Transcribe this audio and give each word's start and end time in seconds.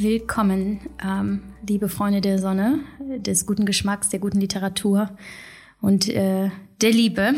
Willkommen, 0.00 0.78
ähm, 1.04 1.42
liebe 1.66 1.88
Freunde 1.88 2.20
der 2.20 2.38
Sonne, 2.38 2.78
des 3.18 3.46
guten 3.46 3.64
Geschmacks, 3.66 4.08
der 4.08 4.20
guten 4.20 4.38
Literatur 4.38 5.10
und 5.80 6.08
äh, 6.08 6.52
der 6.80 6.92
Liebe. 6.92 7.34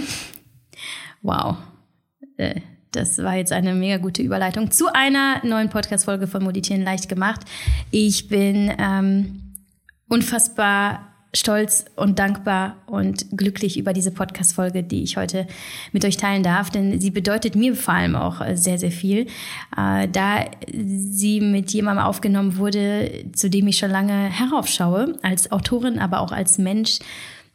Wow, 1.23 1.57
äh, 2.37 2.61
das 2.93 3.17
war 3.17 3.37
jetzt 3.37 3.53
eine 3.53 3.73
mega 3.73 3.97
gute 3.97 4.21
Überleitung 4.21 4.71
zu 4.71 4.93
einer 4.93 5.43
neuen 5.43 5.71
Podcast-Folge 5.71 6.27
von 6.27 6.45
Moditieren 6.45 6.83
leicht 6.83 7.09
gemacht. 7.09 7.41
Ich 7.91 8.29
bin 8.29 8.71
ähm, 8.79 9.55
unfassbar 10.11 11.10
stolz 11.33 11.85
und 11.95 12.19
dankbar 12.19 12.77
und 12.87 13.27
glücklich 13.37 13.79
über 13.79 13.93
diese 13.93 14.11
Podcast-Folge, 14.11 14.83
die 14.83 15.03
ich 15.03 15.17
heute 15.17 15.47
mit 15.93 16.05
euch 16.05 16.17
teilen 16.17 16.43
darf, 16.43 16.71
denn 16.71 17.01
sie 17.01 17.11
bedeutet 17.11 17.55
mir 17.55 17.77
vor 17.77 17.95
allem 17.95 18.17
auch 18.17 18.43
sehr, 18.55 18.79
sehr 18.79 18.91
viel, 18.91 19.27
äh, 19.77 20.09
da 20.09 20.45
sie 20.73 21.41
mit 21.41 21.73
jemandem 21.73 22.05
aufgenommen 22.05 22.57
wurde, 22.57 23.25
zu 23.33 23.49
dem 23.49 23.69
ich 23.69 23.79
schon 23.79 23.91
lange 23.91 24.25
heraufschaue, 24.25 25.19
als 25.23 25.53
Autorin, 25.53 25.99
aber 25.99 26.21
auch 26.21 26.33
als 26.33 26.59
Mensch, 26.59 26.99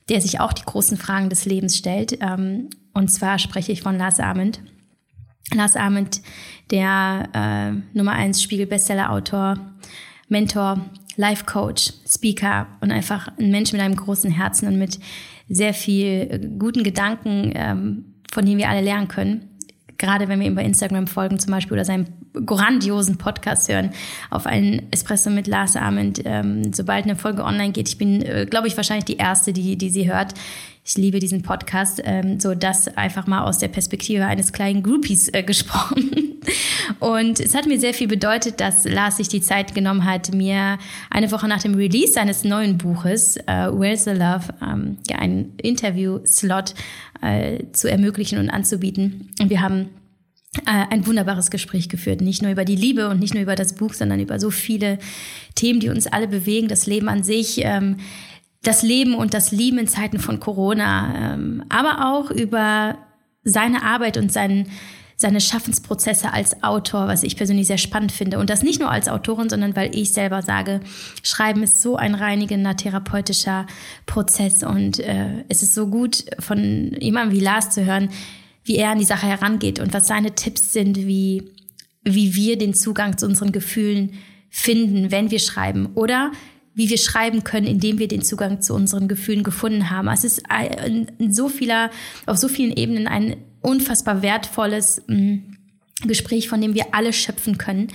der 0.07 0.21
sich 0.21 0.39
auch 0.39 0.53
die 0.53 0.63
großen 0.63 0.97
Fragen 0.97 1.29
des 1.29 1.45
Lebens 1.45 1.77
stellt. 1.77 2.17
Ähm, 2.21 2.69
und 2.93 3.09
zwar 3.09 3.39
spreche 3.39 3.73
ich 3.73 3.81
von 3.81 3.97
Lars 3.97 4.19
Ament. 4.19 4.61
Lars 5.53 5.75
Ament, 5.75 6.21
der 6.71 7.29
äh, 7.33 7.97
Nummer 7.97 8.13
eins 8.13 8.41
Spiegel-Bestseller-Autor, 8.41 9.59
Mentor, 10.27 10.79
Life 11.15 11.45
Coach, 11.45 11.93
Speaker 12.07 12.67
und 12.81 12.91
einfach 12.91 13.29
ein 13.37 13.51
Mensch 13.51 13.71
mit 13.71 13.81
einem 13.81 13.95
großen 13.95 14.31
Herzen 14.31 14.67
und 14.67 14.77
mit 14.77 14.99
sehr 15.47 15.73
viel 15.73 16.27
äh, 16.29 16.39
guten 16.59 16.83
Gedanken, 16.83 17.51
ähm, 17.55 18.05
von 18.31 18.45
denen 18.45 18.57
wir 18.57 18.69
alle 18.69 18.81
lernen 18.81 19.07
können. 19.07 19.49
Gerade 19.97 20.27
wenn 20.27 20.39
wir 20.39 20.47
ihm 20.47 20.55
bei 20.55 20.65
Instagram 20.65 21.07
folgen 21.07 21.39
zum 21.39 21.51
Beispiel 21.51 21.73
oder 21.73 21.85
seinen 21.85 22.07
grandiosen 22.45 23.17
Podcast 23.17 23.71
hören 23.71 23.91
auf 24.29 24.45
einen 24.45 24.91
Espresso 24.91 25.29
mit 25.29 25.47
Lars 25.47 25.77
Arment. 25.77 26.21
Ähm, 26.25 26.73
sobald 26.73 27.05
eine 27.05 27.15
Folge 27.15 27.43
online 27.43 27.71
geht, 27.71 27.87
ich 27.87 27.97
bin, 27.97 28.21
äh, 28.21 28.45
glaube 28.49 28.67
ich, 28.67 28.75
wahrscheinlich 28.75 29.05
die 29.05 29.17
erste, 29.17 29.53
die, 29.53 29.77
die 29.77 29.89
sie 29.89 30.11
hört. 30.11 30.33
Ich 30.87 30.97
liebe 30.97 31.17
diesen 31.17 31.41
Podcast, 31.41 31.99
ähm, 32.05 32.39
so 32.39 32.53
das 32.53 32.95
einfach 32.95 33.25
mal 33.25 33.43
aus 33.45 33.57
der 33.57 33.69
Perspektive 33.69 34.27
eines 34.27 34.53
kleinen 34.53 34.83
Groupies 34.83 35.29
äh, 35.29 35.41
gesprochen. 35.41 36.39
Und 36.99 37.39
es 37.39 37.55
hat 37.55 37.65
mir 37.65 37.79
sehr 37.79 37.95
viel 37.95 38.07
bedeutet, 38.07 38.61
dass 38.61 38.85
Lars 38.85 39.17
sich 39.17 39.27
die 39.27 39.41
Zeit 39.41 39.73
genommen 39.73 40.05
hat, 40.05 40.31
mir 40.31 40.77
eine 41.09 41.31
Woche 41.31 41.47
nach 41.47 41.63
dem 41.63 41.73
Release 41.73 42.13
seines 42.13 42.43
neuen 42.43 42.77
Buches, 42.77 43.35
äh, 43.47 43.67
Where's 43.71 44.03
the 44.03 44.11
Love, 44.11 44.53
ähm, 44.61 44.97
ja, 45.09 45.17
einen 45.17 45.55
Interview-Slot 45.57 46.75
äh, 47.23 47.63
zu 47.71 47.89
ermöglichen 47.89 48.37
und 48.37 48.51
anzubieten. 48.51 49.31
Und 49.41 49.49
wir 49.49 49.61
haben 49.61 49.89
äh, 50.67 50.85
ein 50.91 51.07
wunderbares 51.07 51.49
Gespräch 51.49 51.89
geführt. 51.89 52.21
Nicht 52.21 52.43
nur 52.43 52.51
über 52.51 52.63
die 52.63 52.75
Liebe 52.75 53.09
und 53.09 53.19
nicht 53.19 53.33
nur 53.33 53.41
über 53.41 53.55
das 53.55 53.73
Buch, 53.73 53.95
sondern 53.95 54.19
über 54.19 54.39
so 54.39 54.51
viele 54.51 54.99
Themen, 55.55 55.79
die 55.79 55.89
uns 55.89 56.05
alle 56.05 56.27
bewegen, 56.27 56.67
das 56.67 56.85
Leben 56.85 57.09
an 57.09 57.23
sich. 57.23 57.61
Ähm, 57.63 57.97
das 58.67 58.81
Leben 58.81 59.15
und 59.15 59.33
das 59.33 59.51
Lieben 59.51 59.77
in 59.77 59.87
Zeiten 59.87 60.19
von 60.19 60.39
Corona, 60.39 61.33
ähm, 61.33 61.63
aber 61.69 62.13
auch 62.13 62.31
über 62.31 62.97
seine 63.43 63.83
Arbeit 63.83 64.17
und 64.17 64.31
seinen, 64.31 64.67
seine 65.15 65.39
Schaffensprozesse 65.39 66.33
als 66.33 66.63
Autor, 66.63 67.07
was 67.07 67.23
ich 67.23 67.37
persönlich 67.37 67.67
sehr 67.67 67.77
spannend 67.77 68.11
finde. 68.11 68.39
Und 68.39 68.49
das 68.49 68.63
nicht 68.63 68.79
nur 68.79 68.89
als 68.89 69.07
Autorin, 69.07 69.49
sondern 69.49 69.75
weil 69.75 69.95
ich 69.95 70.11
selber 70.11 70.41
sage, 70.41 70.81
Schreiben 71.23 71.63
ist 71.63 71.81
so 71.81 71.95
ein 71.95 72.15
reinigender, 72.15 72.75
therapeutischer 72.75 73.67
Prozess. 74.05 74.63
Und 74.63 74.99
äh, 74.99 75.43
es 75.47 75.61
ist 75.61 75.75
so 75.75 75.87
gut, 75.87 76.25
von 76.39 76.91
jemandem 76.99 77.37
wie 77.37 77.43
Lars 77.43 77.69
zu 77.69 77.85
hören, 77.85 78.09
wie 78.63 78.77
er 78.77 78.89
an 78.89 78.99
die 78.99 79.05
Sache 79.05 79.27
herangeht 79.27 79.79
und 79.79 79.93
was 79.93 80.07
seine 80.07 80.33
Tipps 80.33 80.73
sind, 80.73 80.97
wie, 80.97 81.51
wie 82.03 82.35
wir 82.35 82.57
den 82.57 82.73
Zugang 82.73 83.17
zu 83.17 83.27
unseren 83.27 83.51
Gefühlen 83.51 84.13
finden, 84.49 85.11
wenn 85.11 85.29
wir 85.29 85.39
schreiben. 85.39 85.89
Oder 85.93 86.31
wie 86.75 86.89
wir 86.89 86.97
schreiben 86.97 87.43
können, 87.43 87.65
indem 87.65 87.97
wir 87.97 88.07
den 88.07 88.21
Zugang 88.21 88.61
zu 88.61 88.73
unseren 88.73 89.07
Gefühlen 89.07 89.43
gefunden 89.43 89.89
haben. 89.89 90.07
Es 90.09 90.23
ist 90.23 90.43
so 91.29 91.49
vieler, 91.49 91.89
auf 92.25 92.37
so 92.37 92.47
vielen 92.47 92.75
Ebenen 92.75 93.07
ein 93.07 93.37
unfassbar 93.61 94.21
wertvolles 94.21 95.01
mm, 95.07 95.37
Gespräch, 96.05 96.49
von 96.49 96.61
dem 96.61 96.75
wir 96.75 96.93
alle 96.93 97.13
schöpfen 97.13 97.57
können. 97.57 97.87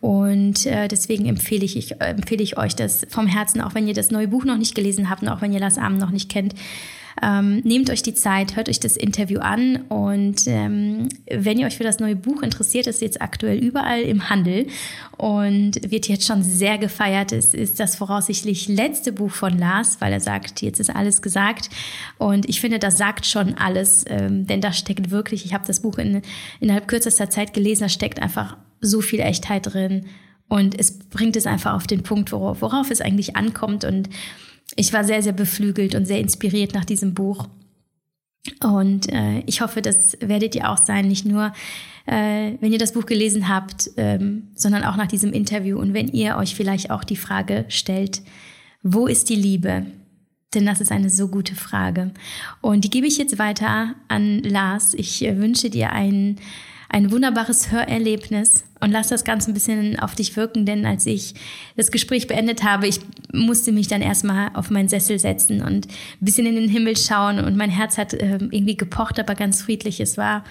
Und 0.00 0.66
äh, 0.66 0.88
deswegen 0.88 1.26
empfehle 1.26 1.64
ich, 1.64 1.76
ich, 1.76 2.00
empfehle 2.00 2.42
ich 2.42 2.58
euch 2.58 2.74
das 2.74 3.06
vom 3.08 3.26
Herzen, 3.26 3.60
auch 3.60 3.74
wenn 3.74 3.86
ihr 3.88 3.94
das 3.94 4.10
neue 4.10 4.28
Buch 4.28 4.44
noch 4.44 4.58
nicht 4.58 4.74
gelesen 4.74 5.08
habt 5.08 5.22
und 5.22 5.28
auch 5.28 5.40
wenn 5.40 5.52
ihr 5.52 5.60
Lars 5.60 5.78
Arm 5.78 5.96
noch 5.96 6.10
nicht 6.10 6.28
kennt. 6.28 6.54
Ähm, 7.22 7.60
nehmt 7.64 7.90
euch 7.90 8.02
die 8.02 8.14
Zeit, 8.14 8.56
hört 8.56 8.68
euch 8.68 8.80
das 8.80 8.96
Interview 8.96 9.40
an 9.40 9.82
und 9.88 10.46
ähm, 10.46 11.08
wenn 11.30 11.58
ihr 11.58 11.66
euch 11.66 11.76
für 11.76 11.84
das 11.84 12.00
neue 12.00 12.16
Buch 12.16 12.42
interessiert, 12.42 12.86
ist 12.86 13.00
jetzt 13.00 13.22
aktuell 13.22 13.58
überall 13.58 14.00
im 14.02 14.30
Handel 14.30 14.66
und 15.16 15.90
wird 15.90 16.08
jetzt 16.08 16.26
schon 16.26 16.42
sehr 16.42 16.78
gefeiert. 16.78 17.32
Es 17.32 17.54
ist 17.54 17.78
das 17.78 17.96
voraussichtlich 17.96 18.68
letzte 18.68 19.12
Buch 19.12 19.30
von 19.30 19.58
Lars, 19.58 20.00
weil 20.00 20.12
er 20.12 20.20
sagt, 20.20 20.62
jetzt 20.62 20.80
ist 20.80 20.94
alles 20.94 21.22
gesagt 21.22 21.70
und 22.18 22.48
ich 22.48 22.60
finde, 22.60 22.78
das 22.78 22.98
sagt 22.98 23.26
schon 23.26 23.54
alles, 23.54 24.04
ähm, 24.08 24.46
denn 24.46 24.60
da 24.60 24.72
steckt 24.72 25.10
wirklich, 25.10 25.44
ich 25.44 25.54
habe 25.54 25.66
das 25.66 25.80
Buch 25.80 25.98
in, 25.98 26.22
innerhalb 26.60 26.88
kürzester 26.88 27.30
Zeit 27.30 27.54
gelesen, 27.54 27.82
da 27.82 27.88
steckt 27.88 28.20
einfach 28.20 28.56
so 28.80 29.00
viel 29.00 29.20
Echtheit 29.20 29.72
drin 29.72 30.06
und 30.48 30.78
es 30.78 30.98
bringt 30.98 31.36
es 31.36 31.46
einfach 31.46 31.74
auf 31.74 31.86
den 31.86 32.02
Punkt, 32.02 32.32
worauf, 32.32 32.60
worauf 32.60 32.90
es 32.90 33.00
eigentlich 33.00 33.36
ankommt 33.36 33.84
und 33.84 34.08
ich 34.76 34.92
war 34.92 35.04
sehr, 35.04 35.22
sehr 35.22 35.32
beflügelt 35.32 35.94
und 35.94 36.06
sehr 36.06 36.20
inspiriert 36.20 36.74
nach 36.74 36.84
diesem 36.84 37.14
Buch. 37.14 37.48
Und 38.62 39.10
äh, 39.10 39.40
ich 39.46 39.60
hoffe, 39.60 39.80
das 39.80 40.18
werdet 40.20 40.54
ihr 40.54 40.70
auch 40.70 40.76
sein, 40.76 41.08
nicht 41.08 41.24
nur, 41.24 41.52
äh, 42.06 42.52
wenn 42.60 42.72
ihr 42.72 42.78
das 42.78 42.92
Buch 42.92 43.06
gelesen 43.06 43.48
habt, 43.48 43.90
ähm, 43.96 44.48
sondern 44.54 44.84
auch 44.84 44.96
nach 44.96 45.06
diesem 45.06 45.32
Interview 45.32 45.78
und 45.78 45.94
wenn 45.94 46.08
ihr 46.08 46.36
euch 46.36 46.54
vielleicht 46.54 46.90
auch 46.90 47.04
die 47.04 47.16
Frage 47.16 47.64
stellt, 47.68 48.22
wo 48.82 49.06
ist 49.06 49.30
die 49.30 49.36
Liebe? 49.36 49.86
Denn 50.52 50.66
das 50.66 50.80
ist 50.80 50.92
eine 50.92 51.08
so 51.08 51.28
gute 51.28 51.54
Frage. 51.54 52.12
Und 52.60 52.84
die 52.84 52.90
gebe 52.90 53.06
ich 53.06 53.16
jetzt 53.16 53.38
weiter 53.38 53.94
an 54.08 54.42
Lars. 54.42 54.92
Ich 54.94 55.24
äh, 55.24 55.38
wünsche 55.38 55.70
dir 55.70 55.92
einen 55.92 56.38
ein 56.94 57.10
wunderbares 57.10 57.72
Hörerlebnis 57.72 58.62
und 58.84 58.90
lass 58.90 59.08
das 59.08 59.24
Ganze 59.24 59.50
ein 59.50 59.54
bisschen 59.54 59.98
auf 59.98 60.14
dich 60.14 60.36
wirken, 60.36 60.66
denn 60.66 60.84
als 60.84 61.06
ich 61.06 61.34
das 61.74 61.90
Gespräch 61.90 62.26
beendet 62.26 62.62
habe, 62.62 62.86
ich 62.86 63.00
musste 63.32 63.72
mich 63.72 63.88
dann 63.88 64.02
erstmal 64.02 64.50
auf 64.54 64.70
meinen 64.70 64.88
Sessel 64.88 65.18
setzen 65.18 65.62
und 65.62 65.86
ein 65.86 66.24
bisschen 66.24 66.46
in 66.46 66.54
den 66.54 66.68
Himmel 66.68 66.96
schauen 66.96 67.38
und 67.38 67.56
mein 67.56 67.70
Herz 67.70 67.96
hat 67.96 68.12
äh, 68.12 68.38
irgendwie 68.38 68.76
gepocht, 68.76 69.18
aber 69.18 69.34
ganz 69.34 69.62
friedlich. 69.62 70.00
Es 70.00 70.18
war 70.18 70.44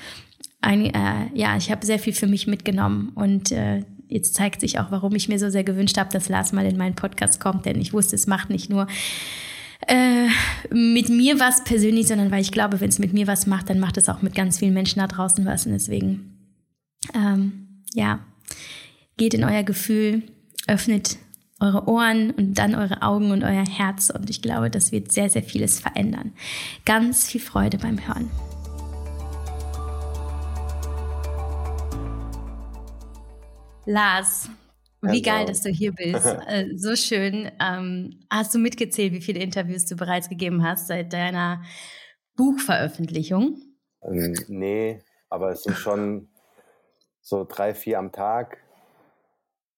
ein, 0.61 0.85
äh, 0.85 1.29
ja, 1.35 1.55
ich 1.57 1.69
habe 1.71 1.85
sehr 1.85 1.99
viel 1.99 2.13
für 2.13 2.27
mich 2.27 2.47
mitgenommen 2.47 3.11
und 3.13 3.51
äh, 3.51 3.83
jetzt 4.07 4.33
zeigt 4.33 4.61
sich 4.61 4.79
auch, 4.79 4.89
warum 4.89 5.13
ich 5.15 5.29
mir 5.29 5.37
so 5.37 5.49
sehr 5.49 5.63
gewünscht 5.63 5.97
habe, 5.97 6.09
dass 6.11 6.27
Lars 6.27 6.53
mal 6.53 6.65
in 6.65 6.77
meinen 6.77 6.95
Podcast 6.95 7.39
kommt, 7.39 7.67
denn 7.67 7.79
ich 7.79 7.93
wusste, 7.93 8.15
es 8.15 8.25
macht 8.25 8.49
nicht 8.49 8.69
nur 8.69 8.87
äh, 9.87 10.27
mit 10.71 11.09
mir 11.09 11.39
was 11.39 11.63
persönlich, 11.63 12.07
sondern 12.07 12.31
weil 12.31 12.41
ich 12.41 12.51
glaube, 12.51 12.81
wenn 12.81 12.89
es 12.89 12.99
mit 12.99 13.13
mir 13.13 13.27
was 13.27 13.47
macht, 13.47 13.69
dann 13.69 13.79
macht 13.79 13.97
es 13.97 14.09
auch 14.09 14.21
mit 14.21 14.33
ganz 14.33 14.59
vielen 14.59 14.73
Menschen 14.73 14.99
da 14.99 15.07
draußen 15.07 15.45
was. 15.45 15.65
Und 15.65 15.73
deswegen, 15.73 16.39
ähm, 17.13 17.62
ja, 17.93 18.19
geht 19.17 19.33
in 19.33 19.43
euer 19.43 19.63
Gefühl, 19.63 20.23
öffnet 20.67 21.17
eure 21.59 21.87
Ohren 21.87 22.31
und 22.31 22.55
dann 22.55 22.75
eure 22.75 23.01
Augen 23.01 23.31
und 23.31 23.43
euer 23.43 23.65
Herz. 23.65 24.09
Und 24.09 24.29
ich 24.29 24.41
glaube, 24.41 24.69
das 24.69 24.91
wird 24.91 25.11
sehr, 25.11 25.29
sehr 25.29 25.43
vieles 25.43 25.79
verändern. 25.79 26.33
Ganz 26.85 27.27
viel 27.27 27.41
Freude 27.41 27.77
beim 27.77 28.05
Hören. 28.05 28.29
Lars, 33.85 34.49
wie 35.01 35.21
geil, 35.21 35.45
dass 35.45 35.61
du 35.61 35.69
hier 35.69 35.93
bist. 35.93 36.25
Äh, 36.47 36.75
so 36.75 36.95
schön. 36.95 37.51
Ähm, 37.59 38.25
hast 38.29 38.53
du 38.53 38.59
mitgezählt, 38.59 39.13
wie 39.13 39.21
viele 39.21 39.39
Interviews 39.39 39.85
du 39.85 39.95
bereits 39.95 40.29
gegeben 40.29 40.63
hast 40.63 40.87
seit 40.87 41.13
deiner 41.13 41.63
Buchveröffentlichung? 42.35 43.57
Ähm, 44.01 44.35
nee, 44.47 45.01
aber 45.29 45.51
es 45.51 45.63
sind 45.63 45.77
schon 45.77 46.29
so 47.23 47.45
drei, 47.45 47.73
vier 47.73 47.97
am 47.97 48.11
Tag. 48.11 48.59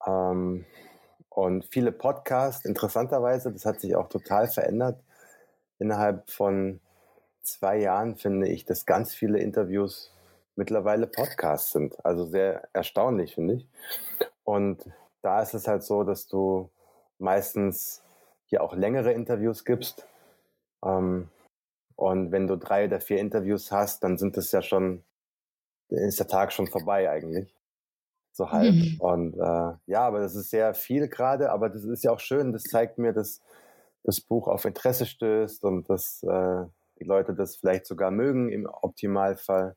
Ähm, 0.05 0.65
und 1.29 1.65
viele 1.65 1.91
Podcasts, 1.91 2.65
interessanterweise, 2.65 3.51
das 3.53 3.65
hat 3.65 3.79
sich 3.79 3.95
auch 3.95 4.09
total 4.09 4.47
verändert. 4.47 5.01
Innerhalb 5.79 6.29
von 6.29 6.81
zwei 7.41 7.77
Jahren 7.77 8.15
finde 8.15 8.47
ich, 8.49 8.65
dass 8.65 8.85
ganz 8.85 9.13
viele 9.13 9.39
Interviews 9.39 10.11
mittlerweile 10.55 11.07
Podcasts 11.07 11.71
sind. 11.71 12.03
Also 12.05 12.25
sehr 12.25 12.67
erstaunlich, 12.73 13.35
finde 13.35 13.55
ich. 13.55 13.67
Und 14.43 14.89
da 15.21 15.41
ist 15.41 15.53
es 15.53 15.67
halt 15.67 15.83
so, 15.83 16.03
dass 16.03 16.27
du 16.27 16.69
meistens 17.19 18.03
hier 18.45 18.63
auch 18.63 18.73
längere 18.73 19.11
Interviews 19.11 19.65
gibst. 19.65 20.07
Ähm, 20.83 21.29
und 21.95 22.31
wenn 22.31 22.47
du 22.47 22.57
drei 22.57 22.85
oder 22.85 22.99
vier 22.99 23.19
Interviews 23.19 23.71
hast, 23.71 24.03
dann 24.03 24.17
sind 24.17 24.37
das 24.37 24.51
ja 24.51 24.61
schon, 24.61 25.03
ist 25.89 26.19
der 26.19 26.27
Tag 26.27 26.53
schon 26.53 26.67
vorbei 26.67 27.09
eigentlich. 27.09 27.53
So 28.31 28.51
halb. 28.51 28.73
Mhm. 28.73 28.95
Und 28.99 29.33
äh, 29.35 29.73
ja, 29.85 30.01
aber 30.01 30.19
das 30.19 30.35
ist 30.35 30.49
sehr 30.49 30.73
viel 30.73 31.07
gerade, 31.07 31.51
aber 31.51 31.69
das 31.69 31.83
ist 31.83 32.03
ja 32.03 32.11
auch 32.11 32.19
schön. 32.19 32.51
Das 32.51 32.63
zeigt 32.63 32.97
mir, 32.97 33.13
dass 33.13 33.41
das 34.03 34.21
Buch 34.21 34.47
auf 34.47 34.65
Interesse 34.65 35.05
stößt 35.05 35.63
und 35.63 35.89
dass 35.89 36.21
äh, 36.23 36.63
die 36.99 37.05
Leute 37.05 37.33
das 37.33 37.55
vielleicht 37.55 37.87
sogar 37.87 38.11
mögen 38.11 38.49
im 38.49 38.67
Optimalfall. 38.67 39.75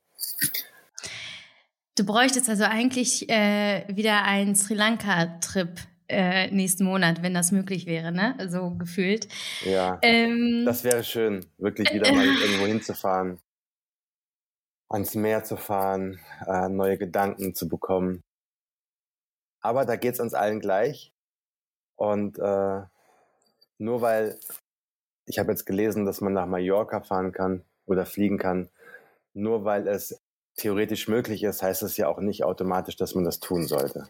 Du 1.97 2.05
bräuchtest 2.05 2.49
also 2.49 2.65
eigentlich 2.65 3.29
äh, 3.29 3.85
wieder 3.89 4.25
einen 4.25 4.55
Sri 4.55 4.75
Lanka-Trip 4.75 5.81
äh, 6.09 6.51
nächsten 6.51 6.85
Monat, 6.85 7.23
wenn 7.23 7.35
das 7.35 7.53
möglich 7.53 7.87
wäre, 7.87 8.13
ne? 8.13 8.35
So 8.49 8.71
gefühlt. 8.71 9.29
Ja. 9.65 9.99
Ähm, 10.03 10.63
das 10.65 10.85
wäre 10.85 11.05
schön, 11.05 11.45
wirklich 11.59 11.93
wieder 11.93 12.13
mal 12.13 12.25
irgendwo 12.43 12.67
hinzufahren, 12.67 13.39
ans 14.89 15.15
Meer 15.15 15.45
zu 15.45 15.57
fahren, 15.57 16.21
äh, 16.47 16.69
neue 16.69 16.99
Gedanken 16.99 17.55
zu 17.55 17.69
bekommen. 17.69 18.23
Aber 19.61 19.85
da 19.85 19.97
geht 19.97 20.15
es 20.15 20.21
uns 20.21 20.35
allen 20.35 20.61
gleich. 20.61 21.13
Und 21.97 22.39
äh, 22.39 22.83
nur 23.79 24.01
weil 24.03 24.39
ich 25.29 25.39
habe 25.39 25.51
jetzt 25.51 25.67
gelesen, 25.67 26.07
dass 26.07 26.21
man 26.21 26.33
nach 26.33 26.47
Mallorca 26.47 27.01
fahren 27.01 27.33
kann 27.33 27.65
oder 27.87 28.07
fliegen 28.07 28.39
kann, 28.39 28.71
nur 29.35 29.65
weil 29.65 29.87
es 29.87 30.21
theoretisch 30.57 31.07
möglich 31.09 31.43
ist, 31.45 31.63
heißt 31.63 31.83
es 31.83 31.97
ja 31.97 32.09
auch 32.09 32.19
nicht 32.19 32.45
automatisch, 32.45 32.97
dass 32.97 33.15
man 33.15 33.25
das 33.25 33.41
tun 33.41 33.67
sollte. 33.67 34.09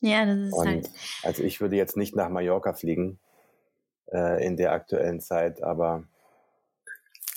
Ja, 0.00 0.24
das 0.24 0.38
ist 0.38 0.52
Und 0.52 0.66
halt. 0.66 0.90
Also 1.22 1.42
ich 1.42 1.60
würde 1.60 1.76
jetzt 1.76 1.96
nicht 1.96 2.14
nach 2.14 2.28
Mallorca 2.28 2.72
fliegen 2.72 3.18
äh, 4.12 4.44
in 4.44 4.56
der 4.56 4.72
aktuellen 4.72 5.20
Zeit, 5.20 5.62
aber 5.62 6.04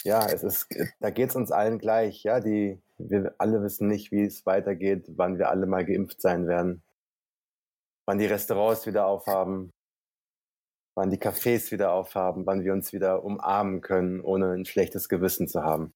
ja, 0.08 0.26
es 0.26 0.44
ist, 0.44 0.68
da 1.00 1.10
geht 1.10 1.30
es 1.30 1.36
uns 1.36 1.52
allen 1.52 1.80
gleich. 1.80 2.24
Ja, 2.24 2.40
die, 2.40 2.82
wir 2.98 3.36
alle 3.38 3.62
wissen 3.62 3.88
nicht, 3.88 4.12
wie 4.12 4.24
es 4.24 4.46
weitergeht, 4.46 5.06
wann 5.16 5.38
wir 5.38 5.50
alle 5.50 5.68
mal 5.68 5.86
geimpft 5.86 6.22
sein 6.22 6.48
werden, 6.48 6.82
wann 8.06 8.18
die 8.18 8.26
Restaurants 8.26 8.88
wieder 8.88 9.06
aufhaben, 9.06 9.72
wann 10.96 11.12
die 11.12 11.20
Cafés 11.20 11.72
wieder 11.72 11.92
aufhaben, 11.92 12.46
wann 12.46 12.64
wir 12.64 12.74
uns 12.74 12.94
wieder 12.94 13.24
umarmen 13.24 13.82
können, 13.82 14.22
ohne 14.22 14.54
ein 14.54 14.66
schlechtes 14.66 15.10
Gewissen 15.10 15.48
zu 15.48 15.64
haben. 15.64 15.94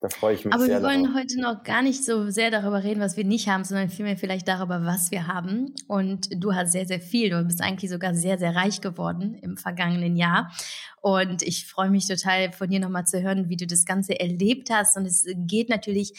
Da 0.00 0.08
freue 0.08 0.34
ich 0.34 0.46
mich 0.46 0.54
Aber 0.54 0.64
sehr 0.64 0.80
wir 0.80 0.88
wollen 0.88 1.04
darauf. 1.04 1.18
heute 1.18 1.40
noch 1.40 1.62
gar 1.62 1.82
nicht 1.82 2.02
so 2.02 2.30
sehr 2.30 2.50
darüber 2.50 2.82
reden, 2.82 3.00
was 3.00 3.18
wir 3.18 3.24
nicht 3.24 3.48
haben, 3.48 3.64
sondern 3.64 3.90
vielmehr 3.90 4.16
vielleicht 4.16 4.48
darüber, 4.48 4.86
was 4.86 5.10
wir 5.10 5.26
haben. 5.26 5.74
Und 5.88 6.28
du 6.42 6.54
hast 6.54 6.72
sehr, 6.72 6.86
sehr 6.86 7.00
viel. 7.00 7.28
Du 7.28 7.44
bist 7.44 7.60
eigentlich 7.60 7.90
sogar 7.90 8.14
sehr, 8.14 8.38
sehr 8.38 8.56
reich 8.56 8.80
geworden 8.80 9.34
im 9.34 9.58
vergangenen 9.58 10.16
Jahr. 10.16 10.50
Und 11.02 11.42
ich 11.42 11.66
freue 11.66 11.90
mich 11.90 12.08
total 12.08 12.50
von 12.52 12.70
dir 12.70 12.80
nochmal 12.80 13.04
zu 13.04 13.20
hören, 13.20 13.50
wie 13.50 13.58
du 13.58 13.66
das 13.66 13.84
Ganze 13.84 14.18
erlebt 14.18 14.70
hast. 14.70 14.96
Und 14.96 15.04
es 15.04 15.26
geht 15.34 15.68
natürlich 15.68 16.14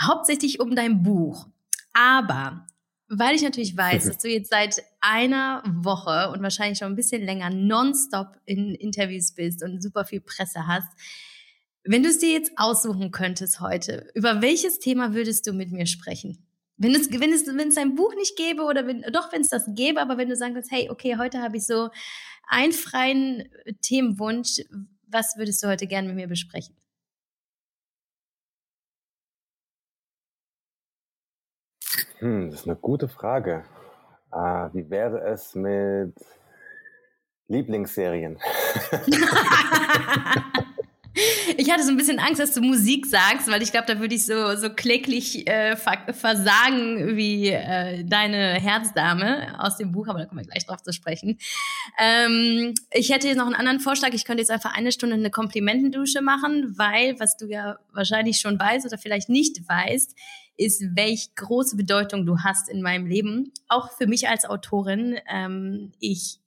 hauptsächlich 0.00 0.58
um 0.58 0.74
dein 0.74 1.02
Buch. 1.02 1.46
Aber 1.92 2.64
weil 3.10 3.34
ich 3.34 3.42
natürlich 3.42 3.76
weiß, 3.76 4.04
dass 4.06 4.16
du 4.16 4.28
jetzt 4.30 4.50
seit 4.50 4.82
einer 5.02 5.62
Woche 5.66 6.30
und 6.30 6.42
wahrscheinlich 6.42 6.78
schon 6.78 6.88
ein 6.88 6.96
bisschen 6.96 7.22
länger 7.22 7.50
nonstop 7.50 8.38
in 8.46 8.74
Interviews 8.74 9.32
bist 9.32 9.62
und 9.62 9.82
super 9.82 10.06
viel 10.06 10.22
Presse 10.22 10.66
hast, 10.66 10.88
wenn 11.84 12.02
du 12.02 12.08
es 12.08 12.18
dir 12.18 12.32
jetzt 12.32 12.52
aussuchen 12.56 13.10
könntest 13.10 13.60
heute, 13.60 14.10
über 14.14 14.42
welches 14.42 14.78
Thema 14.78 15.14
würdest 15.14 15.46
du 15.46 15.52
mit 15.52 15.72
mir 15.72 15.86
sprechen? 15.86 16.46
Wenn 16.76 16.94
es, 16.94 17.10
wenn 17.10 17.32
es, 17.32 17.46
wenn 17.46 17.68
es 17.68 17.76
ein 17.76 17.94
Buch 17.94 18.14
nicht 18.14 18.36
gäbe 18.36 18.62
oder 18.62 18.86
wenn, 18.86 19.02
doch, 19.12 19.32
wenn 19.32 19.42
es 19.42 19.48
das 19.48 19.68
gäbe, 19.74 20.00
aber 20.00 20.16
wenn 20.16 20.28
du 20.28 20.36
sagen 20.36 20.54
würdest, 20.54 20.72
hey, 20.72 20.88
okay, 20.90 21.16
heute 21.18 21.42
habe 21.42 21.56
ich 21.56 21.66
so 21.66 21.90
einen 22.48 22.72
freien 22.72 23.48
Themenwunsch, 23.82 24.62
was 25.06 25.36
würdest 25.36 25.62
du 25.62 25.68
heute 25.68 25.86
gerne 25.86 26.08
mit 26.08 26.16
mir 26.16 26.28
besprechen? 26.28 26.76
Hm, 32.18 32.50
das 32.50 32.60
ist 32.60 32.66
eine 32.66 32.76
gute 32.76 33.08
Frage. 33.08 33.64
Ah, 34.30 34.70
wie 34.72 34.88
wäre 34.90 35.20
es 35.20 35.54
mit 35.54 36.14
Lieblingsserien? 37.48 38.38
Ich 41.56 41.70
hatte 41.70 41.82
so 41.82 41.90
ein 41.90 41.96
bisschen 41.96 42.18
Angst, 42.18 42.40
dass 42.40 42.54
du 42.54 42.60
Musik 42.60 43.06
sagst, 43.06 43.48
weil 43.50 43.62
ich 43.62 43.72
glaube, 43.72 43.86
da 43.86 43.98
würde 43.98 44.14
ich 44.14 44.26
so, 44.26 44.56
so 44.56 44.70
kläglich 44.70 45.46
äh, 45.48 45.76
versagen 45.76 47.16
wie 47.16 47.48
äh, 47.48 48.04
deine 48.04 48.54
Herzdame 48.60 49.58
aus 49.58 49.76
dem 49.76 49.92
Buch, 49.92 50.08
aber 50.08 50.20
da 50.20 50.26
kommen 50.26 50.40
wir 50.40 50.46
gleich 50.46 50.66
drauf 50.66 50.82
zu 50.82 50.92
sprechen. 50.92 51.38
Ähm, 51.98 52.74
ich 52.92 53.10
hätte 53.10 53.26
jetzt 53.26 53.36
noch 53.36 53.46
einen 53.46 53.56
anderen 53.56 53.80
Vorschlag. 53.80 54.10
Ich 54.12 54.24
könnte 54.24 54.40
jetzt 54.40 54.50
einfach 54.50 54.74
eine 54.76 54.92
Stunde 54.92 55.16
eine 55.16 55.30
Komplimentendusche 55.30 56.22
machen, 56.22 56.74
weil, 56.78 57.18
was 57.18 57.36
du 57.36 57.46
ja 57.46 57.78
wahrscheinlich 57.92 58.38
schon 58.38 58.58
weißt 58.58 58.86
oder 58.86 58.98
vielleicht 58.98 59.28
nicht 59.28 59.68
weißt, 59.68 60.14
ist, 60.56 60.82
welche 60.94 61.30
große 61.36 61.76
Bedeutung 61.76 62.26
du 62.26 62.38
hast 62.44 62.68
in 62.68 62.82
meinem 62.82 63.06
Leben. 63.06 63.52
Auch 63.68 63.90
für 63.96 64.06
mich 64.06 64.28
als 64.28 64.44
Autorin. 64.44 65.18
Ähm, 65.28 65.92
ich 65.98 66.38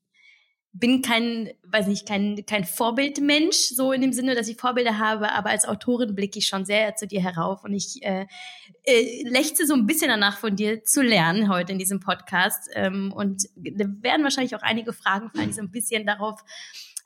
bin 0.74 1.04
kein, 1.04 1.52
weiß 1.64 1.86
nicht, 1.86 2.08
kein, 2.08 2.46
kein 2.48 2.64
Vorbildmensch, 2.64 3.56
so 3.56 3.92
in 3.92 4.02
dem 4.02 4.12
Sinne, 4.12 4.34
dass 4.34 4.48
ich 4.48 4.58
Vorbilder 4.58 4.98
habe, 4.98 5.32
aber 5.32 5.52
als 5.52 5.68
Autorin 5.68 6.16
blicke 6.16 6.40
ich 6.40 6.48
schon 6.48 6.66
sehr 6.66 6.96
zu 6.96 7.06
dir 7.06 7.22
herauf 7.22 7.64
und 7.64 7.74
ich 7.74 8.02
äh, 8.02 8.26
äh, 8.84 9.24
lechze 9.30 9.68
so 9.68 9.76
ein 9.76 9.86
bisschen 9.86 10.10
danach 10.10 10.40
von 10.40 10.56
dir 10.56 10.84
zu 10.84 11.04
lernen 11.04 11.48
heute 11.48 11.74
in 11.74 11.78
diesem 11.78 12.00
Podcast. 12.00 12.70
Ähm, 12.74 13.14
und 13.16 13.44
da 13.56 13.86
werden 14.02 14.24
wahrscheinlich 14.24 14.56
auch 14.56 14.64
einige 14.64 14.94
Fragen 14.94 15.30
fallen, 15.30 15.50
die 15.50 15.54
so 15.54 15.62
ein 15.62 15.72
bisschen 15.72 16.08
darauf 16.08 16.42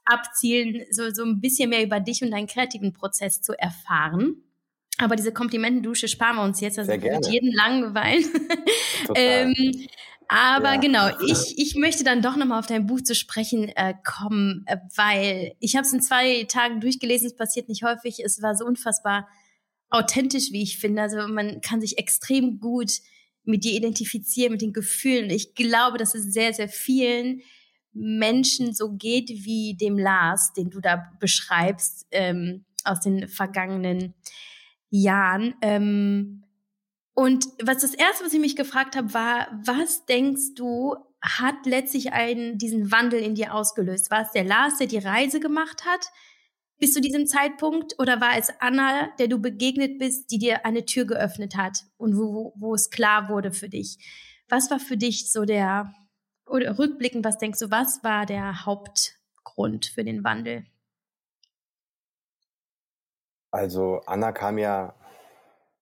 abzielen, 0.05 0.85
so, 0.89 1.09
so 1.11 1.25
ein 1.25 1.41
bisschen 1.41 1.69
mehr 1.69 1.83
über 1.83 1.99
dich 1.99 2.23
und 2.23 2.31
deinen 2.31 2.47
kreativen 2.47 2.93
Prozess 2.93 3.41
zu 3.41 3.51
erfahren. 3.59 4.43
Aber 4.97 5.17
diese 5.17 5.33
Komplimentendusche 5.33 6.07
sparen 6.07 6.37
wir 6.37 6.43
uns 6.43 6.61
jetzt, 6.61 6.79
also 6.79 6.91
wird 6.91 7.27
jeden 7.27 7.53
langweilen. 7.53 8.25
ähm, 9.15 9.53
aber 10.27 10.73
ja. 10.73 10.79
genau, 10.79 11.09
ich, 11.25 11.57
ich 11.57 11.75
möchte 11.75 12.03
dann 12.03 12.21
doch 12.21 12.35
nochmal 12.35 12.59
auf 12.59 12.67
dein 12.67 12.85
Buch 12.85 13.01
zu 13.01 13.15
sprechen 13.15 13.69
äh, 13.69 13.93
kommen, 14.03 14.63
äh, 14.67 14.77
weil 14.95 15.53
ich 15.59 15.75
habe 15.75 15.85
es 15.85 15.93
in 15.93 16.01
zwei 16.01 16.43
Tagen 16.43 16.81
durchgelesen, 16.81 17.27
es 17.27 17.35
passiert 17.35 17.69
nicht 17.69 17.83
häufig, 17.83 18.19
es 18.23 18.41
war 18.41 18.55
so 18.55 18.65
unfassbar 18.65 19.27
authentisch, 19.89 20.51
wie 20.51 20.63
ich 20.63 20.79
finde. 20.79 21.01
Also 21.01 21.27
man 21.27 21.61
kann 21.61 21.81
sich 21.81 21.97
extrem 21.97 22.59
gut 22.59 22.91
mit 23.43 23.63
dir 23.63 23.73
identifizieren, 23.73 24.51
mit 24.51 24.61
den 24.61 24.73
Gefühlen. 24.73 25.29
Ich 25.29 25.55
glaube, 25.55 25.97
dass 25.97 26.13
es 26.13 26.33
sehr, 26.33 26.53
sehr 26.53 26.67
vielen 26.67 27.41
Menschen 27.93 28.73
so 28.73 28.91
geht 28.91 29.29
wie 29.29 29.75
dem 29.75 29.97
Lars, 29.97 30.53
den 30.53 30.69
du 30.69 30.81
da 30.81 31.09
beschreibst 31.19 32.05
ähm, 32.11 32.65
aus 32.83 32.99
den 32.99 33.27
vergangenen 33.27 34.13
Jahren. 34.89 35.55
Ähm, 35.61 36.43
und 37.19 37.47
was 37.63 37.79
das 37.79 37.95
erste, 37.95 38.25
was 38.25 38.33
ich 38.33 38.39
mich 38.39 38.55
gefragt 38.55 38.95
habe, 38.95 39.11
war, 39.11 39.47
was 39.65 40.05
denkst 40.05 40.53
du, 40.55 40.95
hat 41.19 41.65
letztlich 41.65 42.13
einen, 42.13 42.59
diesen 42.59 42.91
Wandel 42.91 43.19
in 43.19 43.33
dir 43.33 43.55
ausgelöst? 43.55 44.11
War 44.11 44.21
es 44.21 44.33
der 44.33 44.43
Lars, 44.43 44.77
der 44.77 44.85
die 44.85 44.99
Reise 44.99 45.39
gemacht 45.39 45.83
hat 45.83 46.11
bis 46.77 46.93
zu 46.93 47.01
diesem 47.01 47.25
Zeitpunkt? 47.25 47.95
Oder 47.97 48.21
war 48.21 48.37
es 48.37 48.53
Anna, 48.59 49.09
der 49.17 49.29
du 49.29 49.39
begegnet 49.39 49.97
bist, 49.97 50.29
die 50.29 50.37
dir 50.37 50.63
eine 50.63 50.85
Tür 50.85 51.05
geöffnet 51.05 51.57
hat 51.57 51.85
und 51.97 52.15
wo, 52.15 52.35
wo, 52.35 52.53
wo 52.55 52.75
es 52.75 52.91
klar 52.91 53.29
wurde 53.29 53.51
für 53.51 53.67
dich? 53.67 53.97
Was 54.47 54.69
war 54.69 54.79
für 54.79 54.95
dich 54.95 55.31
so 55.31 55.43
der, 55.43 55.91
oder 56.45 56.77
rückblickend, 56.77 57.25
was 57.25 57.39
denkst 57.39 57.57
du, 57.57 57.71
was 57.71 58.03
war 58.03 58.27
der 58.27 58.63
Hauptgrund 58.63 59.87
für 59.87 60.03
den 60.03 60.23
Wandel? 60.23 60.67
Also 63.49 64.03
Anna 64.05 64.31
kam 64.33 64.59
ja 64.59 64.93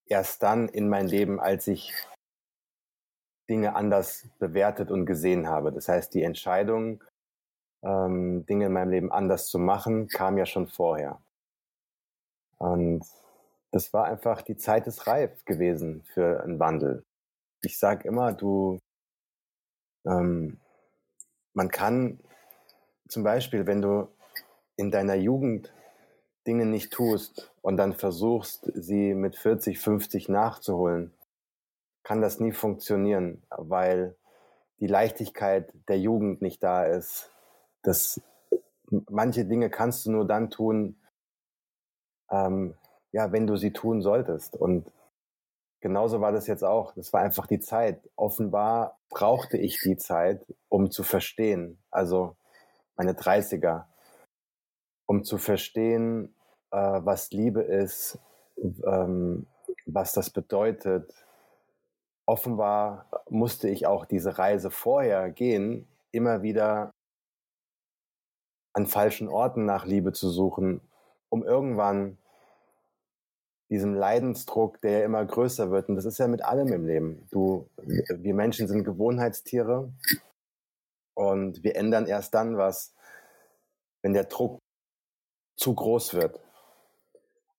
erst 0.05 0.43
dann 0.43 0.67
in 0.69 0.89
mein 0.89 1.07
Leben, 1.07 1.39
als 1.39 1.67
ich 1.67 1.93
Dinge 3.49 3.75
anders 3.75 4.27
bewertet 4.39 4.91
und 4.91 5.05
gesehen 5.05 5.47
habe. 5.47 5.71
Das 5.71 5.87
heißt, 5.87 6.13
die 6.13 6.23
Entscheidung, 6.23 7.03
ähm, 7.83 8.45
Dinge 8.45 8.67
in 8.67 8.73
meinem 8.73 8.89
Leben 8.89 9.11
anders 9.11 9.47
zu 9.47 9.59
machen, 9.59 10.07
kam 10.07 10.37
ja 10.37 10.45
schon 10.45 10.67
vorher. 10.67 11.21
Und 12.57 13.05
das 13.71 13.93
war 13.93 14.05
einfach, 14.05 14.41
die 14.41 14.55
Zeit 14.55 14.87
ist 14.87 15.05
reif 15.07 15.43
gewesen 15.45 16.03
für 16.13 16.41
einen 16.43 16.59
Wandel. 16.59 17.03
Ich 17.61 17.77
sage 17.77 18.07
immer, 18.07 18.33
du, 18.33 18.79
ähm, 20.05 20.59
man 21.53 21.69
kann 21.69 22.19
zum 23.07 23.23
Beispiel, 23.23 23.67
wenn 23.67 23.81
du 23.81 24.07
in 24.77 24.91
deiner 24.91 25.15
Jugend 25.15 25.73
Dinge 26.47 26.65
nicht 26.65 26.91
tust 26.93 27.51
und 27.65 27.77
dann 27.77 27.93
versuchst, 27.93 28.71
sie 28.75 29.15
mit 29.15 29.35
40, 29.35 29.79
50 29.79 30.29
nachzuholen, 30.29 31.11
kann 32.03 32.21
das 32.21 32.39
nie 32.39 32.51
funktionieren, 32.51 33.41
weil 33.49 34.15
die 34.79 34.85
Leichtigkeit 34.85 35.73
der 35.87 35.97
Jugend 35.97 36.43
nicht 36.43 36.61
da 36.61 36.85
ist. 36.85 37.31
Das, 37.81 38.21
manche 39.09 39.45
Dinge 39.45 39.71
kannst 39.71 40.05
du 40.05 40.11
nur 40.11 40.27
dann 40.27 40.51
tun, 40.51 41.01
ähm, 42.29 42.75
ja, 43.11 43.31
wenn 43.31 43.47
du 43.47 43.57
sie 43.57 43.73
tun 43.73 44.03
solltest. 44.03 44.55
Und 44.55 44.91
genauso 45.81 46.21
war 46.21 46.31
das 46.31 46.45
jetzt 46.45 46.63
auch. 46.63 46.93
Das 46.93 47.13
war 47.13 47.21
einfach 47.21 47.47
die 47.47 47.61
Zeit. 47.61 48.07
Offenbar 48.15 48.99
brauchte 49.09 49.57
ich 49.57 49.81
die 49.83 49.97
Zeit, 49.97 50.45
um 50.69 50.91
zu 50.91 51.01
verstehen. 51.01 51.81
Also 51.89 52.35
meine 52.95 53.13
30er 53.13 53.85
um 55.07 55.23
zu 55.23 55.37
verstehen, 55.37 56.34
äh, 56.71 56.77
was 56.77 57.31
Liebe 57.31 57.61
ist, 57.61 58.19
ähm, 58.57 59.47
was 59.85 60.13
das 60.13 60.29
bedeutet. 60.29 61.13
Offenbar 62.25 63.07
musste 63.29 63.69
ich 63.69 63.85
auch 63.85 64.05
diese 64.05 64.37
Reise 64.37 64.71
vorher 64.71 65.31
gehen, 65.31 65.87
immer 66.11 66.41
wieder 66.41 66.91
an 68.73 68.87
falschen 68.87 69.29
Orten 69.29 69.65
nach 69.65 69.85
Liebe 69.85 70.11
zu 70.11 70.29
suchen, 70.29 70.81
um 71.29 71.43
irgendwann 71.43 72.17
diesem 73.69 73.93
Leidensdruck, 73.93 74.81
der 74.81 74.99
ja 74.99 75.05
immer 75.05 75.25
größer 75.25 75.71
wird. 75.71 75.89
Und 75.89 75.95
das 75.95 76.05
ist 76.05 76.17
ja 76.17 76.27
mit 76.27 76.43
allem 76.43 76.71
im 76.71 76.85
Leben. 76.85 77.27
Du, 77.31 77.67
wir 77.77 78.33
Menschen 78.33 78.67
sind 78.67 78.83
Gewohnheitstiere 78.83 79.91
und 81.15 81.63
wir 81.63 81.75
ändern 81.75 82.05
erst 82.05 82.33
dann 82.33 82.57
was, 82.57 82.93
wenn 84.01 84.13
der 84.13 84.25
Druck 84.25 84.59
zu 85.57 85.73
groß 85.73 86.13
wird. 86.13 86.39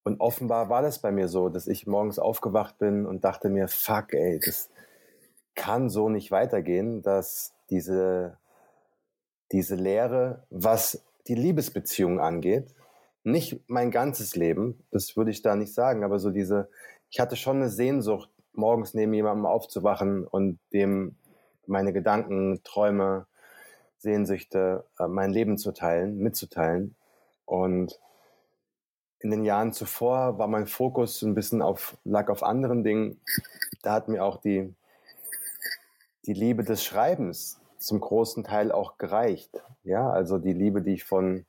Und 0.06 0.20
offenbar 0.20 0.68
war 0.68 0.82
das 0.82 1.00
bei 1.00 1.10
mir 1.10 1.26
so, 1.26 1.48
dass 1.48 1.66
ich 1.66 1.88
morgens 1.88 2.20
aufgewacht 2.20 2.78
bin 2.78 3.06
und 3.06 3.25
dachte 3.25 3.48
mir, 3.48 3.66
fuck, 3.66 4.14
ey, 4.14 4.38
das 4.38 4.70
kann 5.56 5.90
so 5.90 6.08
nicht 6.08 6.30
weitergehen, 6.30 7.02
dass 7.02 7.54
diese, 7.70 8.38
diese 9.50 9.75
Lehre, 9.75 10.44
was 10.48 11.02
die 11.26 11.34
Liebesbeziehung 11.34 12.20
angeht, 12.20 12.72
nicht 13.25 13.68
mein 13.68 13.90
ganzes 13.90 14.36
Leben, 14.36 14.86
das 14.92 15.16
würde 15.16 15.32
ich 15.32 15.42
da 15.42 15.56
nicht 15.56 15.75
sagen, 15.75 16.04
aber 16.04 16.20
so 16.20 16.30
diese, 16.30 16.68
ich 17.10 17.18
hatte 17.18 17.34
schon 17.34 17.56
eine 17.56 17.68
Sehnsucht, 17.68 18.30
morgens 18.52 18.94
neben 18.94 19.12
jemandem 19.12 19.44
aufzuwachen 19.44 20.25
und 20.25 20.60
dem 20.72 21.16
meine 21.66 21.92
Gedanken, 21.92 22.60
Träume, 22.62 23.26
Sehnsüchte, 23.98 24.84
äh, 25.00 25.08
mein 25.08 25.32
Leben 25.32 25.58
zu 25.58 25.72
teilen, 25.72 26.18
mitzuteilen. 26.18 26.94
Und 27.44 27.98
in 29.20 29.30
den 29.30 29.44
Jahren 29.44 29.73
zuvor 29.73 30.38
war 30.38 30.46
mein 30.46 30.66
Fokus 30.66 31.23
ein 31.23 31.35
bisschen 31.35 31.62
auf, 31.62 31.96
lag 32.04 32.28
auf 32.28 32.42
anderen 32.42 32.85
Dingen. 32.85 33.20
Da 33.82 33.92
hat 33.92 34.08
mir 34.08 34.25
auch 34.25 34.40
die, 34.40 34.75
die 36.26 36.35
Liebe 36.35 36.64
des 36.64 36.85
Schreibens 36.85 37.61
zum 37.78 38.00
großen 38.00 38.44
Teil 38.44 38.73
auch 38.73 38.99
gereicht. 38.99 39.50
Ja, 39.85 40.11
also 40.11 40.38
die 40.38 40.52
Liebe, 40.52 40.82
die 40.82 40.94
ich 40.94 41.04
von 41.04 41.46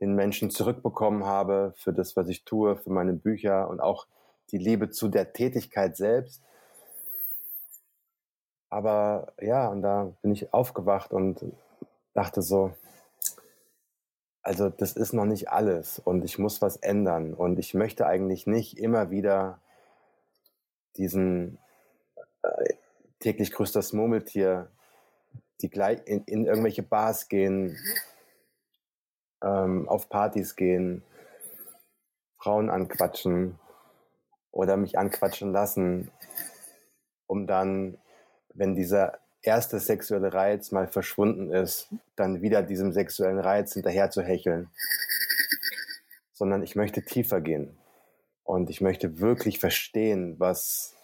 den 0.00 0.14
Menschen 0.14 0.50
zurückbekommen 0.50 1.24
habe 1.24 1.74
für 1.76 1.92
das, 1.92 2.16
was 2.16 2.28
ich 2.28 2.44
tue, 2.44 2.76
für 2.76 2.90
meine 2.90 3.12
Bücher 3.12 3.68
und 3.68 3.80
auch 3.80 4.06
die 4.50 4.58
Liebe 4.58 4.90
zu 4.90 5.08
der 5.08 5.32
Tätigkeit 5.32 5.96
selbst. 5.96 6.42
Aber 8.68 9.32
ja, 9.40 9.68
und 9.68 9.82
da 9.82 10.12
bin 10.22 10.32
ich 10.32 10.54
aufgewacht 10.54 11.12
und 11.12 11.44
dachte 12.14 12.40
so, 12.40 12.72
also 14.42 14.70
das 14.70 14.92
ist 14.92 15.12
noch 15.12 15.26
nicht 15.26 15.50
alles 15.50 15.98
und 15.98 16.24
ich 16.24 16.38
muss 16.38 16.62
was 16.62 16.76
ändern 16.76 17.34
und 17.34 17.58
ich 17.58 17.74
möchte 17.74 18.06
eigentlich 18.06 18.46
nicht 18.46 18.78
immer 18.78 19.10
wieder 19.10 19.60
diesen 20.96 21.58
äh, 22.42 22.74
täglich 23.18 23.52
grüßt 23.52 23.76
das 23.76 23.92
Murmeltier, 23.92 24.70
die 25.60 25.68
gleich 25.68 26.00
in, 26.06 26.24
in 26.24 26.46
irgendwelche 26.46 26.82
Bars 26.82 27.28
gehen, 27.28 27.76
ähm, 29.42 29.88
auf 29.88 30.08
Partys 30.08 30.56
gehen, 30.56 31.02
Frauen 32.38 32.70
anquatschen 32.70 33.58
oder 34.50 34.76
mich 34.76 34.98
anquatschen 34.98 35.52
lassen, 35.52 36.10
um 37.26 37.46
dann, 37.46 37.98
wenn 38.54 38.74
dieser 38.74 39.18
erste 39.42 39.78
sexuelle 39.80 40.32
Reiz 40.32 40.72
mal 40.72 40.86
verschwunden 40.86 41.50
ist, 41.50 41.88
dann 42.16 42.42
wieder 42.42 42.62
diesem 42.62 42.92
sexuellen 42.92 43.38
Reiz 43.38 43.74
hinterher 43.74 44.10
zu 44.10 44.22
hecheln. 44.22 44.70
Sondern 46.32 46.62
ich 46.62 46.76
möchte 46.76 47.02
tiefer 47.02 47.40
gehen. 47.40 47.76
Und 48.44 48.70
ich 48.70 48.80
möchte 48.80 49.20
wirklich 49.20 49.58
verstehen, 49.58 50.38
was, 50.38 50.94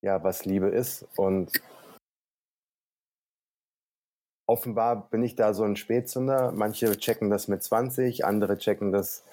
ja, 0.00 0.22
was 0.22 0.44
Liebe 0.44 0.68
ist. 0.68 1.06
Und 1.16 1.52
offenbar 4.46 5.10
bin 5.10 5.22
ich 5.22 5.36
da 5.36 5.54
so 5.54 5.64
ein 5.64 5.76
Spätzünder. 5.76 6.52
Manche 6.52 6.96
checken 6.96 7.30
das 7.30 7.48
mit 7.48 7.62
20, 7.62 8.24
andere 8.24 8.58
checken 8.58 8.92
das 8.92 9.24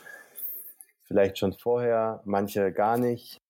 vielleicht 1.05 1.37
schon 1.37 1.53
vorher, 1.53 2.21
manche 2.25 2.71
gar 2.71 2.97
nicht. 2.97 3.41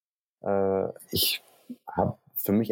Äh, 0.43 0.89
ich 1.12 1.43
habe 1.88 2.17
für 2.36 2.51
mich 2.51 2.69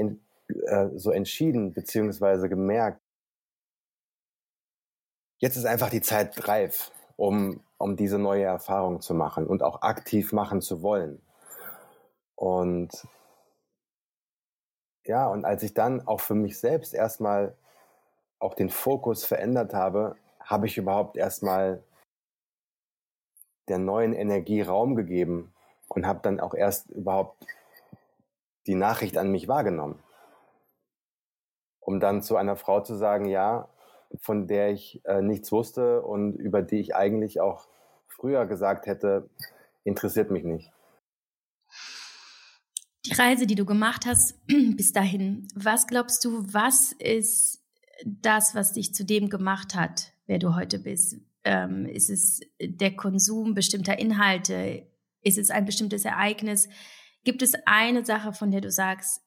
äh, 0.48 0.90
so 0.96 1.12
entschieden 1.12 1.74
beziehungsweise 1.74 2.50
gemerkt, 2.50 3.02
jetzt 5.40 5.56
ist 5.56 5.66
einfach 5.66 5.90
die 5.90 6.02
Zeit 6.02 6.48
reif, 6.48 6.92
um, 7.18 7.62
um 7.78 7.96
diese 7.96 8.20
neue 8.20 8.44
Erfahrung 8.44 9.02
zu 9.02 9.14
machen 9.14 9.48
und 9.48 9.64
auch 9.64 9.82
aktiv 9.82 10.34
machen 10.34 10.62
zu 10.62 10.82
wollen. 10.82 11.22
Und 12.36 13.08
ja, 15.06 15.28
und 15.28 15.46
als 15.46 15.64
ich 15.64 15.74
dann 15.74 16.06
auch 16.08 16.20
für 16.20 16.36
mich 16.36 16.60
selbst 16.60 16.94
erstmal 16.94 17.56
auch 18.40 18.54
den 18.54 18.70
Fokus 18.70 19.24
verändert 19.24 19.74
habe, 19.74 20.16
habe 20.40 20.68
ich 20.68 20.78
überhaupt 20.78 21.18
erstmal 21.18 21.84
der 23.68 23.78
neuen 23.80 24.14
Energie 24.14 24.62
Raum 24.62 24.96
gegeben 24.96 25.54
und 25.88 26.06
habe 26.06 26.20
dann 26.22 26.40
auch 26.40 26.54
erst 26.54 26.90
überhaupt 26.92 27.46
die 28.68 28.76
Nachricht 28.76 29.18
an 29.18 29.32
mich 29.32 29.48
wahrgenommen 29.48 30.00
um 31.86 32.00
dann 32.00 32.22
zu 32.22 32.36
einer 32.36 32.56
Frau 32.56 32.82
zu 32.82 32.96
sagen, 32.96 33.26
ja, 33.26 33.70
von 34.20 34.48
der 34.48 34.72
ich 34.72 35.02
äh, 35.06 35.22
nichts 35.22 35.52
wusste 35.52 36.02
und 36.02 36.36
über 36.36 36.62
die 36.62 36.80
ich 36.80 36.96
eigentlich 36.96 37.40
auch 37.40 37.68
früher 38.08 38.46
gesagt 38.46 38.88
hätte, 38.88 39.30
interessiert 39.84 40.32
mich 40.32 40.44
nicht. 40.44 40.72
Die 43.06 43.14
Reise, 43.14 43.46
die 43.46 43.56
du 43.56 43.66
gemacht 43.66 44.06
hast 44.06 44.36
bis 44.48 44.94
dahin, 44.94 45.48
was 45.56 45.86
glaubst 45.88 46.26
du, 46.26 46.44
was 46.52 46.92
ist 46.94 47.64
das, 48.04 48.56
was 48.56 48.74
dich 48.74 48.94
zu 48.94 49.06
dem 49.06 49.30
gemacht 49.30 49.76
hat, 49.76 50.12
wer 50.26 50.40
du 50.40 50.56
heute 50.56 50.80
bist? 50.80 51.18
Ähm, 51.44 51.86
ist 51.86 52.10
es 52.10 52.42
der 52.60 52.96
Konsum 52.96 53.54
bestimmter 53.54 54.00
Inhalte? 54.00 54.88
Ist 55.22 55.38
es 55.38 55.52
ein 55.52 55.66
bestimmtes 55.66 56.04
Ereignis? 56.04 56.68
Gibt 57.24 57.42
es 57.42 57.54
eine 57.66 58.04
Sache, 58.04 58.34
von 58.34 58.50
der 58.50 58.62
du 58.62 58.72
sagst, 58.72 59.25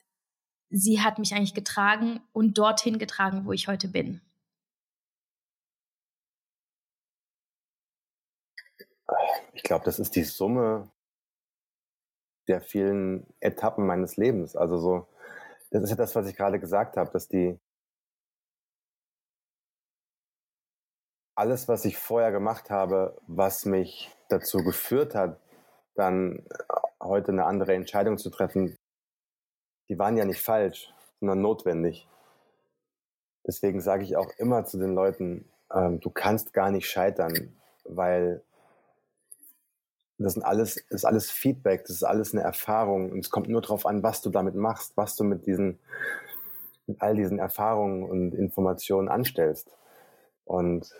sie 0.71 1.01
hat 1.01 1.19
mich 1.19 1.35
eigentlich 1.35 1.55
getragen 1.55 2.21
und 2.33 2.59
dorthin 2.59 2.99
getragen, 2.99 3.45
wo 3.45 3.53
ich 3.53 3.69
heute 3.69 3.89
bin. 3.89 4.21
Ich 9.53 9.63
glaube, 9.63 9.85
das 9.85 9.99
ist 9.99 10.15
die 10.15 10.25
Summe 10.25 10.91
der 12.47 12.61
vielen 12.61 13.27
Etappen 13.41 13.87
meines 13.87 14.17
Lebens. 14.17 14.57
Also 14.57 14.79
so, 14.79 15.07
das 15.71 15.83
ist 15.83 15.91
ja 15.91 15.97
das, 15.97 16.15
was 16.15 16.27
ich 16.27 16.37
gerade 16.37 16.59
gesagt 16.59 16.97
habe, 16.97 17.11
dass 17.11 17.29
die 17.29 17.59
alles, 21.35 21.69
was 21.69 21.85
ich 21.85 21.97
vorher 21.97 22.33
gemacht 22.33 22.71
habe, 22.71 23.17
was 23.27 23.65
mich 23.65 24.11
dazu 24.29 24.65
geführt 24.65 25.15
hat, 25.15 25.41
dann 25.95 26.45
heute 27.01 27.33
eine 27.33 27.45
andere 27.45 27.75
Entscheidung 27.75 28.19
zu 28.19 28.31
treffen, 28.31 28.77
die 29.89 29.99
waren 29.99 30.17
ja 30.17 30.25
nicht 30.25 30.43
falsch, 30.43 30.93
sondern 31.21 31.41
notwendig. 31.41 32.09
Deswegen 33.47 33.81
sage 33.81 34.05
ich 34.05 34.17
auch 34.17 34.31
immer 34.37 34.65
zu 34.65 34.79
den 34.79 34.95
Leuten, 34.95 35.49
ähm, 35.73 36.01
du 36.01 36.11
kannst 36.11 36.53
gar 36.53 36.71
nicht 36.71 36.89
scheitern, 36.89 37.57
weil 37.85 38.43
das 40.19 40.35
sind 40.35 40.43
alles, 40.43 40.77
ist 40.77 41.05
alles 41.05 41.31
Feedback, 41.31 41.85
das 41.85 41.97
ist 41.97 42.03
alles 42.03 42.35
eine 42.35 42.43
Erfahrung 42.43 43.13
und 43.13 43.21
es 43.21 43.31
kommt 43.31 43.49
nur 43.49 43.61
darauf 43.61 43.87
an, 43.87 44.03
was 44.03 44.21
du 44.21 44.31
damit 44.31 44.57
machst, 44.57 44.97
was 44.97 45.15
du 45.15 45.25
mit 45.25 45.47
diesen, 45.47 45.79
mit 46.87 47.01
all 47.01 47.15
diesen 47.15 47.39
Erfahrungen 47.39 48.03
und 48.03 48.35
Informationen 48.35 49.09
anstellst. 49.09 49.71
Und 50.45 50.93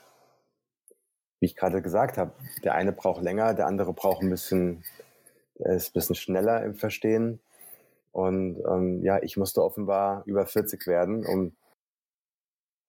wie 1.41 1.47
ich 1.47 1.57
gerade 1.57 1.83
gesagt 1.83 2.17
habe, 2.17 2.33
der 2.63 2.75
eine 2.75 2.93
braucht 2.93 3.23
länger, 3.23 3.55
der 3.55 3.67
andere 3.67 3.93
braucht 3.93 4.23
ein 4.23 4.31
bisschen, 4.31 4.85
ist 5.57 5.91
ein 5.91 5.93
bisschen 5.95 6.15
schneller 6.15 6.63
im 6.65 6.75
Verstehen. 6.75 7.41
Und 8.13 8.63
ähm, 8.67 9.03
ja, 9.03 9.23
ich 9.23 9.37
musste 9.37 9.63
offenbar 9.63 10.23
über 10.27 10.47
40 10.47 10.87
werden, 10.87 11.25
um, 11.27 11.57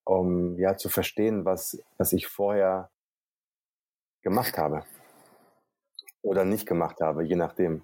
um 0.04 0.58
ja 0.58 0.76
zu 0.76 0.88
verstehen, 0.88 1.44
was, 1.44 1.82
was 1.98 2.12
ich 2.12 2.26
vorher 2.26 2.90
gemacht 4.22 4.58
habe. 4.58 4.84
Oder 6.22 6.44
nicht 6.44 6.66
gemacht 6.66 7.00
habe, 7.00 7.24
je 7.24 7.36
nachdem. 7.36 7.82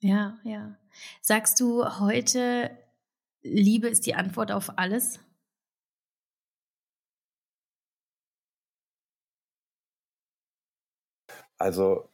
Ja, 0.00 0.38
ja. 0.44 0.76
Sagst 1.20 1.60
du 1.60 1.84
heute, 1.98 2.70
Liebe 3.42 3.88
ist 3.88 4.06
die 4.06 4.14
Antwort 4.14 4.52
auf 4.52 4.78
alles? 4.78 5.20
Also 11.58 12.08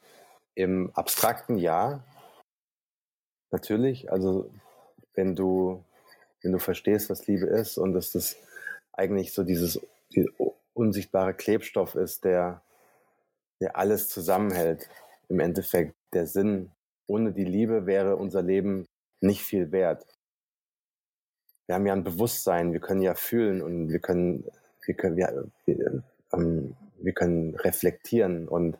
im 0.55 0.91
abstrakten 0.95 1.59
Ja, 1.59 2.05
Natürlich, 3.55 4.11
also 4.11 4.51
wenn 5.15 5.37
du, 5.37 5.85
wenn 6.43 6.51
du 6.51 6.59
verstehst, 6.59 7.09
was 7.09 7.29
Liebe 7.29 7.47
ist 7.47 7.79
und 7.79 7.93
dass 7.93 8.11
das 8.11 8.35
eigentlich 8.93 9.33
so 9.33 9.45
dieses 9.45 9.81
die 10.13 10.29
unsichtbare 10.73 11.35
Klebstoff 11.35 11.95
ist, 11.95 12.25
der, 12.25 12.63
der 13.61 13.77
alles 13.77 14.09
zusammenhält. 14.09 14.91
Im 15.29 15.39
Endeffekt 15.39 15.95
der 16.13 16.27
Sinn. 16.27 16.73
Ohne 17.07 17.31
die 17.31 17.45
Liebe 17.45 17.87
wäre 17.87 18.17
unser 18.17 18.43
Leben 18.43 18.89
nicht 19.21 19.43
viel 19.43 19.71
wert. 19.71 20.05
Wir 21.67 21.77
haben 21.77 21.87
ja 21.87 21.93
ein 21.93 22.03
Bewusstsein, 22.03 22.73
wir 22.73 22.81
können 22.81 23.03
ja 23.03 23.15
fühlen 23.15 23.63
und 23.63 23.89
wir 23.89 24.01
können, 24.01 24.51
wir 24.85 24.95
können, 24.97 25.17
wir, 25.17 25.47
wir, 25.65 26.03
ähm, 26.33 26.75
wir 26.97 27.13
können 27.13 27.55
reflektieren 27.55 28.49
und 28.49 28.79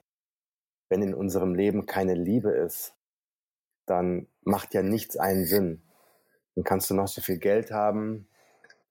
wenn 0.89 1.01
in 1.01 1.15
unserem 1.15 1.55
Leben 1.55 1.87
keine 1.87 2.15
Liebe 2.15 2.51
ist, 2.51 2.93
dann 3.87 4.27
macht 4.43 4.75
ja 4.75 4.83
nichts 4.83 5.17
einen 5.17 5.45
Sinn. 5.45 5.83
Dann 6.55 6.65
kannst 6.65 6.91
du 6.91 6.95
noch 6.95 7.09
so 7.09 7.21
viel 7.21 7.39
Geld 7.39 7.71
haben, 7.71 8.29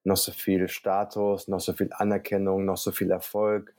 noch 0.03 0.17
so 0.17 0.31
viel 0.31 0.67
Status, 0.67 1.47
noch 1.47 1.59
so 1.59 1.73
viel 1.73 1.89
Anerkennung, 1.93 2.65
noch 2.65 2.77
so 2.77 2.91
viel 2.91 3.11
Erfolg. 3.11 3.73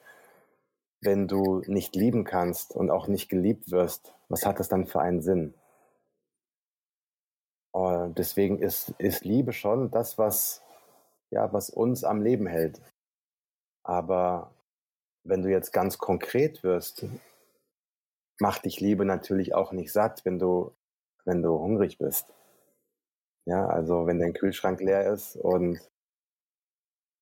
Wenn 1.00 1.28
du 1.28 1.62
nicht 1.66 1.96
lieben 1.96 2.24
kannst 2.24 2.74
und 2.74 2.90
auch 2.90 3.08
nicht 3.08 3.28
geliebt 3.28 3.70
wirst, 3.70 4.14
was 4.28 4.46
hat 4.46 4.58
das 4.58 4.68
dann 4.68 4.86
für 4.86 5.00
einen 5.00 5.20
Sinn? 5.20 5.54
Und 7.72 8.18
deswegen 8.18 8.60
ist, 8.60 8.94
ist 8.98 9.24
Liebe 9.24 9.52
schon 9.52 9.90
das, 9.90 10.16
was, 10.16 10.62
ja, 11.30 11.52
was 11.52 11.70
uns 11.70 12.04
am 12.04 12.22
Leben 12.22 12.46
hält. 12.46 12.80
Aber 13.82 14.52
wenn 15.24 15.42
du 15.42 15.50
jetzt 15.50 15.72
ganz 15.72 15.98
konkret 15.98 16.62
wirst, 16.62 17.04
macht 18.38 18.64
dich 18.64 18.80
Liebe 18.80 19.04
natürlich 19.04 19.54
auch 19.54 19.72
nicht 19.72 19.92
satt, 19.92 20.24
wenn 20.24 20.38
du, 20.38 20.72
wenn 21.24 21.42
du 21.42 21.58
hungrig 21.58 21.98
bist. 21.98 22.32
Ja, 23.46 23.66
also 23.66 24.06
wenn 24.06 24.18
dein 24.18 24.32
Kühlschrank 24.32 24.80
leer 24.80 25.12
ist 25.12 25.36
und 25.36 25.78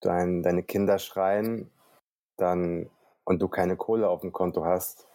dein, 0.00 0.42
deine 0.42 0.62
Kinder 0.62 0.98
schreien, 0.98 1.70
dann 2.36 2.90
und 3.24 3.40
du 3.40 3.48
keine 3.48 3.76
Kohle 3.76 4.08
auf 4.08 4.20
dem 4.20 4.32
Konto 4.32 4.64
hast, 4.64 5.06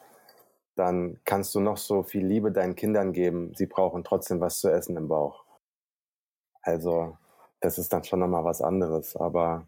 dann 0.75 1.19
kannst 1.25 1.55
du 1.55 1.59
noch 1.59 1.77
so 1.77 2.03
viel 2.03 2.25
Liebe 2.25 2.51
deinen 2.51 2.75
Kindern 2.75 3.13
geben. 3.13 3.53
Sie 3.55 3.65
brauchen 3.65 4.03
trotzdem 4.03 4.39
was 4.39 4.59
zu 4.59 4.69
essen 4.69 4.95
im 4.95 5.07
Bauch. 5.07 5.43
Also, 6.61 7.17
das 7.59 7.77
ist 7.77 7.91
dann 7.93 8.03
schon 8.03 8.19
nochmal 8.19 8.43
was 8.43 8.61
anderes. 8.61 9.15
Aber 9.15 9.65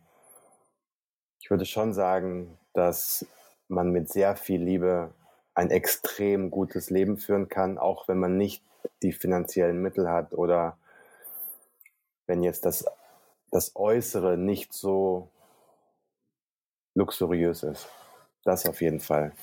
ich 1.41 1.49
würde 1.49 1.65
schon 1.65 1.93
sagen, 1.93 2.57
dass 2.73 3.25
man 3.67 3.91
mit 3.91 4.09
sehr 4.09 4.35
viel 4.35 4.61
Liebe 4.61 5.11
ein 5.59 5.71
extrem 5.71 6.51
gutes 6.51 6.89
Leben 6.89 7.17
führen 7.17 7.49
kann, 7.49 7.77
auch 7.77 8.07
wenn 8.07 8.17
man 8.17 8.37
nicht 8.37 8.63
die 9.03 9.11
finanziellen 9.11 9.81
Mittel 9.81 10.09
hat 10.09 10.31
oder 10.31 10.77
wenn 12.27 12.43
jetzt 12.43 12.63
das, 12.63 12.85
das 13.51 13.75
Äußere 13.75 14.37
nicht 14.37 14.71
so 14.71 15.29
luxuriös 16.95 17.63
ist. 17.63 17.89
Das 18.45 18.65
auf 18.65 18.79
jeden 18.79 19.01
Fall. 19.01 19.33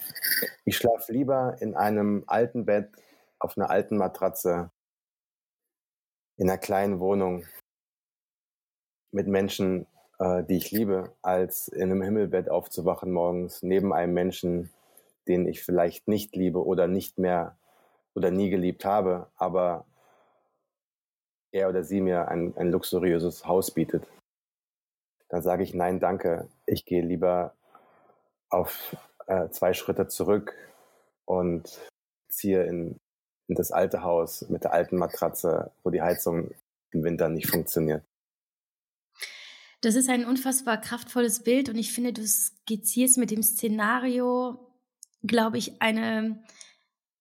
Ich 0.64 0.78
schlafe 0.78 1.12
lieber 1.12 1.58
in 1.60 1.74
einem 1.74 2.24
alten 2.26 2.64
Bett 2.64 2.88
auf 3.38 3.58
einer 3.58 3.68
alten 3.68 3.98
Matratze 3.98 4.70
in 6.38 6.48
einer 6.48 6.58
kleinen 6.58 6.98
Wohnung 6.98 7.44
mit 9.10 9.26
Menschen, 9.26 9.86
äh, 10.18 10.44
die 10.44 10.56
ich 10.56 10.70
liebe, 10.70 11.12
als 11.20 11.68
in 11.68 11.90
einem 11.90 12.00
Himmelbett 12.00 12.48
aufzuwachen 12.48 13.12
morgens 13.12 13.62
neben 13.62 13.92
einem 13.92 14.14
Menschen, 14.14 14.70
den 15.28 15.46
ich 15.46 15.62
vielleicht 15.62 16.08
nicht 16.08 16.36
liebe 16.36 16.64
oder 16.64 16.86
nicht 16.86 17.18
mehr 17.18 17.58
oder 18.14 18.30
nie 18.30 18.50
geliebt 18.50 18.84
habe, 18.84 19.30
aber 19.36 19.86
er 21.52 21.68
oder 21.68 21.84
sie 21.84 22.00
mir 22.00 22.28
ein, 22.28 22.56
ein 22.56 22.70
luxuriöses 22.70 23.46
Haus 23.46 23.70
bietet. 23.70 24.06
Dann 25.28 25.42
sage 25.42 25.62
ich 25.62 25.74
nein, 25.74 26.00
danke. 26.00 26.48
Ich 26.66 26.84
gehe 26.84 27.02
lieber 27.02 27.54
auf 28.48 28.96
äh, 29.26 29.48
zwei 29.50 29.72
Schritte 29.72 30.06
zurück 30.06 30.54
und 31.24 31.78
ziehe 32.28 32.64
in, 32.64 33.00
in 33.48 33.54
das 33.54 33.72
alte 33.72 34.02
Haus 34.02 34.48
mit 34.48 34.64
der 34.64 34.72
alten 34.72 34.96
Matratze, 34.96 35.72
wo 35.82 35.90
die 35.90 36.02
Heizung 36.02 36.50
im 36.92 37.04
Winter 37.04 37.28
nicht 37.28 37.50
funktioniert. 37.50 38.04
Das 39.80 39.94
ist 39.94 40.08
ein 40.08 40.24
unfassbar 40.24 40.80
kraftvolles 40.80 41.42
Bild 41.42 41.68
und 41.68 41.76
ich 41.76 41.92
finde, 41.92 42.12
du 42.12 42.26
skizzierst 42.26 43.18
mit 43.18 43.30
dem 43.30 43.42
Szenario, 43.42 44.65
glaube 45.26 45.58
ich, 45.58 45.80
eine 45.80 46.42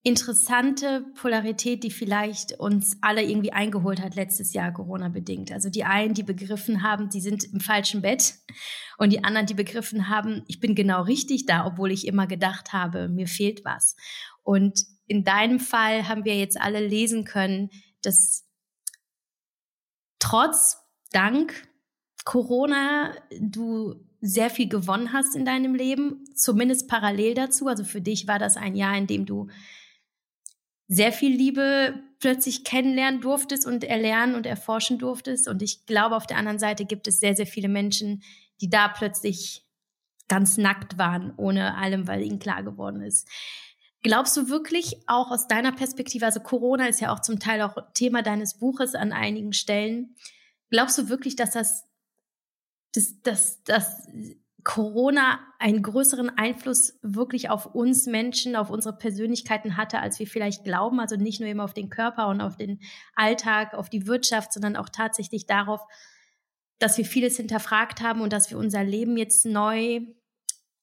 interessante 0.05 1.03
Polarität, 1.19 1.83
die 1.83 1.89
vielleicht 1.89 2.59
uns 2.59 2.97
alle 3.01 3.23
irgendwie 3.23 3.53
eingeholt 3.53 3.99
hat 3.99 4.13
letztes 4.13 4.53
Jahr 4.53 4.71
Corona 4.71 5.09
bedingt. 5.09 5.51
Also 5.51 5.71
die 5.71 5.83
einen, 5.83 6.13
die 6.13 6.21
begriffen 6.21 6.83
haben, 6.83 7.09
die 7.09 7.21
sind 7.21 7.43
im 7.45 7.59
falschen 7.59 8.03
Bett 8.03 8.35
und 8.99 9.11
die 9.11 9.23
anderen, 9.23 9.47
die 9.47 9.55
begriffen 9.55 10.07
haben, 10.07 10.43
ich 10.47 10.59
bin 10.59 10.75
genau 10.75 11.01
richtig 11.01 11.47
da, 11.47 11.65
obwohl 11.65 11.91
ich 11.91 12.05
immer 12.05 12.27
gedacht 12.27 12.71
habe, 12.71 13.09
mir 13.09 13.27
fehlt 13.27 13.65
was. 13.65 13.95
Und 14.43 14.79
in 15.07 15.23
deinem 15.23 15.59
Fall 15.59 16.07
haben 16.07 16.23
wir 16.23 16.37
jetzt 16.37 16.61
alle 16.61 16.85
lesen 16.85 17.23
können, 17.25 17.71
dass 18.03 18.45
trotz 20.19 20.77
Dank 21.11 21.67
Corona 22.25 23.15
du 23.39 23.95
sehr 24.25 24.49
viel 24.49 24.67
gewonnen 24.67 25.13
hast 25.13 25.35
in 25.35 25.45
deinem 25.45 25.75
Leben, 25.75 26.23
zumindest 26.35 26.87
parallel 26.87 27.35
dazu. 27.35 27.67
Also 27.67 27.83
für 27.83 28.01
dich 28.01 28.27
war 28.27 28.39
das 28.39 28.57
ein 28.57 28.75
Jahr, 28.75 28.97
in 28.97 29.07
dem 29.07 29.25
du 29.25 29.47
sehr 30.87 31.11
viel 31.11 31.35
Liebe 31.35 31.95
plötzlich 32.19 32.63
kennenlernen 32.63 33.21
durftest 33.21 33.65
und 33.65 33.83
erlernen 33.83 34.35
und 34.35 34.45
erforschen 34.45 34.97
durftest. 34.97 35.47
Und 35.47 35.61
ich 35.61 35.85
glaube, 35.85 36.15
auf 36.15 36.27
der 36.27 36.37
anderen 36.37 36.59
Seite 36.59 36.85
gibt 36.85 37.07
es 37.07 37.19
sehr, 37.19 37.35
sehr 37.35 37.47
viele 37.47 37.69
Menschen, 37.69 38.23
die 38.61 38.69
da 38.69 38.87
plötzlich 38.87 39.63
ganz 40.27 40.57
nackt 40.57 40.97
waren, 40.97 41.33
ohne 41.37 41.75
allem, 41.77 42.07
weil 42.07 42.23
ihnen 42.23 42.39
klar 42.39 42.63
geworden 42.63 43.01
ist. 43.01 43.27
Glaubst 44.01 44.37
du 44.37 44.49
wirklich 44.49 44.97
auch 45.07 45.31
aus 45.31 45.47
deiner 45.47 45.71
Perspektive, 45.71 46.25
also 46.25 46.39
Corona 46.39 46.87
ist 46.87 47.01
ja 47.01 47.13
auch 47.13 47.19
zum 47.19 47.39
Teil 47.39 47.61
auch 47.61 47.75
Thema 47.93 48.21
deines 48.21 48.57
Buches 48.57 48.95
an 48.95 49.11
einigen 49.11 49.53
Stellen, 49.53 50.15
glaubst 50.69 50.97
du 50.97 51.09
wirklich, 51.09 51.35
dass 51.35 51.51
das, 51.51 51.85
dass, 52.95 53.21
dass, 53.21 53.63
dass 53.63 54.07
Corona 54.63 55.39
einen 55.59 55.83
größeren 55.83 56.35
Einfluss 56.37 56.97
wirklich 57.03 57.49
auf 57.49 57.67
uns 57.75 58.07
Menschen, 58.07 58.55
auf 58.55 58.71
unsere 58.71 58.97
Persönlichkeiten 58.97 59.77
hatte, 59.77 59.99
als 59.99 60.17
wir 60.17 60.25
vielleicht 60.25 60.63
glauben. 60.63 60.99
Also 60.99 61.15
nicht 61.15 61.39
nur 61.39 61.47
immer 61.47 61.63
auf 61.63 61.73
den 61.75 61.89
Körper 61.89 62.27
und 62.27 62.41
auf 62.41 62.57
den 62.57 62.81
Alltag, 63.15 63.75
auf 63.75 63.89
die 63.89 64.07
Wirtschaft, 64.07 64.51
sondern 64.51 64.75
auch 64.75 64.89
tatsächlich 64.89 65.45
darauf, 65.45 65.81
dass 66.79 66.97
wir 66.97 67.05
vieles 67.05 67.37
hinterfragt 67.37 68.01
haben 68.01 68.21
und 68.21 68.33
dass 68.33 68.49
wir 68.49 68.57
unser 68.57 68.83
Leben 68.83 69.17
jetzt 69.17 69.45
neu 69.45 70.01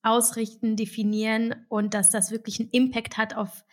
ausrichten, 0.03 0.77
definieren 0.77 1.66
und 1.68 1.92
dass 1.94 2.11
das 2.11 2.31
wirklich 2.31 2.61
einen 2.61 2.70
Impact 2.70 3.18
hat 3.18 3.37
auf, 3.37 3.64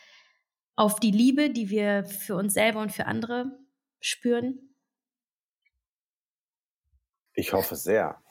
auf 0.75 0.99
die 0.99 1.11
Liebe, 1.11 1.51
die 1.51 1.69
wir 1.69 2.05
für 2.05 2.35
uns 2.35 2.53
selber 2.53 2.81
und 2.81 2.91
für 2.91 3.05
andere 3.05 3.59
spüren? 3.99 4.75
Ich 7.33 7.53
hoffe 7.53 7.75
sehr. 7.75 8.21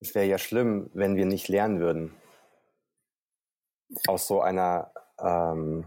Es 0.00 0.14
wäre 0.14 0.26
ja 0.26 0.38
schlimm, 0.38 0.90
wenn 0.94 1.16
wir 1.16 1.26
nicht 1.26 1.48
lernen 1.48 1.80
würden. 1.80 2.14
Aus 4.06 4.28
so 4.28 4.40
einer 4.40 4.92
ähm, 5.20 5.84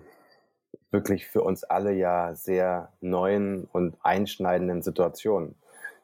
wirklich 0.91 1.27
für 1.27 1.41
uns 1.41 1.63
alle 1.63 1.93
ja 1.93 2.35
sehr 2.35 2.91
neuen 2.99 3.65
und 3.71 3.95
einschneidenden 4.03 4.81
Situation. 4.81 5.55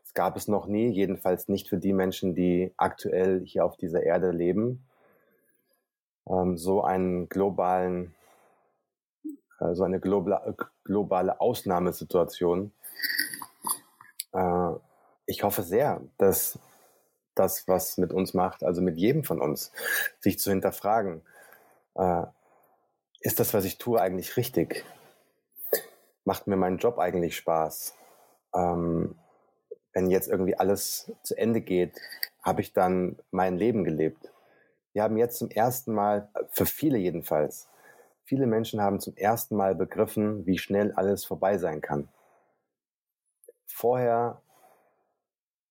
Es 0.05 0.13
gab 0.13 0.37
es 0.37 0.47
noch 0.47 0.67
nie, 0.67 0.87
jedenfalls 0.87 1.49
nicht 1.49 1.67
für 1.67 1.77
die 1.77 1.93
Menschen, 1.93 2.33
die 2.33 2.73
aktuell 2.77 3.43
hier 3.45 3.65
auf 3.65 3.75
dieser 3.75 4.03
Erde 4.03 4.31
leben, 4.31 4.87
ähm, 6.29 6.57
so 6.57 6.83
einen 6.83 7.27
globalen, 7.27 8.15
äh, 9.59 9.73
so 9.73 9.83
eine 9.83 9.99
globale, 9.99 10.55
globale 10.85 11.41
Ausnahmesituation. 11.41 12.71
Äh, 14.33 14.71
ich 15.25 15.43
hoffe 15.43 15.63
sehr, 15.63 16.01
dass 16.17 16.57
das, 17.39 17.67
was 17.67 17.97
mit 17.97 18.13
uns 18.13 18.33
macht, 18.33 18.63
also 18.63 18.81
mit 18.81 18.97
jedem 18.97 19.23
von 19.23 19.41
uns, 19.41 19.71
sich 20.19 20.39
zu 20.39 20.49
hinterfragen, 20.49 21.21
äh, 21.95 22.23
ist 23.21 23.39
das, 23.39 23.53
was 23.53 23.65
ich 23.65 23.77
tue, 23.77 23.99
eigentlich 23.99 24.37
richtig? 24.37 24.85
Macht 26.23 26.47
mir 26.47 26.57
mein 26.57 26.77
Job 26.77 26.99
eigentlich 26.99 27.35
Spaß? 27.35 27.95
Ähm, 28.53 29.15
wenn 29.93 30.09
jetzt 30.09 30.29
irgendwie 30.29 30.55
alles 30.55 31.11
zu 31.23 31.35
Ende 31.37 31.61
geht, 31.61 31.99
habe 32.43 32.61
ich 32.61 32.73
dann 32.73 33.17
mein 33.31 33.57
Leben 33.57 33.83
gelebt? 33.83 34.31
Wir 34.93 35.03
haben 35.03 35.17
jetzt 35.17 35.39
zum 35.39 35.49
ersten 35.49 35.93
Mal, 35.93 36.29
für 36.51 36.65
viele 36.65 36.97
jedenfalls, 36.97 37.67
viele 38.23 38.45
Menschen 38.45 38.81
haben 38.81 38.99
zum 38.99 39.15
ersten 39.15 39.55
Mal 39.55 39.73
begriffen, 39.75 40.45
wie 40.45 40.57
schnell 40.57 40.91
alles 40.91 41.25
vorbei 41.25 41.57
sein 41.57 41.81
kann. 41.81 42.09
Vorher 43.65 44.41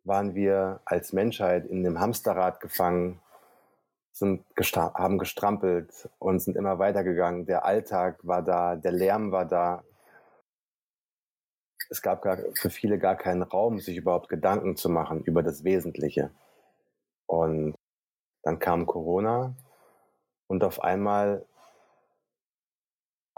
waren 0.07 0.35
wir 0.35 0.81
als 0.85 1.13
Menschheit 1.13 1.67
in 1.67 1.83
dem 1.83 1.99
Hamsterrad 1.99 2.61
gefangen, 2.61 3.21
sind 4.13 4.45
gestra 4.55 4.95
haben 4.95 5.19
gestrampelt 5.19 6.09
und 6.19 6.39
sind 6.41 6.57
immer 6.57 6.79
weitergegangen. 6.79 7.45
Der 7.45 7.65
Alltag 7.65 8.19
war 8.23 8.43
da, 8.43 8.77
der 8.77 8.93
Lärm 8.93 9.33
war 9.33 9.45
da. 9.45 9.85
Es 11.91 12.01
gab 12.03 12.23
gar, 12.23 12.39
für 12.55 12.71
viele 12.71 12.99
gar 12.99 13.17
keinen 13.17 13.43
Raum, 13.43 13.79
sich 13.79 13.97
überhaupt 13.97 14.29
Gedanken 14.29 14.77
zu 14.77 14.89
machen 14.89 15.23
über 15.25 15.43
das 15.43 15.65
Wesentliche. 15.65 16.31
Und 17.27 17.75
dann 18.43 18.59
kam 18.59 18.87
Corona 18.87 19.55
und 20.47 20.65
auf 20.65 20.83
einmal 20.83 21.45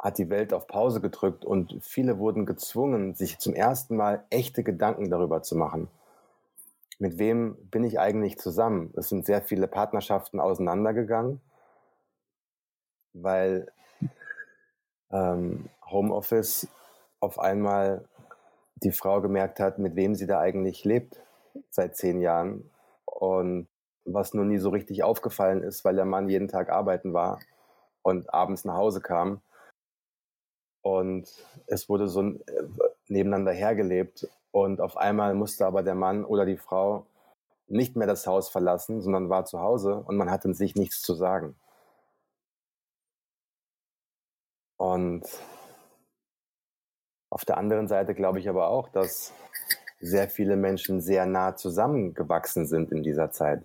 hat 0.01 0.19
die 0.19 0.31
Welt 0.31 0.53
auf 0.53 0.69
Pause 0.69 1.01
gedrückt 1.01 1.45
und 1.45 1.83
viele 1.83 2.19
wurden 2.19 2.47
gezwungen, 2.47 3.15
sich 3.15 3.39
zum 3.39 3.55
ersten 3.55 3.97
Mal 3.97 4.25
echte 4.31 4.63
Gedanken 4.63 5.11
darüber 5.11 5.43
zu 5.43 5.57
machen 5.57 5.89
mit 6.99 7.19
wem 7.19 7.57
bin 7.71 7.85
ich 7.85 7.99
eigentlich 7.99 8.39
zusammen? 8.39 8.93
Es 8.97 9.09
sind 9.09 9.27
sehr 9.27 9.43
viele 9.43 9.69
Partnerschaften 9.69 10.41
auseinandergegangen, 10.41 11.41
weil 13.13 13.71
ähm, 15.11 15.69
Homeoffice 15.91 16.69
auf 17.21 17.39
einmal 17.39 18.09
die 18.83 18.93
Frau 18.93 19.21
gemerkt 19.21 19.61
hat, 19.61 19.79
mit 19.79 19.97
wem 19.97 20.15
sie 20.15 20.27
da 20.27 20.41
eigentlich 20.41 20.85
lebt 20.85 21.21
seit 21.71 21.97
zehn 21.97 22.21
Jahren 22.21 22.71
und 23.05 23.69
was 24.05 24.35
nur 24.35 24.45
nie 24.45 24.59
so 24.59 24.71
richtig 24.71 25.03
aufgefallen 25.03 25.63
ist, 25.63 25.85
weil 25.85 25.97
der 25.97 26.05
Mann 26.05 26.29
jeden 26.29 26.49
Tag 26.49 26.71
arbeiten 26.71 27.13
war 27.13 27.41
und 28.03 28.33
abends 28.33 28.65
nach 28.65 28.77
Hause 28.77 29.01
kam. 29.01 29.43
Und 30.83 31.29
es 31.67 31.89
wurde 31.89 32.09
so 32.09 32.23
äh, 32.23 32.39
nebeneinander 33.09 33.53
hergelebt. 33.53 34.29
Und 34.51 34.81
auf 34.81 34.97
einmal 34.97 35.35
musste 35.35 35.67
aber 35.67 35.83
der 35.83 35.95
Mann 35.95 36.25
oder 36.25 36.47
die 36.47 36.57
Frau 36.57 37.07
nicht 37.67 37.97
mehr 37.97 38.07
das 38.07 38.27
Haus 38.27 38.49
verlassen, 38.49 39.03
sondern 39.03 39.29
war 39.29 39.45
zu 39.45 39.61
Hause 39.61 39.97
und 39.97 40.17
man 40.17 40.31
hatte 40.31 40.53
sich 40.55 40.75
nichts 40.75 41.03
zu 41.03 41.15
sagen. 41.15 41.55
Und 44.79 45.27
auf 47.31 47.45
der 47.45 47.59
anderen 47.59 47.89
Seite 47.89 48.15
glaube 48.15 48.39
ich 48.39 48.49
aber 48.49 48.69
auch, 48.69 48.89
dass 48.89 49.33
sehr 50.01 50.29
viele 50.29 50.57
Menschen 50.57 51.01
sehr 51.01 51.27
nah 51.27 51.57
zusammengewachsen 51.57 52.67
sind 52.67 52.93
in 52.93 53.03
dieser 53.03 53.31
Zeit, 53.33 53.65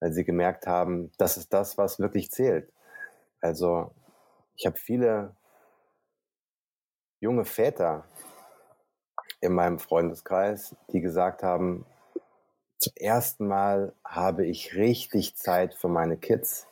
weil 0.00 0.12
sie 0.12 0.24
gemerkt 0.24 0.66
haben, 0.66 1.12
das 1.18 1.36
ist 1.36 1.52
das, 1.52 1.78
was 1.78 2.00
wirklich 2.00 2.30
zählt. 2.30 2.72
Also 3.40 3.92
ich 4.56 4.66
habe 4.66 4.78
viele 4.78 5.36
junge 7.20 7.44
Väter 7.44 8.04
in 9.42 9.52
meinem 9.52 9.78
Freundeskreis, 9.78 10.74
die 10.92 11.00
gesagt 11.00 11.42
haben, 11.42 11.84
zum 12.78 12.92
ersten 12.96 13.46
Mal 13.46 13.92
habe 14.04 14.46
ich 14.46 14.74
richtig 14.74 15.36
Zeit 15.36 15.74
für 15.74 15.88
meine 15.88 16.16
Kids. 16.16 16.66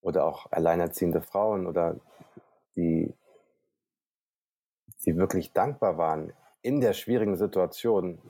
Oder 0.00 0.24
auch 0.24 0.46
alleinerziehende 0.50 1.22
Frauen 1.22 1.66
oder 1.66 1.96
die, 2.76 3.14
die 5.04 5.16
wirklich 5.16 5.52
dankbar 5.52 5.98
waren, 5.98 6.32
in 6.62 6.80
der 6.80 6.92
schwierigen 6.92 7.36
Situation 7.36 8.20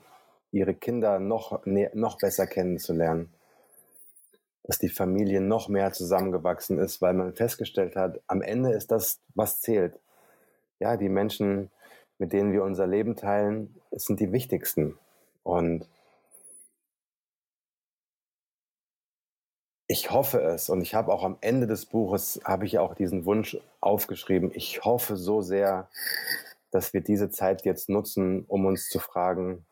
ihre 0.51 0.75
Kinder 0.75 1.19
noch, 1.19 1.65
noch 1.65 2.17
besser 2.17 2.47
kennenzulernen. 2.47 3.33
Dass 4.63 4.79
die 4.79 4.89
Familie 4.89 5.41
noch 5.41 5.69
mehr 5.69 5.91
zusammengewachsen 5.91 6.77
ist, 6.77 7.01
weil 7.01 7.13
man 7.13 7.33
festgestellt 7.35 7.95
hat, 7.95 8.19
am 8.27 8.41
Ende 8.41 8.73
ist 8.73 8.91
das, 8.91 9.21
was 9.33 9.59
zählt. 9.59 9.99
Ja, 10.79 10.97
die 10.97 11.09
Menschen, 11.09 11.71
mit 12.19 12.33
denen 12.33 12.51
wir 12.53 12.63
unser 12.63 12.87
Leben 12.87 13.15
teilen, 13.15 13.75
sind 13.91 14.19
die 14.19 14.31
wichtigsten. 14.31 14.97
Und 15.43 15.87
ich 19.87 20.11
hoffe 20.11 20.41
es 20.41 20.69
und 20.69 20.81
ich 20.81 20.93
habe 20.93 21.13
auch 21.13 21.23
am 21.23 21.37
Ende 21.41 21.67
des 21.67 21.85
Buches 21.85 22.41
habe 22.43 22.65
ich 22.65 22.79
auch 22.79 22.93
diesen 22.93 23.25
Wunsch 23.25 23.57
aufgeschrieben. 23.79 24.51
Ich 24.53 24.83
hoffe 24.83 25.15
so 25.15 25.41
sehr, 25.41 25.89
dass 26.71 26.93
wir 26.93 27.01
diese 27.01 27.29
Zeit 27.29 27.63
jetzt 27.63 27.87
nutzen, 27.89 28.43
um 28.47 28.65
uns 28.65 28.89
zu 28.89 28.99
fragen, 28.99 29.65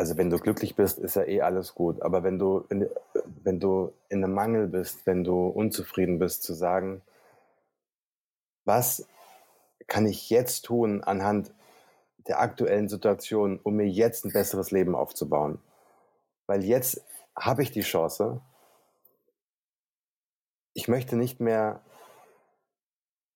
also 0.00 0.16
wenn 0.16 0.30
du 0.30 0.38
glücklich 0.38 0.76
bist, 0.76 0.98
ist 0.98 1.16
ja 1.16 1.24
eh 1.24 1.42
alles 1.42 1.74
gut. 1.74 2.00
Aber 2.00 2.22
wenn 2.22 2.38
du, 2.38 2.64
wenn, 2.70 2.88
wenn 3.44 3.60
du 3.60 3.92
in 4.08 4.24
einem 4.24 4.32
Mangel 4.32 4.66
bist, 4.66 5.04
wenn 5.04 5.24
du 5.24 5.46
unzufrieden 5.46 6.18
bist, 6.18 6.42
zu 6.42 6.54
sagen, 6.54 7.02
was 8.64 9.06
kann 9.88 10.06
ich 10.06 10.30
jetzt 10.30 10.62
tun 10.62 11.04
anhand 11.04 11.52
der 12.26 12.40
aktuellen 12.40 12.88
Situation, 12.88 13.60
um 13.62 13.76
mir 13.76 13.88
jetzt 13.88 14.24
ein 14.24 14.32
besseres 14.32 14.70
Leben 14.70 14.94
aufzubauen? 14.94 15.58
Weil 16.46 16.64
jetzt 16.64 17.04
habe 17.38 17.62
ich 17.62 17.70
die 17.70 17.82
Chance. 17.82 18.40
Ich 20.72 20.88
möchte 20.88 21.14
nicht 21.16 21.40
mehr, 21.40 21.82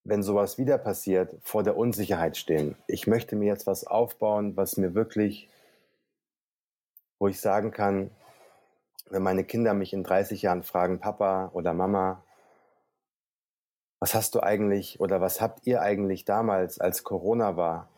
wenn 0.03 0.23
sowas 0.23 0.57
wieder 0.57 0.79
passiert, 0.79 1.37
vor 1.43 1.61
der 1.61 1.77
Unsicherheit 1.77 2.37
stehen. 2.37 2.75
Ich 2.87 3.05
möchte 3.05 3.35
mir 3.35 3.45
jetzt 3.45 3.67
was 3.67 3.85
aufbauen, 3.85 4.57
was 4.57 4.77
mir 4.77 4.95
wirklich, 4.95 5.47
wo 7.19 7.27
ich 7.27 7.39
sagen 7.39 7.71
kann, 7.71 8.11
wenn 9.09 9.23
meine 9.23 9.43
Kinder 9.43 9.73
mich 9.73 9.93
in 9.93 10.03
30 10.03 10.41
Jahren 10.41 10.63
fragen, 10.63 10.99
Papa 10.99 11.49
oder 11.53 11.73
Mama, 11.73 12.23
was 13.99 14.13
hast 14.13 14.35
du 14.35 14.41
eigentlich 14.41 14.99
oder 14.99 15.21
was 15.21 15.41
habt 15.41 15.65
ihr 15.67 15.81
eigentlich 15.81 16.25
damals, 16.25 16.79
als 16.79 17.03
Corona 17.03 17.55
war, 17.55 17.89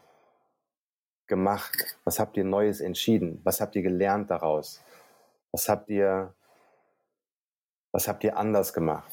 gemacht? 1.27 1.97
Was 2.03 2.19
habt 2.19 2.37
ihr 2.37 2.45
Neues 2.45 2.81
entschieden? 2.81 3.41
Was 3.43 3.61
habt 3.61 3.75
ihr 3.75 3.81
gelernt 3.81 4.31
daraus? 4.31 4.81
Was 5.51 5.69
habt 5.69 5.89
ihr, 5.89 6.33
was 7.91 8.07
habt 8.07 8.23
ihr 8.23 8.37
anders 8.37 8.73
gemacht? 8.73 9.11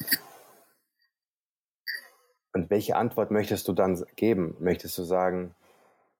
Und 2.53 2.69
welche 2.69 2.95
Antwort 2.95 3.31
möchtest 3.31 3.67
du 3.67 3.73
dann 3.73 4.01
geben? 4.15 4.55
Möchtest 4.59 4.97
du 4.97 5.03
sagen, 5.03 5.53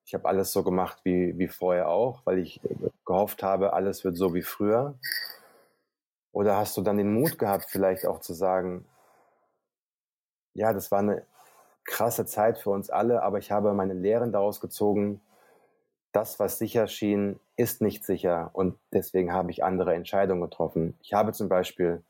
ich 0.05 0.13
habe 0.13 0.27
alles 0.27 0.51
so 0.51 0.63
gemacht 0.63 0.99
wie, 1.03 1.37
wie 1.37 1.47
vorher 1.47 1.89
auch, 1.89 2.21
weil 2.25 2.37
ich 2.37 2.61
gehofft 3.05 3.41
habe, 3.41 3.73
alles 3.73 4.03
wird 4.03 4.17
so 4.17 4.35
wie 4.35 4.43
früher? 4.43 4.97
Oder 6.31 6.57
hast 6.57 6.77
du 6.77 6.81
dann 6.81 6.97
den 6.97 7.13
Mut 7.13 7.39
gehabt, 7.39 7.65
vielleicht 7.69 8.05
auch 8.05 8.19
zu 8.19 8.33
sagen, 8.33 8.85
ja, 10.53 10.73
das 10.73 10.91
war 10.91 10.99
eine 10.99 11.25
krasse 11.85 12.25
Zeit 12.25 12.59
für 12.59 12.69
uns 12.69 12.89
alle, 12.89 13.23
aber 13.23 13.39
ich 13.39 13.51
habe 13.51 13.73
meine 13.73 13.93
Lehren 13.93 14.31
daraus 14.31 14.61
gezogen, 14.61 15.21
das, 16.11 16.39
was 16.39 16.59
sicher 16.59 16.87
schien, 16.87 17.39
ist 17.57 17.81
nicht 17.81 18.05
sicher 18.05 18.51
und 18.53 18.77
deswegen 18.93 19.33
habe 19.33 19.51
ich 19.51 19.63
andere 19.63 19.95
Entscheidungen 19.95 20.41
getroffen. 20.41 20.97
Ich 21.01 21.13
habe 21.13 21.33
zum 21.33 21.49
Beispiel 21.49 22.03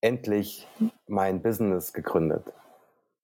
endlich 0.00 0.66
mein 1.06 1.42
Business 1.42 1.92
gegründet, 1.92 2.52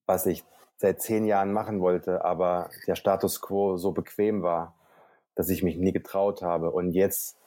was 0.07 0.27
ich 0.27 0.45
seit 0.79 1.01
zehn 1.01 1.25
Jahren 1.25 1.53
machen 1.53 1.81
wollte, 1.81 2.25
aber 2.25 2.71
der 2.87 2.97
Status 2.97 3.41
quo 3.41 3.77
so 3.77 3.93
bequem 3.93 4.43
war, 4.43 4.75
dass 5.35 5.49
ich 5.49 5.63
mich 5.63 5.77
nie 5.77 5.93
getraut 5.93 6.43
habe. 6.43 6.71
Und 6.71 6.93
jetzt 6.93 7.39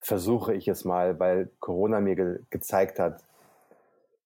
versuche 0.00 0.54
ich 0.54 0.68
es 0.68 0.84
mal, 0.84 1.18
weil 1.18 1.50
Corona 1.60 2.00
mir 2.00 2.16
ge 2.16 2.40
gezeigt 2.50 2.98
hat, 2.98 3.22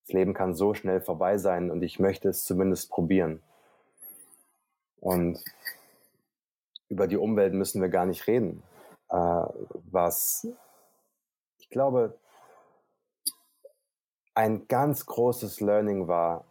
das 0.04 0.14
Leben 0.14 0.32
kann 0.32 0.54
so 0.54 0.72
schnell 0.72 1.00
vorbei 1.00 1.36
sein 1.38 1.70
und 1.70 1.82
ich 1.82 1.98
möchte 1.98 2.30
es 2.30 2.44
zumindest 2.44 2.90
probieren. 2.90 3.42
Und 5.00 5.38
über 6.88 7.06
die 7.06 7.18
Umwelt 7.18 7.52
müssen 7.52 7.82
wir 7.82 7.90
gar 7.90 8.06
nicht 8.06 8.26
reden. 8.26 8.62
Äh, 9.10 9.16
was 9.16 10.46
ich 11.58 11.70
glaube, 11.70 12.18
ein 14.34 14.66
ganz 14.68 15.04
großes 15.04 15.60
Learning 15.60 16.08
war 16.08 16.46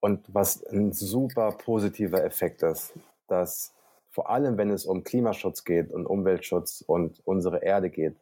und 0.00 0.22
was 0.32 0.64
ein 0.66 0.92
super 0.92 1.52
positiver 1.52 2.24
Effekt 2.24 2.62
ist, 2.62 2.92
dass 3.28 3.72
vor 4.10 4.30
allem, 4.30 4.56
wenn 4.56 4.70
es 4.70 4.86
um 4.86 5.04
Klimaschutz 5.04 5.64
geht 5.64 5.90
und 5.90 6.06
Umweltschutz 6.06 6.82
und 6.86 7.20
unsere 7.26 7.62
Erde 7.62 7.90
geht, 7.90 8.16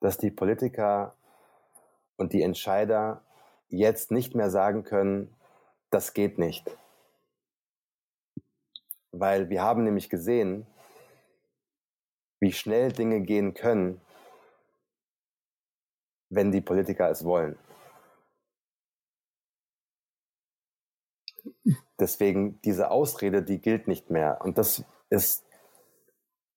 dass 0.00 0.16
die 0.16 0.30
Politiker 0.30 1.14
und 2.16 2.32
die 2.32 2.42
Entscheider 2.42 3.22
jetzt 3.68 4.10
nicht 4.10 4.34
mehr 4.34 4.50
sagen 4.50 4.84
können, 4.84 5.34
das 5.90 6.14
geht 6.14 6.38
nicht. 6.38 6.70
Weil 9.12 9.50
wir 9.50 9.62
haben 9.62 9.84
nämlich 9.84 10.08
gesehen, 10.08 10.66
wie 12.40 12.52
schnell 12.52 12.92
Dinge 12.92 13.20
gehen 13.20 13.54
können, 13.54 14.00
wenn 16.30 16.52
die 16.52 16.60
Politiker 16.60 17.10
es 17.10 17.24
wollen. 17.24 17.58
Deswegen 22.00 22.60
diese 22.62 22.90
Ausrede, 22.90 23.42
die 23.42 23.60
gilt 23.60 23.88
nicht 23.88 24.10
mehr. 24.10 24.38
Und 24.42 24.58
das 24.58 24.84
ist 25.10 25.44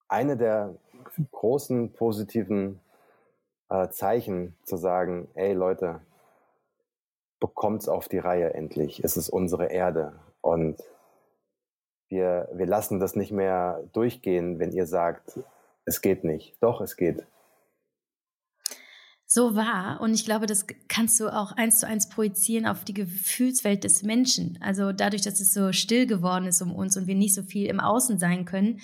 eine 0.08 0.38
der 0.38 0.75
großen 1.32 1.93
positiven 1.93 2.80
äh, 3.69 3.89
Zeichen 3.89 4.56
zu 4.63 4.77
sagen, 4.77 5.30
ey 5.34 5.54
Leute, 5.54 6.01
bekommt's 7.39 7.89
auf 7.89 8.08
die 8.08 8.19
Reihe 8.19 8.54
endlich. 8.54 9.04
Es 9.04 9.17
ist 9.17 9.30
unsere 9.30 9.67
Erde. 9.67 10.13
Und 10.41 10.77
wir, 12.10 12.49
wir 12.54 12.65
lassen 12.65 12.99
das 12.99 13.15
nicht 13.15 13.32
mehr 13.32 13.84
durchgehen, 13.93 14.60
wenn 14.60 14.71
ihr 14.71 14.86
sagt, 14.86 15.39
es 15.86 16.01
geht 16.01 16.23
nicht. 16.23 16.56
Doch, 16.62 16.82
es 16.82 16.97
geht. 16.97 17.25
So 19.34 19.56
wahr. 19.56 20.02
Und 20.02 20.13
ich 20.13 20.26
glaube, 20.26 20.46
das 20.46 20.65
kannst 20.89 21.17
du 21.22 21.30
auch 21.30 21.54
eins 21.54 21.80
zu 21.80 21.88
eins 21.88 22.10
projizieren 22.10 22.65
auf 22.65 22.84
die 22.84 22.94
Gefühlswelt 22.94 23.86
des 23.86 24.04
Menschen. 24.04 24.58
Also 24.60 24.91
dadurch, 24.91 25.22
dass 25.22 25.39
es 25.39 25.54
so 25.54 25.72
still 25.72 26.06
geworden 26.06 26.48
ist 26.48 26.62
um 26.62 26.76
uns 26.76 26.98
und 26.98 27.08
wir 27.08 27.15
nicht 27.15 27.34
so 27.34 27.41
viel 27.41 27.67
im 27.67 27.80
Außen 27.80 28.20
sein 28.20 28.44
können, 28.44 28.82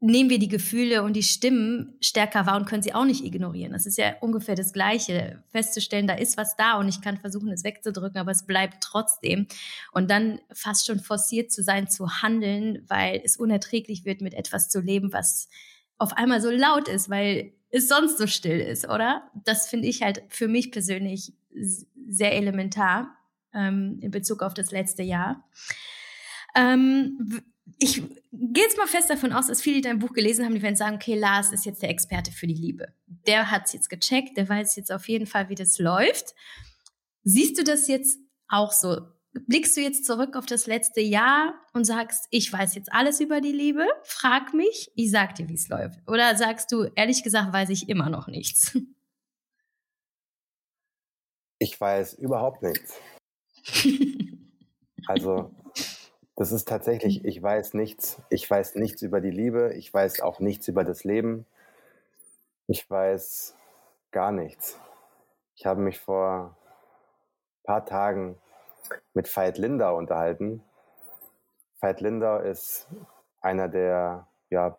nehmen 0.00 0.28
wir 0.28 0.38
die 0.38 0.48
Gefühle 0.48 1.02
und 1.02 1.14
die 1.14 1.22
Stimmen 1.22 1.96
stärker 2.02 2.44
wahr 2.44 2.58
und 2.58 2.66
können 2.66 2.82
sie 2.82 2.92
auch 2.92 3.06
nicht 3.06 3.24
ignorieren. 3.24 3.72
Das 3.72 3.86
ist 3.86 3.96
ja 3.96 4.16
ungefähr 4.20 4.54
das 4.54 4.74
Gleiche. 4.74 5.42
Festzustellen, 5.48 6.06
da 6.06 6.14
ist 6.14 6.36
was 6.36 6.54
da 6.56 6.78
und 6.78 6.88
ich 6.90 7.00
kann 7.00 7.16
versuchen, 7.16 7.50
es 7.52 7.64
wegzudrücken, 7.64 8.20
aber 8.20 8.32
es 8.32 8.44
bleibt 8.44 8.84
trotzdem. 8.84 9.46
Und 9.92 10.10
dann 10.10 10.40
fast 10.52 10.86
schon 10.86 11.00
forciert 11.00 11.50
zu 11.50 11.62
sein, 11.62 11.88
zu 11.88 12.20
handeln, 12.20 12.84
weil 12.86 13.22
es 13.24 13.38
unerträglich 13.38 14.04
wird, 14.04 14.20
mit 14.20 14.34
etwas 14.34 14.68
zu 14.68 14.80
leben, 14.80 15.10
was 15.14 15.48
auf 15.96 16.12
einmal 16.18 16.42
so 16.42 16.50
laut 16.50 16.86
ist, 16.86 17.08
weil 17.08 17.54
es 17.72 17.88
sonst 17.88 18.18
so 18.18 18.26
still 18.26 18.60
ist, 18.60 18.88
oder? 18.88 19.30
Das 19.44 19.68
finde 19.68 19.88
ich 19.88 20.02
halt 20.02 20.22
für 20.28 20.46
mich 20.46 20.70
persönlich 20.70 21.32
sehr 22.08 22.32
elementar 22.32 23.16
ähm, 23.52 23.98
in 24.00 24.10
Bezug 24.10 24.42
auf 24.42 24.54
das 24.54 24.70
letzte 24.70 25.02
Jahr. 25.02 25.48
Ähm, 26.54 27.42
ich 27.78 28.02
gehe 28.30 28.64
jetzt 28.64 28.76
mal 28.76 28.86
fest 28.86 29.10
davon 29.10 29.32
aus, 29.32 29.46
dass 29.46 29.62
viele, 29.62 29.76
die 29.76 29.82
dein 29.82 29.98
Buch 29.98 30.12
gelesen 30.12 30.44
haben, 30.44 30.54
die 30.54 30.62
werden 30.62 30.76
sagen, 30.76 30.96
okay, 30.96 31.18
Lars 31.18 31.52
ist 31.52 31.64
jetzt 31.64 31.82
der 31.82 31.90
Experte 31.90 32.30
für 32.30 32.46
die 32.46 32.54
Liebe. 32.54 32.92
Der 33.26 33.50
hat 33.50 33.66
es 33.66 33.72
jetzt 33.72 33.88
gecheckt, 33.88 34.36
der 34.36 34.48
weiß 34.48 34.76
jetzt 34.76 34.92
auf 34.92 35.08
jeden 35.08 35.26
Fall, 35.26 35.48
wie 35.48 35.54
das 35.54 35.78
läuft. 35.78 36.34
Siehst 37.24 37.58
du 37.58 37.64
das 37.64 37.88
jetzt 37.88 38.18
auch 38.48 38.72
so? 38.72 39.00
Blickst 39.34 39.76
du 39.76 39.80
jetzt 39.80 40.04
zurück 40.04 40.36
auf 40.36 40.44
das 40.44 40.66
letzte 40.66 41.00
Jahr 41.00 41.54
und 41.72 41.84
sagst, 41.84 42.26
ich 42.30 42.52
weiß 42.52 42.74
jetzt 42.74 42.92
alles 42.92 43.18
über 43.20 43.40
die 43.40 43.52
Liebe? 43.52 43.86
Frag 44.04 44.52
mich, 44.52 44.90
ich 44.94 45.10
sag 45.10 45.34
dir, 45.36 45.48
wie 45.48 45.54
es 45.54 45.68
läuft. 45.68 46.00
Oder 46.06 46.36
sagst 46.36 46.70
du, 46.70 46.84
ehrlich 46.94 47.22
gesagt, 47.22 47.52
weiß 47.52 47.70
ich 47.70 47.88
immer 47.88 48.10
noch 48.10 48.28
nichts? 48.28 48.76
Ich 51.58 51.80
weiß 51.80 52.14
überhaupt 52.14 52.62
nichts. 52.62 52.94
also 55.06 55.54
das 56.34 56.50
ist 56.50 56.66
tatsächlich, 56.66 57.24
ich 57.24 57.40
weiß 57.40 57.74
nichts. 57.74 58.20
Ich 58.28 58.50
weiß 58.50 58.74
nichts 58.74 59.00
über 59.02 59.20
die 59.20 59.30
Liebe. 59.30 59.72
Ich 59.74 59.94
weiß 59.94 60.22
auch 60.22 60.40
nichts 60.40 60.66
über 60.66 60.82
das 60.82 61.04
Leben. 61.04 61.46
Ich 62.66 62.90
weiß 62.90 63.54
gar 64.10 64.32
nichts. 64.32 64.78
Ich 65.54 65.64
habe 65.64 65.80
mich 65.80 66.00
vor 66.00 66.56
ein 67.60 67.64
paar 67.64 67.86
Tagen 67.86 68.38
mit 69.14 69.34
Veit 69.34 69.58
Linder 69.58 69.94
unterhalten. 69.94 70.62
Veit 71.80 72.00
Linder 72.00 72.42
ist 72.42 72.88
einer 73.40 73.68
der 73.68 74.26
ja, 74.50 74.76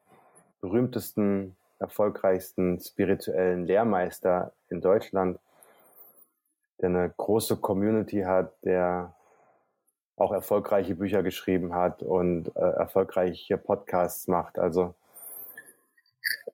berühmtesten, 0.61 1.55
erfolgreichsten 1.79 2.79
spirituellen 2.79 3.65
Lehrmeister 3.65 4.53
in 4.69 4.81
Deutschland, 4.81 5.39
der 6.79 6.89
eine 6.89 7.13
große 7.15 7.57
Community 7.57 8.21
hat, 8.21 8.53
der 8.63 9.13
auch 10.15 10.31
erfolgreiche 10.31 10.95
Bücher 10.95 11.23
geschrieben 11.23 11.73
hat 11.73 12.03
und 12.03 12.55
äh, 12.55 12.59
erfolgreiche 12.59 13.57
Podcasts 13.57 14.27
macht. 14.27 14.59
Also 14.59 14.93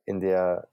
in 0.06 0.22
der 0.22 0.68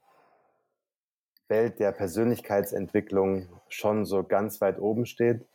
Welt 1.47 1.79
der 1.79 1.91
Persönlichkeitsentwicklung 1.91 3.47
schon 3.67 4.05
so 4.05 4.23
ganz 4.23 4.59
weit 4.61 4.79
oben 4.79 5.05
steht 5.05 5.45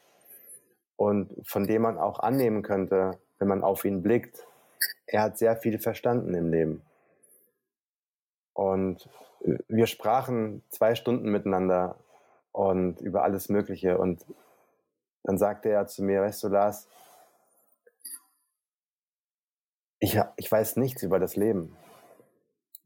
und 0.97 1.31
von 1.47 1.67
dem 1.67 1.83
man 1.83 1.99
auch 1.99 2.21
annehmen 2.21 2.63
könnte, 2.63 3.19
wenn 3.39 3.49
man 3.49 3.63
auf 3.63 3.85
ihn 3.85 4.03
blickt, 4.03 4.47
er 5.07 5.23
hat 5.23 5.39
sehr 5.39 5.57
viel 5.57 5.79
verstanden 5.79 6.35
im 6.35 6.51
Leben. 6.51 6.83
Und 8.55 9.09
wir 9.69 9.87
sprachen 9.87 10.63
zwei 10.69 10.95
Stunden 10.95 11.31
miteinander 11.31 11.97
und 12.53 13.01
über 13.01 13.25
alles 13.25 13.49
Mögliche. 13.49 13.99
Und 13.99 14.25
dann 15.25 15.39
sagte 15.39 15.71
er 15.71 15.87
zu 15.87 16.03
mir, 16.03 16.23
weißt 16.23 16.45
du, 16.45 16.49
Lars, 16.49 16.89
ich, 19.99 20.21
ich 20.37 20.51
weiß 20.51 20.77
nichts 20.77 21.03
über 21.03 21.19
das 21.19 21.37
Leben. 21.37 21.77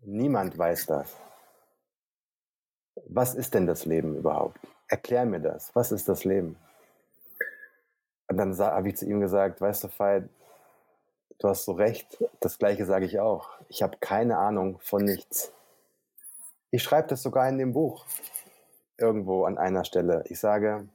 Niemand 0.00 0.56
weiß 0.56 0.86
das. 0.86 1.16
Was 3.08 3.34
ist 3.34 3.54
denn 3.54 3.66
das 3.66 3.84
Leben 3.84 4.16
überhaupt? 4.16 4.58
Erklär 4.88 5.26
mir 5.26 5.40
das. 5.40 5.74
Was 5.74 5.92
ist 5.92 6.08
das 6.08 6.24
Leben? 6.24 6.56
Und 8.28 8.36
dann 8.36 8.56
habe 8.58 8.88
ich 8.88 8.96
zu 8.96 9.06
ihm 9.06 9.20
gesagt, 9.20 9.60
weißt 9.60 9.84
du, 9.84 9.88
Veit, 9.98 10.28
du 11.38 11.48
hast 11.48 11.64
so 11.64 11.72
recht, 11.72 12.22
das 12.40 12.58
gleiche 12.58 12.84
sage 12.86 13.06
ich 13.06 13.20
auch. 13.20 13.50
Ich 13.68 13.82
habe 13.82 13.96
keine 14.00 14.38
Ahnung 14.38 14.78
von 14.80 15.04
nichts. 15.04 15.52
Ich 16.70 16.82
schreibe 16.82 17.08
das 17.08 17.22
sogar 17.22 17.48
in 17.48 17.58
dem 17.58 17.72
Buch, 17.72 18.04
irgendwo 18.98 19.44
an 19.44 19.58
einer 19.58 19.84
Stelle. 19.84 20.24
Ich 20.26 20.40
sage, 20.40 20.88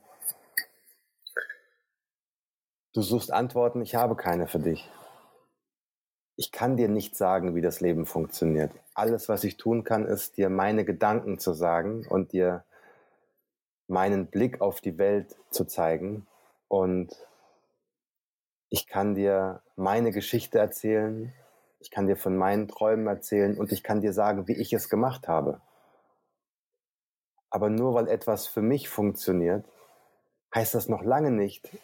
du 2.94 3.02
suchst 3.02 3.32
Antworten, 3.32 3.82
ich 3.82 3.96
habe 3.96 4.16
keine 4.16 4.48
für 4.48 4.60
dich 4.60 4.90
ich 6.42 6.52
kann 6.52 6.76
dir 6.76 6.90
nicht 6.90 7.16
sagen, 7.16 7.54
wie 7.54 7.62
das 7.62 7.82
Leben 7.82 8.08
funktioniert. 8.08 8.72
Alles, 8.96 9.30
was 9.30 9.44
ich 9.44 9.58
tun 9.58 9.84
kann, 9.84 10.08
ist 10.08 10.38
dir 10.38 10.50
meine 10.50 10.86
Gedanken 10.86 11.38
zu 11.38 11.54
sagen 11.54 12.04
und 12.10 12.34
dir 12.34 12.64
meinen 13.88 14.26
Blick 14.26 14.60
auf 14.60 14.82
die 14.82 14.98
Welt 14.98 15.36
zu 15.52 15.66
zeigen. 15.66 16.26
Und 16.72 17.14
ich 18.70 18.88
kann 18.88 19.14
dir 19.14 19.62
meine 19.76 20.12
Geschichte 20.12 20.58
erzählen, 20.58 21.34
ich 21.80 21.92
kann 21.92 22.08
dir 22.08 22.16
von 22.16 22.38
meinen 22.38 22.70
Träumen 22.70 23.08
erzählen 23.08 23.58
und 23.58 23.74
ich 23.74 23.84
kann 23.84 24.00
dir 24.00 24.14
sagen, 24.14 24.48
wie 24.48 24.56
ich 24.56 24.72
es 24.72 24.88
gemacht 24.88 25.28
habe. 25.28 25.60
Aber 27.50 27.70
nur 27.70 27.94
weil 27.94 28.08
etwas 28.08 28.48
für 28.48 28.62
mich 28.62 28.88
funktioniert, 28.88 29.66
heißt 30.56 30.74
das 30.74 30.88
noch 30.88 31.04
lange 31.04 31.32
nicht, 31.32 31.78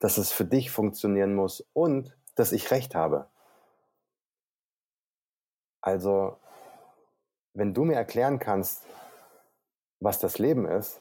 dass 0.00 0.18
es 0.18 0.32
für 0.32 0.44
dich 0.44 0.70
funktionieren 0.70 1.34
muss 1.34 1.66
und 1.72 2.14
dass 2.34 2.52
ich 2.52 2.70
recht 2.70 2.94
habe. 2.94 3.30
Also, 5.80 6.38
wenn 7.54 7.72
du 7.72 7.84
mir 7.84 7.96
erklären 7.96 8.38
kannst, 8.38 8.84
was 9.98 10.18
das 10.18 10.38
Leben 10.38 10.66
ist, 10.66 11.00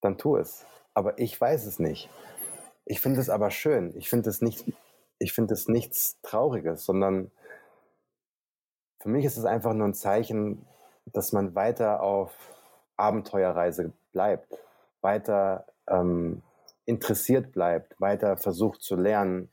dann 0.00 0.16
tu 0.16 0.36
es. 0.36 0.64
Aber 0.94 1.18
ich 1.18 1.40
weiß 1.40 1.66
es 1.66 1.78
nicht. 1.78 2.10
Ich 2.84 3.00
finde 3.00 3.20
es 3.20 3.30
aber 3.30 3.50
schön. 3.50 3.96
Ich 3.96 4.08
finde 4.08 4.30
es 4.30 4.42
nicht, 4.42 4.72
ich 5.18 5.32
finde 5.32 5.54
es 5.54 5.68
nichts 5.68 6.20
Trauriges, 6.22 6.84
sondern 6.84 7.30
für 9.00 9.08
mich 9.08 9.24
ist 9.24 9.36
es 9.36 9.44
einfach 9.44 9.72
nur 9.72 9.88
ein 9.88 9.94
Zeichen, 9.94 10.66
dass 11.06 11.32
man 11.32 11.54
weiter 11.54 12.02
auf 12.02 12.32
Abenteuerreise 12.96 13.92
bleibt, 14.12 14.58
weiter 15.00 15.66
ähm, 15.88 16.42
interessiert 16.84 17.52
bleibt, 17.52 18.00
weiter 18.00 18.36
versucht 18.36 18.82
zu 18.82 18.96
lernen, 18.96 19.50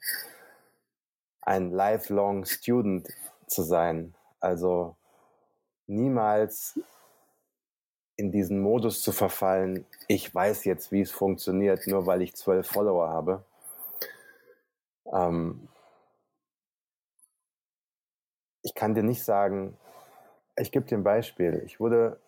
ein 1.41 1.71
lifelong 1.71 2.45
student 2.45 3.07
zu 3.47 3.63
sein. 3.63 4.13
Also 4.39 4.95
niemals 5.87 6.79
in 8.19 8.33
diesen 8.33 8.59
Modus 8.59 9.01
zu 9.01 9.13
verfallen, 9.13 9.85
ich 10.09 10.35
weiß 10.35 10.65
jetzt, 10.65 10.91
wie 10.91 10.99
es 10.99 11.09
funktioniert, 11.09 11.87
nur 11.87 12.05
weil 12.05 12.21
ich 12.21 12.35
zwölf 12.35 12.67
Follower 12.67 13.07
habe. 13.07 13.45
Ähm 15.13 15.69
ich 18.61 18.75
kann 18.75 18.93
dir 18.93 19.03
nicht 19.03 19.23
sagen, 19.23 19.77
ich 20.57 20.73
gebe 20.73 20.85
dir 20.85 20.97
ein 20.97 21.03
Beispiel. 21.03 21.63
Ich 21.65 21.79
wurde 21.79 22.19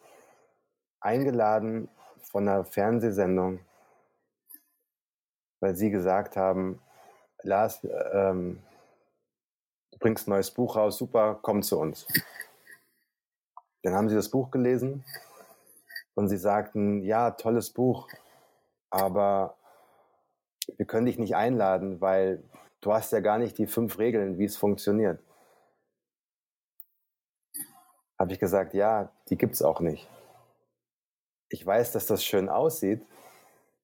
eingeladen 1.01 1.89
von 2.21 2.47
einer 2.47 2.63
Fernsehsendung, 2.63 3.60
weil 5.60 5.75
sie 5.75 5.91
gesagt 5.91 6.38
haben, 6.38 6.82
Lars, 7.43 7.84
ähm, 8.13 8.63
du 9.91 9.99
bringst 9.99 10.27
ein 10.27 10.32
neues 10.32 10.51
Buch 10.51 10.77
raus, 10.77 10.97
super, 10.97 11.38
komm 11.41 11.62
zu 11.63 11.77
uns. 11.77 12.08
Dann 13.84 13.93
haben 13.93 14.08
sie 14.08 14.15
das 14.15 14.30
Buch 14.30 14.51
gelesen 14.51 15.04
und 16.15 16.28
sie 16.28 16.38
sagten, 16.38 17.04
ja, 17.04 17.32
tolles 17.32 17.71
Buch, 17.71 18.08
aber 18.89 19.58
wir 20.78 20.86
können 20.86 21.06
dich 21.06 21.17
nicht 21.17 21.36
einladen, 21.36 22.02
weil 22.02 22.43
du 22.82 22.93
hast 22.93 23.12
ja 23.12 23.19
gar 23.19 23.38
nicht 23.38 23.58
die 23.58 23.67
fünf 23.67 23.97
Regeln, 23.97 24.38
wie 24.38 24.45
es 24.45 24.58
funktioniert. 24.58 25.19
Habe 28.19 28.34
ich 28.34 28.39
gesagt, 28.39 28.74
ja, 28.74 29.12
die 29.30 29.38
gibt 29.38 29.56
es 29.56 29.62
auch 29.62 29.80
nicht. 29.80 30.08
Ich 31.50 31.65
weiß, 31.65 31.91
dass 31.91 32.06
das 32.06 32.24
schön 32.24 32.50
aussieht, 32.50 33.06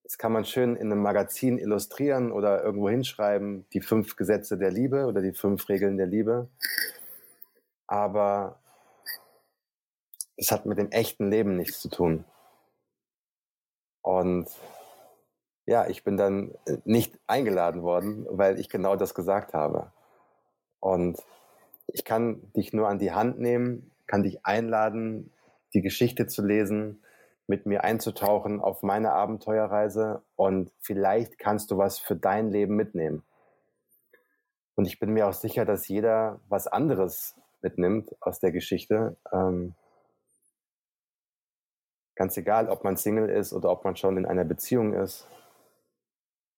das 0.07 0.17
kann 0.17 0.31
man 0.31 0.45
schön 0.45 0.77
in 0.77 0.89
einem 0.89 1.01
Magazin 1.01 1.57
illustrieren 1.57 2.31
oder 2.31 2.63
irgendwo 2.63 2.87
hinschreiben, 2.89 3.67
die 3.73 3.81
fünf 3.81 4.15
Gesetze 4.15 4.57
der 4.57 4.71
Liebe 4.71 5.05
oder 5.05 5.21
die 5.21 5.33
fünf 5.33 5.67
Regeln 5.67 5.97
der 5.97 6.07
Liebe. 6.07 6.47
Aber 7.87 8.61
es 10.37 10.51
hat 10.51 10.65
mit 10.65 10.77
dem 10.77 10.91
echten 10.91 11.29
Leben 11.29 11.57
nichts 11.57 11.81
zu 11.81 11.89
tun. 11.89 12.23
Und 14.01 14.47
ja, 15.65 15.87
ich 15.87 16.03
bin 16.03 16.15
dann 16.15 16.55
nicht 16.85 17.19
eingeladen 17.27 17.83
worden, 17.83 18.25
weil 18.29 18.59
ich 18.59 18.69
genau 18.69 18.95
das 18.95 19.13
gesagt 19.13 19.53
habe. 19.53 19.91
Und 20.79 21.21
ich 21.87 22.05
kann 22.05 22.51
dich 22.53 22.71
nur 22.71 22.87
an 22.87 22.99
die 22.99 23.11
Hand 23.11 23.39
nehmen, 23.39 23.91
kann 24.05 24.23
dich 24.23 24.45
einladen, 24.45 25.33
die 25.73 25.81
Geschichte 25.81 26.27
zu 26.27 26.45
lesen, 26.45 27.03
mit 27.47 27.65
mir 27.65 27.83
einzutauchen 27.83 28.61
auf 28.61 28.83
meine 28.83 29.13
Abenteuerreise 29.13 30.21
und 30.35 30.71
vielleicht 30.81 31.39
kannst 31.39 31.71
du 31.71 31.77
was 31.77 31.97
für 31.97 32.15
dein 32.15 32.51
Leben 32.51 32.75
mitnehmen. 32.75 33.23
Und 34.75 34.85
ich 34.85 34.99
bin 34.99 35.13
mir 35.13 35.27
auch 35.27 35.33
sicher, 35.33 35.65
dass 35.65 35.87
jeder 35.87 36.39
was 36.49 36.67
anderes 36.67 37.35
mitnimmt 37.61 38.15
aus 38.21 38.39
der 38.39 38.51
Geschichte. 38.51 39.17
Ähm, 39.31 39.75
ganz 42.17 42.35
egal, 42.35 42.69
ob 42.69 42.83
man 42.83 42.97
Single 42.97 43.29
ist 43.29 43.53
oder 43.53 43.69
ob 43.69 43.85
man 43.85 43.95
schon 43.95 44.17
in 44.17 44.25
einer 44.25 44.43
Beziehung 44.43 44.93
ist. 44.93 45.27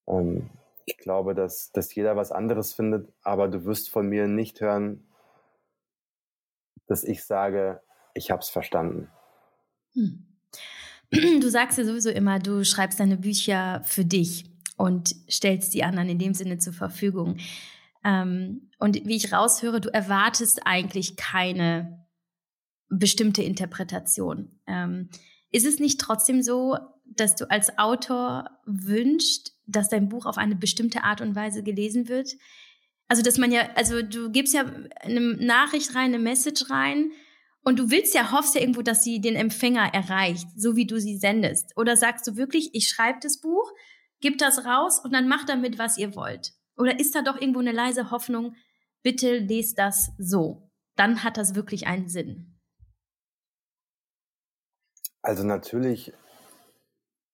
Ähm, 0.08 0.50
ich 0.86 0.98
glaube, 0.98 1.36
dass, 1.36 1.72
dass 1.72 1.94
jeder 1.94 2.16
was 2.16 2.32
anderes 2.32 2.74
findet, 2.74 3.14
aber 3.22 3.48
du 3.48 3.66
wirst 3.66 3.90
von 3.90 4.08
mir 4.08 4.28
nicht 4.28 4.60
hören, 4.62 5.06
dass 6.88 7.04
ich 7.04 7.24
sage, 7.24 7.82
ich 8.16 8.32
habe 8.32 8.42
es 8.42 8.50
verstanden. 8.50 9.10
Hm. 9.94 10.26
Du 11.12 11.50
sagst 11.50 11.80
ja 11.80 11.86
sowieso 11.86 12.12
immer, 12.12 12.38
du 12.38 12.64
schreibst 12.64 13.00
deine 13.00 13.18
Bücher 13.18 13.82
für 13.84 14.06
dich 14.06 14.46
und 14.78 15.16
stellst 15.28 15.74
die 15.74 15.84
anderen 15.84 16.08
in 16.08 16.20
dem 16.20 16.36
Sinne 16.36 16.60
zur 16.60 16.74
Verfügung. 16.74 17.38
Ähm, 18.04 18.70
und 18.78 19.08
wie 19.08 19.16
ich 19.16 19.34
raushöre, 19.34 19.82
du 19.82 19.92
erwartest 19.92 20.62
eigentlich 20.66 21.16
keine 21.18 22.06
bestimmte 22.90 23.42
Interpretation. 23.42 24.60
Ähm, 24.68 25.10
ist 25.52 25.66
es 25.66 25.80
nicht 25.80 26.00
trotzdem 26.00 26.42
so, 26.42 26.78
dass 27.06 27.36
du 27.36 27.50
als 27.50 27.78
Autor 27.78 28.50
wünschst, 28.66 29.58
dass 29.66 29.90
dein 29.90 30.10
Buch 30.10 30.26
auf 30.26 30.38
eine 30.38 30.56
bestimmte 30.56 31.04
Art 31.04 31.22
und 31.22 31.36
Weise 31.36 31.64
gelesen 31.64 32.08
wird? 32.08 32.34
Also, 33.08 33.24
dass 33.24 33.38
man 33.38 33.52
ja, 33.52 33.70
also 33.76 34.02
du 34.04 34.30
gibst 34.32 34.54
ja 34.54 34.66
eine 35.02 35.20
Nachricht 35.20 35.96
rein, 35.96 36.14
eine 36.14 36.20
Message 36.20 36.70
rein 36.70 37.12
und 37.64 37.80
du 37.80 37.90
willst 37.90 38.14
ja, 38.14 38.32
hoffst 38.32 38.56
ja 38.56 38.62
irgendwo, 38.62 38.84
dass 38.84 39.04
sie 39.04 39.20
den 39.20 39.36
Empfänger 39.36 39.94
erreicht, 39.94 40.48
so 40.56 40.76
wie 40.76 40.86
du 40.86 41.00
sie 41.00 41.18
sendest. 41.18 41.76
Oder 41.76 41.98
sagst 41.98 42.28
du 42.28 42.36
wirklich, 42.36 42.70
ich 42.74 42.88
schreibe 42.88 43.20
das 43.22 43.42
Buch, 43.42 43.72
gib 44.22 44.38
das 44.38 44.66
raus 44.66 45.00
und 45.04 45.14
dann 45.14 45.28
macht 45.28 45.50
damit, 45.50 45.80
was 45.80 45.98
ihr 45.98 46.16
wollt? 46.16 46.54
Oder 46.78 47.00
ist 47.00 47.16
da 47.16 47.22
doch 47.22 47.40
irgendwo 47.40 47.60
eine 47.60 47.72
leise 47.72 48.12
Hoffnung, 48.12 48.56
bitte 49.02 49.40
lest 49.40 49.80
das 49.80 50.12
so? 50.18 50.70
Dann 50.96 51.24
hat 51.24 51.38
das 51.38 51.56
wirklich 51.56 51.88
einen 51.88 52.10
Sinn. 52.10 52.49
Also 55.22 55.44
natürlich 55.44 56.14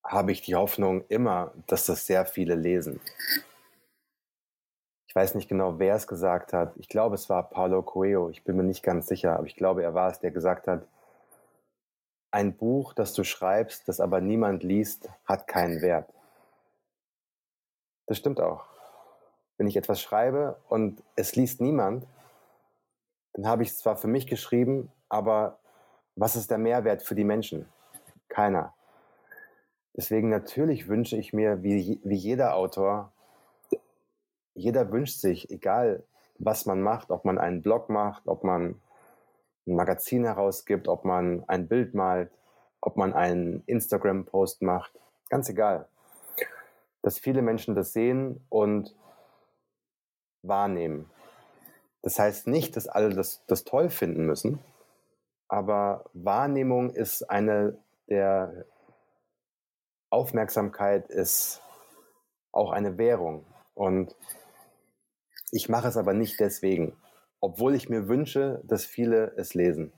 habe 0.04 0.32
ich 0.32 0.42
die 0.42 0.56
Hoffnung 0.56 1.06
immer, 1.08 1.54
dass 1.68 1.86
das 1.86 2.06
sehr 2.06 2.26
viele 2.26 2.56
lesen. 2.56 3.00
Ich 5.08 5.16
weiß 5.16 5.36
nicht 5.36 5.48
genau, 5.48 5.80
wer 5.80 5.96
es 5.96 6.08
gesagt 6.08 6.52
hat. 6.54 6.74
Ich 6.78 6.90
glaube, 6.90 7.16
es 7.16 7.30
war 7.30 7.50
Paulo 7.50 7.82
Coelho. 7.84 8.30
Ich 8.30 8.44
bin 8.44 8.58
mir 8.58 8.64
nicht 8.64 8.84
ganz 8.84 9.08
sicher, 9.08 9.38
aber 9.38 9.48
ich 9.48 9.56
glaube, 9.56 9.84
er 9.84 9.94
war 9.94 10.12
es, 10.12 10.20
der 10.20 10.32
gesagt 10.32 10.68
hat, 10.68 10.88
ein 12.32 12.58
Buch, 12.58 12.94
das 12.94 13.14
du 13.14 13.24
schreibst, 13.24 13.88
das 13.88 14.02
aber 14.02 14.20
niemand 14.20 14.62
liest, 14.62 15.10
hat 15.24 15.48
keinen 15.48 15.82
Wert. 15.82 16.14
Das 18.08 18.18
stimmt 18.18 18.42
auch. 18.42 18.66
Wenn 19.58 19.68
ich 19.68 19.78
etwas 19.78 20.02
schreibe 20.02 20.62
und 20.68 21.02
es 21.16 21.36
liest 21.36 21.62
niemand, 21.62 22.06
dann 23.34 23.48
habe 23.48 23.64
ich 23.64 23.70
es 23.70 23.78
zwar 23.78 23.96
für 23.96 24.08
mich 24.08 24.28
geschrieben, 24.28 24.92
aber 25.08 25.60
was 26.16 26.36
ist 26.36 26.52
der 26.52 26.58
Mehrwert 26.58 27.04
für 27.04 27.16
die 27.16 27.24
Menschen? 27.24 27.70
Keiner. 28.36 28.74
Deswegen 29.96 30.28
natürlich 30.28 30.90
wünsche 30.90 31.16
ich 31.16 31.32
mir, 31.32 31.64
wie, 31.64 32.02
wie 32.04 32.18
jeder 32.18 32.58
Autor, 32.58 33.14
jeder 34.54 34.92
wünscht 34.92 35.22
sich, 35.22 35.50
egal 35.52 36.04
was 36.38 36.66
man 36.66 36.82
macht, 36.82 37.12
ob 37.12 37.24
man 37.24 37.38
einen 37.38 37.62
Blog 37.62 37.90
macht, 37.90 38.28
ob 38.28 38.44
man 38.44 38.82
ein 39.66 39.76
Magazin 39.76 40.26
herausgibt, 40.26 40.90
ob 40.90 41.06
man 41.06 41.46
ein 41.48 41.70
Bild 41.70 41.94
malt, 41.94 42.30
ob 42.82 42.98
man 42.98 43.14
einen 43.14 43.64
Instagram-Post 43.68 44.64
macht, 44.64 44.92
ganz 45.30 45.48
egal, 45.48 45.88
dass 47.04 47.18
viele 47.18 47.42
Menschen 47.42 47.74
das 47.74 47.94
sehen 47.94 48.46
und 48.50 48.94
wahrnehmen. 50.42 51.10
Das 52.02 52.20
heißt 52.20 52.48
nicht, 52.48 52.76
dass 52.76 52.90
alle 52.90 53.16
das, 53.16 53.46
das 53.48 53.64
toll 53.64 53.90
finden 53.90 54.26
müssen, 54.26 54.60
aber 55.48 56.04
Wahrnehmung 56.12 56.90
ist 56.90 57.30
eine 57.30 57.78
der 58.10 58.66
Aufmerksamkeit 60.10 61.10
ist 61.10 61.62
auch 62.52 62.72
eine 62.72 62.98
Währung. 62.98 63.46
Und 63.74 64.16
ich 65.52 65.70
mache 65.70 65.88
es 65.88 65.98
aber 65.98 66.14
nicht 66.14 66.40
deswegen, 66.40 66.96
obwohl 67.40 67.76
ich 67.76 67.90
mir 67.90 68.08
wünsche, 68.08 68.62
dass 68.64 68.86
viele 68.86 69.34
es 69.38 69.54
lesen. 69.54 69.94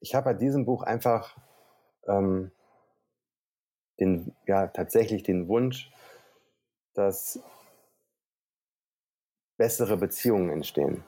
Ich 0.00 0.14
habe 0.14 0.26
bei 0.26 0.34
diesem 0.34 0.64
Buch 0.64 0.82
einfach 0.82 1.36
ähm, 2.06 2.52
den, 4.00 4.34
ja, 4.46 4.68
tatsächlich 4.68 5.22
den 5.22 5.48
Wunsch, 5.48 5.90
dass 6.94 7.40
bessere 9.56 9.96
Beziehungen 9.96 10.50
entstehen. 10.50 11.04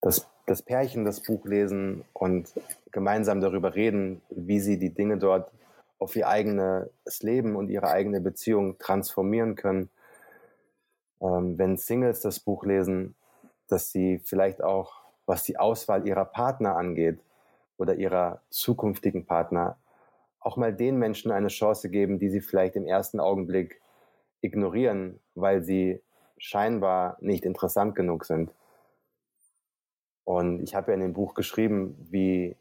Dass 0.00 0.31
das 0.46 0.62
Pärchen 0.62 1.04
das 1.04 1.20
Buch 1.20 1.44
lesen 1.44 2.04
und 2.12 2.52
gemeinsam 2.90 3.40
darüber 3.40 3.74
reden, 3.74 4.22
wie 4.30 4.60
sie 4.60 4.78
die 4.78 4.90
Dinge 4.90 5.18
dort 5.18 5.50
auf 5.98 6.16
ihr 6.16 6.28
eigenes 6.28 7.22
Leben 7.22 7.54
und 7.54 7.70
ihre 7.70 7.88
eigene 7.88 8.20
Beziehung 8.20 8.76
transformieren 8.78 9.54
können. 9.54 9.88
Ähm, 11.20 11.56
wenn 11.58 11.76
Singles 11.76 12.20
das 12.20 12.40
Buch 12.40 12.64
lesen, 12.64 13.14
dass 13.68 13.92
sie 13.92 14.20
vielleicht 14.24 14.62
auch, 14.62 15.02
was 15.26 15.44
die 15.44 15.58
Auswahl 15.58 16.06
ihrer 16.06 16.24
Partner 16.24 16.76
angeht 16.76 17.20
oder 17.76 17.94
ihrer 17.94 18.42
zukünftigen 18.50 19.24
Partner, 19.24 19.76
auch 20.40 20.56
mal 20.56 20.74
den 20.74 20.98
Menschen 20.98 21.30
eine 21.30 21.48
Chance 21.48 21.88
geben, 21.88 22.18
die 22.18 22.28
sie 22.28 22.40
vielleicht 22.40 22.74
im 22.74 22.86
ersten 22.86 23.20
Augenblick 23.20 23.80
ignorieren, 24.40 25.20
weil 25.36 25.62
sie 25.62 26.02
scheinbar 26.36 27.16
nicht 27.20 27.44
interessant 27.44 27.94
genug 27.94 28.24
sind. 28.24 28.52
Und 30.24 30.62
ich 30.62 30.74
habe 30.74 30.90
ja 30.90 30.94
in 30.94 31.00
dem 31.00 31.12
Buch 31.12 31.34
geschrieben, 31.34 31.96
wie 32.10 32.56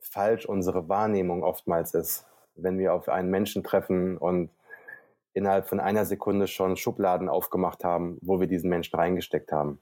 falsch 0.00 0.46
unsere 0.46 0.88
Wahrnehmung 0.88 1.42
oftmals 1.42 1.94
ist, 1.94 2.26
wenn 2.56 2.78
wir 2.78 2.94
auf 2.94 3.08
einen 3.08 3.30
Menschen 3.30 3.64
treffen 3.64 4.16
und 4.16 4.50
innerhalb 5.32 5.68
von 5.68 5.80
einer 5.80 6.04
Sekunde 6.04 6.46
schon 6.46 6.76
Schubladen 6.76 7.28
aufgemacht 7.28 7.84
haben, 7.84 8.18
wo 8.22 8.40
wir 8.40 8.46
diesen 8.46 8.70
Menschen 8.70 8.96
reingesteckt 8.96 9.50
haben 9.52 9.80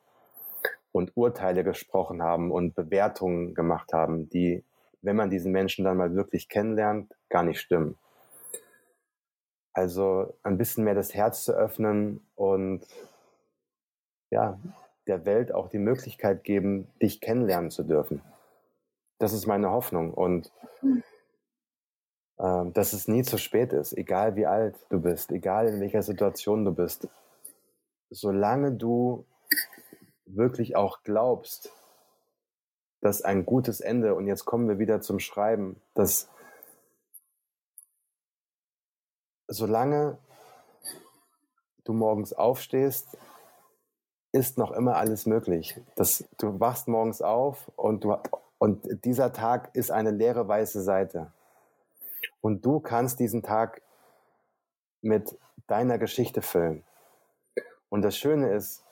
und 0.93 1.17
Urteile 1.17 1.65
gesprochen 1.65 2.23
haben 2.23 2.51
und 2.51 2.75
Bewertungen 2.75 3.55
gemacht 3.55 3.93
haben, 3.93 4.29
die, 4.31 4.65
wenn 5.03 5.17
man 5.17 5.31
diesen 5.31 5.53
Menschen 5.53 5.85
dann 5.85 5.97
mal 5.97 6.15
wirklich 6.15 6.49
kennenlernt, 6.49 7.15
gar 7.29 7.43
nicht 7.43 7.61
stimmen. 7.61 7.99
Also 9.75 10.35
ein 10.43 10.59
bisschen 10.59 10.85
mehr 10.85 10.95
das 10.95 11.15
Herz 11.15 11.45
zu 11.45 11.53
öffnen 11.53 12.27
und 12.35 12.87
ja, 14.31 14.59
der 15.07 15.25
Welt 15.27 15.53
auch 15.53 15.69
die 15.69 15.79
Möglichkeit 15.79 16.45
geben, 16.45 16.89
dich 17.01 17.21
kennenlernen 17.21 17.71
zu 17.71 17.83
dürfen. 17.83 18.23
Das 19.19 19.33
ist 19.33 19.47
meine 19.47 19.71
Hoffnung 19.71 20.13
und 20.15 20.53
äh, 22.39 22.71
dass 22.73 22.93
es 22.93 23.09
nie 23.09 23.23
zu 23.23 23.39
spät 23.39 23.73
ist, 23.73 23.93
egal 23.97 24.37
wie 24.37 24.47
alt 24.47 24.77
du 24.91 25.01
bist, 25.01 25.31
egal 25.33 25.69
in 25.69 25.81
welcher 25.81 26.03
Situation 26.03 26.65
du 26.65 26.73
bist. 26.73 27.09
Solange 28.11 28.73
du 28.73 29.27
wirklich 30.27 30.77
auch 30.77 31.03
glaubst, 31.03 31.73
dass 33.01 33.23
ein 33.23 33.45
gutes 33.45 33.81
Ende, 33.81 34.15
und 34.15 34.27
jetzt 34.27 34.45
kommen 34.45 34.69
wir 34.69 34.79
wieder 34.79 35.01
zum 35.01 35.19
Schreiben, 35.19 35.81
dass 35.95 36.29
solange 39.49 40.19
du 41.85 41.93
morgens 41.93 42.33
aufstehst 42.33 43.19
ist 44.33 44.57
noch 44.57 44.73
immer 44.73 44.97
alles 44.97 45.27
möglich. 45.27 45.79
Das, 45.95 46.25
du 46.39 46.59
wachst 46.59 46.89
morgens 46.89 47.21
auf 47.21 47.71
und, 47.77 48.05
du, 48.05 48.17
und 48.59 49.05
dieser 49.05 49.33
Tag 49.33 49.71
ist 49.75 49.91
eine 49.91 50.11
leere 50.11 50.49
weiße 50.49 50.83
Seite. 50.83 51.33
Und 52.41 52.65
du 52.65 52.81
kannst 52.81 53.21
diesen 53.21 53.43
Tag 53.43 53.83
mit 55.03 55.39
deiner 55.67 55.99
Geschichte 55.99 56.41
füllen. 56.41 56.83
Und 57.91 58.03
das 58.03 58.17
Schöne 58.17 58.53
ist, 58.53 58.83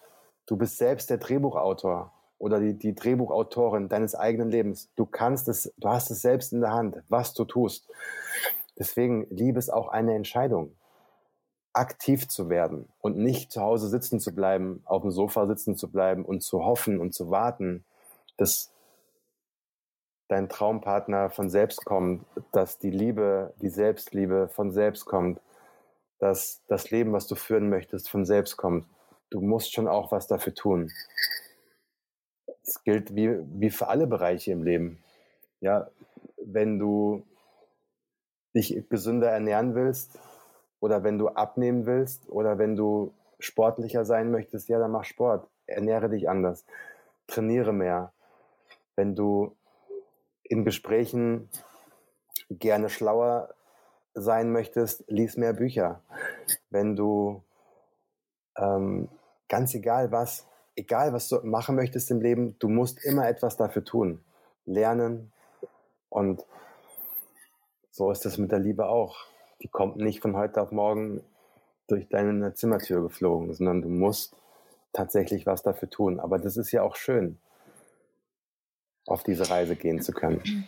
du 0.47 0.57
bist 0.57 0.77
selbst 0.77 1.09
der 1.09 1.19
Drehbuchautor 1.19 2.13
oder 2.39 2.61
die, 2.61 2.75
die 2.75 2.95
Drehbuchautorin 2.95 3.89
deines 3.89 4.15
eigenen 4.15 4.51
Lebens. 4.51 4.91
Du 4.95 5.07
kannst 5.07 5.49
es, 5.49 5.73
du 5.79 5.89
hast 5.89 6.11
es 6.11 6.21
selbst 6.21 6.53
in 6.53 6.61
der 6.61 6.73
Hand, 6.73 7.03
was 7.09 7.33
du 7.33 7.45
tust. 7.45 7.89
Deswegen 8.79 9.27
Liebe 9.31 9.59
ist 9.59 9.71
auch 9.71 9.89
eine 9.89 10.15
Entscheidung 10.15 10.75
aktiv 11.73 12.29
zu 12.29 12.49
werden 12.49 12.89
und 13.01 13.17
nicht 13.17 13.53
zu 13.53 13.61
Hause 13.61 13.89
sitzen 13.89 14.21
zu 14.21 14.35
bleiben, 14.35 14.83
auf 14.85 15.03
dem 15.03 15.11
Sofa 15.11 15.47
sitzen 15.47 15.77
zu 15.77 15.91
bleiben 15.91 16.25
und 16.25 16.43
zu 16.43 16.65
hoffen 16.65 17.01
und 17.01 17.15
zu 17.15 17.31
warten, 17.31 17.85
dass 18.37 18.73
dein 20.29 20.49
Traumpartner 20.49 21.31
von 21.31 21.51
selbst 21.51 21.85
kommt, 21.85 22.25
dass 22.53 22.79
die 22.79 22.91
Liebe, 22.91 23.53
die 23.61 23.69
Selbstliebe 23.69 24.49
von 24.49 24.71
selbst 24.71 25.05
kommt, 25.05 25.41
dass 26.19 26.63
das 26.69 26.91
Leben, 26.91 27.13
was 27.13 27.27
du 27.27 27.35
führen 27.35 27.69
möchtest, 27.69 28.09
von 28.09 28.25
selbst 28.25 28.57
kommt. 28.57 28.87
Du 29.31 29.41
musst 29.41 29.73
schon 29.73 29.89
auch 29.89 30.13
was 30.13 30.27
dafür 30.27 30.55
tun. 30.55 30.93
Es 32.63 32.83
gilt 32.85 33.15
wie, 33.15 33.41
wie 33.59 33.71
für 33.71 33.89
alle 33.89 34.07
Bereiche 34.07 34.53
im 34.53 34.63
Leben. 34.63 35.03
Ja, 35.61 35.89
wenn 36.37 36.79
du 36.79 37.25
dich 38.55 38.89
gesünder 38.89 39.31
ernähren 39.31 39.75
willst, 39.75 40.19
oder 40.81 41.05
wenn 41.05 41.19
du 41.19 41.29
abnehmen 41.29 41.87
willst 41.87 42.29
oder 42.29 42.59
wenn 42.59 42.75
du 42.75 43.13
sportlicher 43.39 44.05
sein 44.05 44.31
möchtest, 44.31 44.69
ja, 44.69 44.79
dann 44.79 44.91
mach 44.91 45.05
Sport. 45.05 45.49
Ernähre 45.67 46.09
dich 46.09 46.29
anders. 46.29 46.65
Trainiere 47.27 47.73
mehr. 47.73 48.13
Wenn 48.97 49.15
du 49.15 49.57
in 50.43 50.65
Gesprächen 50.65 51.49
gerne 52.51 52.89
schlauer 52.89 53.55
sein 54.15 54.51
möchtest, 54.51 55.05
lies 55.07 55.37
mehr 55.37 55.53
Bücher. 55.53 56.03
Wenn 56.71 56.97
du, 56.97 57.43
ähm, 58.57 59.09
ganz 59.49 59.75
egal 59.75 60.11
was, 60.11 60.47
egal 60.77 61.13
was 61.13 61.29
du 61.29 61.41
machen 61.43 61.77
möchtest 61.77 62.11
im 62.11 62.21
Leben, 62.21 62.59
du 62.59 62.69
musst 62.69 63.05
immer 63.05 63.29
etwas 63.29 63.57
dafür 63.57 63.85
tun. 63.85 64.25
Lernen. 64.65 65.33
Und 66.09 66.45
so 67.91 68.11
ist 68.11 68.27
es 68.27 68.39
mit 68.39 68.51
der 68.51 68.59
Liebe 68.59 68.87
auch. 68.87 69.17
Die 69.63 69.69
kommt 69.69 69.97
nicht 69.97 70.21
von 70.21 70.37
heute 70.37 70.61
auf 70.61 70.73
morgen 70.73 71.23
durch 71.87 72.09
deine 72.09 72.55
Zimmertür 72.55 73.03
geflogen, 73.03 73.53
sondern 73.53 73.83
du 73.83 73.89
musst 73.89 74.37
tatsächlich 74.93 75.47
was 75.47 75.63
dafür 75.63 75.91
tun. 75.91 76.21
Aber 76.21 76.39
das 76.39 76.57
ist 76.57 76.73
ja 76.73 76.83
auch 76.83 76.97
schön, 76.97 77.39
auf 79.07 79.23
diese 79.23 79.51
Reise 79.51 79.77
gehen 79.77 80.01
zu 80.01 80.13
können. 80.13 80.67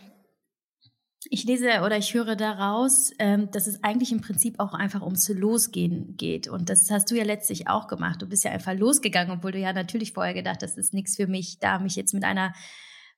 Ich 1.29 1.45
lese 1.45 1.81
oder 1.85 1.97
ich 1.97 2.13
höre 2.13 2.35
daraus, 2.35 3.11
ähm, 3.17 3.49
dass 3.51 3.67
es 3.67 3.81
eigentlich 3.83 4.11
im 4.11 4.19
Prinzip 4.19 4.59
auch 4.59 4.73
einfach 4.73 5.01
ums 5.01 5.29
Losgehen 5.29 6.17
geht. 6.17 6.49
Und 6.49 6.69
das 6.69 6.91
hast 6.91 7.09
du 7.09 7.15
ja 7.15 7.23
letztlich 7.23 7.69
auch 7.69 7.87
gemacht. 7.87 8.21
Du 8.21 8.27
bist 8.27 8.43
ja 8.43 8.51
einfach 8.51 8.73
losgegangen, 8.73 9.37
obwohl 9.37 9.53
du 9.53 9.59
ja 9.59 9.71
natürlich 9.71 10.11
vorher 10.11 10.33
gedacht 10.33 10.61
hast, 10.61 10.77
das 10.77 10.87
ist 10.87 10.93
nichts 10.93 11.15
für 11.15 11.27
mich, 11.27 11.59
da 11.59 11.79
mich 11.79 11.95
jetzt 11.95 12.13
mit 12.13 12.25
einer 12.25 12.53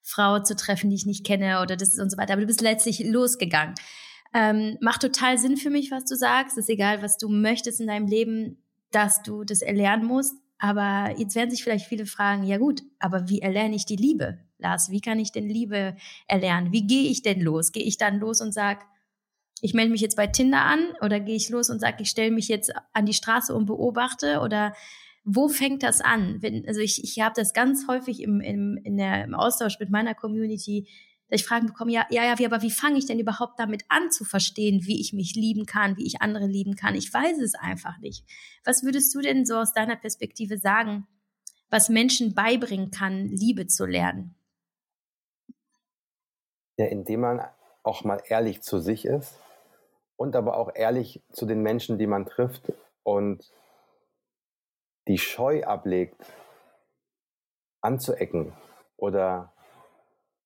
Frau 0.03 0.39
zu 0.39 0.55
treffen, 0.55 0.91
die 0.91 0.95
ich 0.95 1.07
nicht 1.07 1.25
kenne 1.25 1.61
oder 1.61 1.75
das 1.75 1.97
und 1.97 2.11
so 2.11 2.17
weiter. 2.17 2.33
Aber 2.33 2.41
du 2.41 2.47
bist 2.47 2.61
letztlich 2.61 3.03
losgegangen. 3.03 3.73
Ähm, 4.35 4.77
macht 4.81 5.01
total 5.01 5.37
Sinn 5.37 5.55
für 5.55 5.69
mich, 5.69 5.91
was 5.91 6.03
du 6.03 6.17
sagst. 6.17 6.57
ist 6.57 6.69
egal, 6.69 7.01
was 7.01 7.17
du 7.17 7.29
möchtest 7.29 7.79
in 7.79 7.87
deinem 7.87 8.05
Leben, 8.05 8.61
dass 8.91 9.23
du 9.23 9.45
das 9.45 9.61
erlernen 9.61 10.05
musst. 10.05 10.35
Aber 10.57 11.17
jetzt 11.17 11.35
werden 11.35 11.51
sich 11.51 11.63
vielleicht 11.63 11.85
viele 11.85 12.05
fragen, 12.05 12.43
ja 12.43 12.57
gut, 12.57 12.83
aber 12.99 13.29
wie 13.29 13.39
erlerne 13.39 13.75
ich 13.75 13.85
die 13.85 13.95
Liebe? 13.95 14.39
Lars, 14.57 14.89
wie 14.91 14.99
kann 14.99 15.19
ich 15.19 15.31
denn 15.31 15.47
Liebe 15.47 15.95
erlernen? 16.27 16.73
Wie 16.73 16.85
gehe 16.85 17.09
ich 17.09 17.21
denn 17.21 17.39
los? 17.39 17.71
Gehe 17.71 17.83
ich 17.83 17.97
dann 17.97 18.19
los 18.19 18.41
und 18.41 18.53
sag, 18.53 18.85
ich 19.61 19.73
melde 19.73 19.91
mich 19.91 20.01
jetzt 20.01 20.17
bei 20.17 20.27
Tinder 20.27 20.63
an 20.63 20.79
oder 21.01 21.21
gehe 21.21 21.35
ich 21.35 21.49
los 21.49 21.69
und 21.69 21.79
sage, 21.79 22.03
ich 22.03 22.09
stelle 22.09 22.31
mich 22.31 22.49
jetzt 22.49 22.73
an 22.91 23.05
die 23.05 23.13
Straße 23.13 23.55
und 23.55 23.67
beobachte 23.67 24.41
oder 24.41 24.73
wo 25.23 25.47
fängt 25.47 25.81
das 25.81 26.01
an? 26.01 26.41
Wenn, 26.41 26.67
also 26.67 26.81
ich, 26.81 27.03
ich 27.03 27.19
habe 27.21 27.33
das 27.35 27.53
ganz 27.53 27.87
häufig 27.87 28.21
im, 28.21 28.41
im, 28.41 28.77
in 28.83 28.97
der, 28.97 29.23
im 29.23 29.33
Austausch 29.33 29.79
mit 29.79 29.89
meiner 29.89 30.13
Community, 30.13 30.87
dass 31.29 31.41
ich 31.41 31.47
Fragen 31.47 31.67
bekomme, 31.67 31.91
ja, 31.91 32.05
ja, 32.09 32.23
ja, 32.23 32.37
wie, 32.37 32.45
aber 32.45 32.61
wie 32.61 32.71
fange 32.71 32.97
ich 32.97 33.07
denn 33.07 33.19
überhaupt 33.19 33.59
damit 33.59 33.83
an 33.89 34.11
zu 34.11 34.25
verstehen, 34.25 34.85
wie 34.85 35.01
ich 35.01 35.13
mich 35.13 35.35
lieben 35.35 35.65
kann, 35.65 35.97
wie 35.97 36.05
ich 36.05 36.21
andere 36.21 36.45
lieben 36.45 36.75
kann? 36.75 36.95
Ich 36.95 37.11
weiß 37.11 37.39
es 37.39 37.55
einfach 37.55 37.97
nicht. 37.99 38.25
Was 38.63 38.83
würdest 38.83 39.13
du 39.15 39.21
denn 39.21 39.45
so 39.45 39.57
aus 39.57 39.73
deiner 39.73 39.95
Perspektive 39.95 40.57
sagen, 40.57 41.07
was 41.69 41.89
Menschen 41.89 42.35
beibringen 42.35 42.91
kann, 42.91 43.25
Liebe 43.27 43.65
zu 43.67 43.85
lernen? 43.85 44.35
Ja, 46.77 46.85
indem 46.85 47.21
man 47.21 47.41
auch 47.83 48.03
mal 48.03 48.21
ehrlich 48.27 48.61
zu 48.61 48.79
sich 48.79 49.05
ist 49.05 49.39
und 50.17 50.35
aber 50.35 50.57
auch 50.57 50.71
ehrlich 50.75 51.23
zu 51.31 51.45
den 51.45 51.61
Menschen, 51.61 51.97
die 51.97 52.07
man 52.07 52.25
trifft 52.25 52.71
und 53.03 53.51
die 55.07 55.17
Scheu 55.17 55.63
ablegt, 55.63 56.19
anzuecken 57.81 58.53
oder 58.97 59.54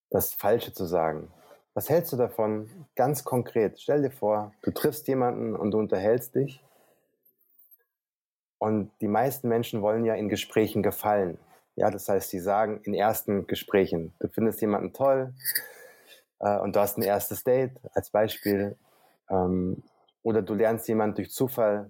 das 0.10 0.34
Falsche 0.34 0.74
zu 0.74 0.86
sagen. 0.86 1.32
Was 1.74 1.90
hältst 1.90 2.12
du 2.12 2.18
davon 2.18 2.70
ganz 2.96 3.24
konkret? 3.24 3.80
Stell 3.80 4.02
dir 4.02 4.12
vor, 4.12 4.54
du 4.62 4.72
triffst 4.72 5.08
jemanden 5.08 5.56
und 5.56 5.72
du 5.72 5.80
unterhältst 5.80 6.36
dich. 6.36 6.64
Und 8.58 8.92
die 9.02 9.08
meisten 9.08 9.48
Menschen 9.48 9.82
wollen 9.82 10.04
ja 10.04 10.16
in 10.16 10.28
Gesprächen 10.28 10.84
gefallen. 10.84 11.38
Ja, 11.76 11.90
das 11.90 12.10
heißt, 12.10 12.30
sie 12.30 12.40
sagen 12.40 12.82
in 12.84 12.94
ersten 12.94 13.48
Gesprächen, 13.48 14.14
du 14.20 14.28
findest 14.28 14.60
jemanden 14.60 14.92
toll 14.92 15.34
äh, 16.40 16.58
und 16.58 16.76
du 16.76 16.80
hast 16.82 16.98
ein 16.98 17.04
erstes 17.04 17.44
Date 17.46 17.72
als 17.94 18.10
Beispiel. 18.10 18.76
Ähm, 19.30 19.84
oder 20.24 20.42
du 20.42 20.56
lernst 20.56 20.88
jemanden 20.90 21.16
durch 21.16 21.32
Zufall 21.32 21.90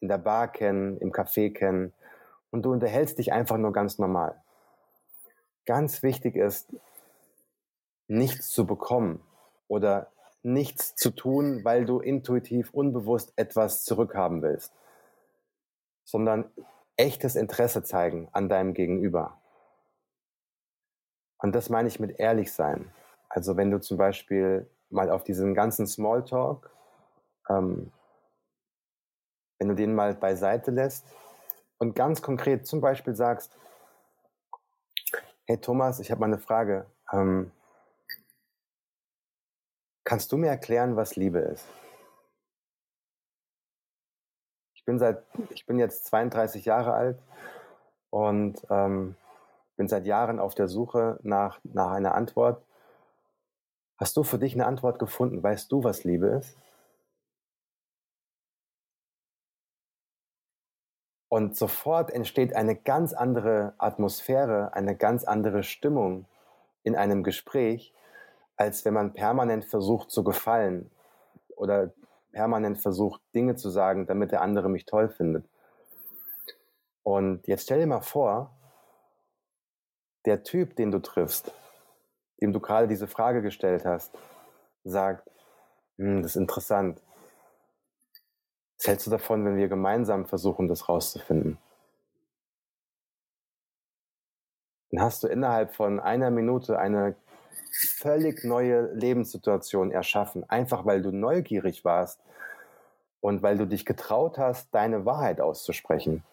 in 0.00 0.08
der 0.08 0.18
Bar 0.18 0.50
kennen, 0.50 0.96
im 0.98 1.12
Café 1.12 1.52
kennen 1.52 1.92
und 2.50 2.62
du 2.62 2.72
unterhältst 2.72 3.18
dich 3.18 3.32
einfach 3.32 3.58
nur 3.58 3.72
ganz 3.72 3.98
normal. 3.98 4.42
Ganz 5.66 6.02
wichtig 6.02 6.34
ist, 6.34 6.74
nichts 8.10 8.50
zu 8.50 8.66
bekommen 8.66 9.22
oder 9.68 10.10
nichts 10.42 10.96
zu 10.96 11.10
tun, 11.10 11.64
weil 11.64 11.84
du 11.84 12.00
intuitiv, 12.00 12.70
unbewusst 12.72 13.32
etwas 13.36 13.84
zurückhaben 13.84 14.42
willst, 14.42 14.74
sondern 16.04 16.50
echtes 16.96 17.36
Interesse 17.36 17.82
zeigen 17.82 18.28
an 18.32 18.48
deinem 18.48 18.74
Gegenüber. 18.74 19.40
Und 21.38 21.54
das 21.54 21.70
meine 21.70 21.88
ich 21.88 22.00
mit 22.00 22.18
ehrlich 22.18 22.52
sein. 22.52 22.92
Also 23.28 23.56
wenn 23.56 23.70
du 23.70 23.80
zum 23.80 23.96
Beispiel 23.96 24.68
mal 24.90 25.10
auf 25.10 25.22
diesen 25.22 25.54
ganzen 25.54 25.86
Smalltalk, 25.86 26.68
ähm, 27.48 27.92
wenn 29.58 29.68
du 29.68 29.74
den 29.74 29.94
mal 29.94 30.14
beiseite 30.14 30.72
lässt 30.72 31.06
und 31.78 31.94
ganz 31.94 32.22
konkret 32.22 32.66
zum 32.66 32.80
Beispiel 32.80 33.14
sagst, 33.14 33.56
hey 35.46 35.58
Thomas, 35.58 36.00
ich 36.00 36.10
habe 36.10 36.20
mal 36.20 36.26
eine 36.26 36.38
Frage. 36.38 36.86
Ähm, 37.12 37.52
Kannst 40.10 40.32
du 40.32 40.36
mir 40.36 40.48
erklären, 40.48 40.96
was 40.96 41.14
Liebe 41.14 41.38
ist? 41.38 41.64
Ich 44.74 44.84
bin 44.84 44.98
seit, 44.98 45.22
ich 45.50 45.66
bin 45.66 45.78
jetzt 45.78 46.06
32 46.06 46.64
Jahre 46.64 46.94
alt 46.94 47.22
und 48.10 48.60
ähm, 48.70 49.14
bin 49.76 49.86
seit 49.86 50.06
Jahren 50.06 50.40
auf 50.40 50.56
der 50.56 50.66
Suche 50.66 51.20
nach, 51.22 51.60
nach 51.62 51.92
einer 51.92 52.16
Antwort. 52.16 52.60
Hast 53.98 54.16
du 54.16 54.24
für 54.24 54.40
dich 54.40 54.54
eine 54.54 54.66
Antwort 54.66 54.98
gefunden? 54.98 55.44
Weißt 55.44 55.70
du, 55.70 55.84
was 55.84 56.02
Liebe 56.02 56.26
ist? 56.26 56.58
Und 61.28 61.56
sofort 61.56 62.10
entsteht 62.10 62.56
eine 62.56 62.74
ganz 62.74 63.12
andere 63.12 63.74
Atmosphäre, 63.78 64.74
eine 64.74 64.96
ganz 64.96 65.22
andere 65.22 65.62
Stimmung 65.62 66.26
in 66.82 66.96
einem 66.96 67.22
Gespräch, 67.22 67.94
als 68.60 68.84
wenn 68.84 68.92
man 68.92 69.14
permanent 69.14 69.64
versucht 69.64 70.10
zu 70.10 70.22
gefallen 70.22 70.90
oder 71.56 71.94
permanent 72.30 72.78
versucht, 72.78 73.22
Dinge 73.34 73.56
zu 73.56 73.70
sagen, 73.70 74.06
damit 74.06 74.32
der 74.32 74.42
andere 74.42 74.68
mich 74.68 74.84
toll 74.84 75.08
findet. 75.08 75.48
Und 77.02 77.46
jetzt 77.48 77.62
stell 77.62 77.80
dir 77.80 77.86
mal 77.86 78.02
vor, 78.02 78.54
der 80.26 80.42
Typ, 80.42 80.76
den 80.76 80.90
du 80.90 80.98
triffst, 80.98 81.54
dem 82.42 82.52
du 82.52 82.60
gerade 82.60 82.86
diese 82.86 83.08
Frage 83.08 83.40
gestellt 83.40 83.86
hast, 83.86 84.14
sagt, 84.84 85.30
hm, 85.96 86.20
das 86.20 86.32
ist 86.32 86.36
interessant. 86.36 87.00
Was 88.76 88.88
hältst 88.88 89.06
du 89.06 89.10
davon, 89.10 89.42
wenn 89.46 89.56
wir 89.56 89.68
gemeinsam 89.68 90.26
versuchen, 90.26 90.68
das 90.68 90.86
rauszufinden? 90.86 91.56
Dann 94.90 95.02
hast 95.02 95.22
du 95.22 95.28
innerhalb 95.28 95.74
von 95.74 95.98
einer 95.98 96.30
Minute 96.30 96.78
eine 96.78 97.16
völlig 97.72 98.44
neue 98.44 98.92
Lebenssituation 98.94 99.90
erschaffen, 99.90 100.48
einfach 100.48 100.84
weil 100.86 101.02
du 101.02 101.10
neugierig 101.10 101.84
warst 101.84 102.20
und 103.20 103.42
weil 103.42 103.58
du 103.58 103.66
dich 103.66 103.84
getraut 103.84 104.38
hast, 104.38 104.74
deine 104.74 105.04
Wahrheit 105.04 105.40
auszusprechen. 105.40 106.24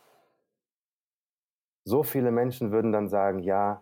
So 1.85 2.03
viele 2.03 2.31
Menschen 2.31 2.71
würden 2.71 2.91
dann 2.91 3.07
sagen, 3.09 3.39
ja, 3.39 3.81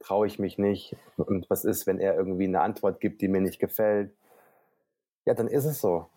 traue 0.00 0.26
ich 0.26 0.38
mich 0.38 0.58
nicht. 0.58 0.96
Und 1.16 1.48
was 1.50 1.64
ist, 1.64 1.86
wenn 1.86 1.98
er 1.98 2.14
irgendwie 2.14 2.44
eine 2.44 2.60
Antwort 2.60 3.00
gibt, 3.00 3.22
die 3.22 3.28
mir 3.28 3.40
nicht 3.40 3.60
gefällt? 3.60 4.14
Ja, 5.24 5.34
dann 5.34 5.48
ist 5.48 5.64
es 5.64 5.80
so. 5.80 6.08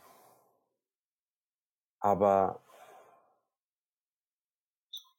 Aber 1.99 2.59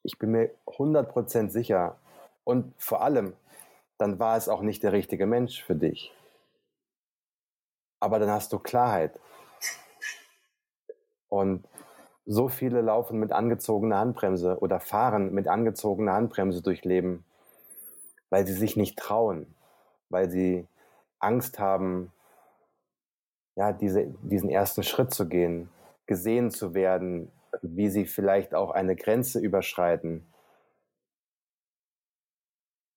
ich 0.02 0.18
bin 0.18 0.30
mir 0.30 0.50
100% 0.66 1.50
sicher 1.50 1.98
und 2.44 2.72
vor 2.78 3.02
allem, 3.02 3.34
dann 3.98 4.18
war 4.18 4.36
es 4.36 4.48
auch 4.48 4.62
nicht 4.62 4.82
der 4.82 4.92
richtige 4.92 5.26
Mensch 5.26 5.62
für 5.62 5.74
dich. 5.74 6.12
Aber 8.00 8.18
dann 8.18 8.30
hast 8.30 8.52
du 8.52 8.58
Klarheit. 8.58 9.20
Und 11.28 11.68
so 12.24 12.48
viele 12.48 12.80
laufen 12.80 13.18
mit 13.18 13.32
angezogener 13.32 13.98
Handbremse 13.98 14.58
oder 14.60 14.80
fahren 14.80 15.32
mit 15.32 15.48
angezogener 15.48 16.12
Handbremse 16.12 16.62
durch 16.62 16.84
Leben, 16.84 17.24
weil 18.30 18.46
sie 18.46 18.52
sich 18.52 18.76
nicht 18.76 18.98
trauen, 18.98 19.54
weil 20.10 20.30
sie 20.30 20.66
Angst 21.18 21.58
haben, 21.58 22.12
ja, 23.56 23.72
diese, 23.72 24.06
diesen 24.22 24.50
ersten 24.50 24.84
Schritt 24.84 25.12
zu 25.12 25.28
gehen, 25.28 25.68
gesehen 26.06 26.50
zu 26.50 26.74
werden, 26.74 27.32
wie 27.62 27.88
sie 27.88 28.06
vielleicht 28.06 28.54
auch 28.54 28.70
eine 28.70 28.94
Grenze 28.94 29.40
überschreiten. 29.40 30.26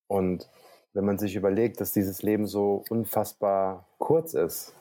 Und 0.08 0.50
wenn 0.94 1.06
man 1.06 1.18
sich 1.18 1.36
überlegt, 1.36 1.80
dass 1.80 1.94
dieses 1.94 2.22
Leben 2.22 2.48
so 2.48 2.84
unfassbar 2.90 3.86
kurz 3.98 4.34
ist 4.34 4.74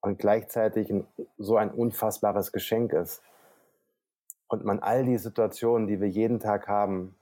und 0.00 0.18
gleichzeitig 0.18 0.92
so 1.36 1.56
ein 1.56 1.70
unfassbares 1.70 2.52
Geschenk 2.52 2.92
ist 2.92 3.22
und 4.48 4.64
man 4.64 4.78
all 4.78 5.04
die 5.04 5.18
Situationen, 5.18 5.86
die 5.86 6.00
wir 6.00 6.08
jeden 6.08 6.40
Tag 6.40 6.68
haben, 6.68 7.14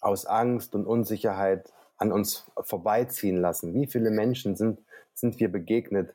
aus 0.00 0.26
Angst 0.26 0.74
und 0.74 0.86
Unsicherheit 0.86 1.72
an 1.96 2.12
uns 2.12 2.50
vorbeiziehen 2.62 3.36
lassen. 3.36 3.74
Wie 3.74 3.86
viele 3.86 4.10
Menschen 4.10 4.54
sind, 4.54 4.80
sind 5.14 5.40
wir 5.40 5.50
begegnet, 5.50 6.14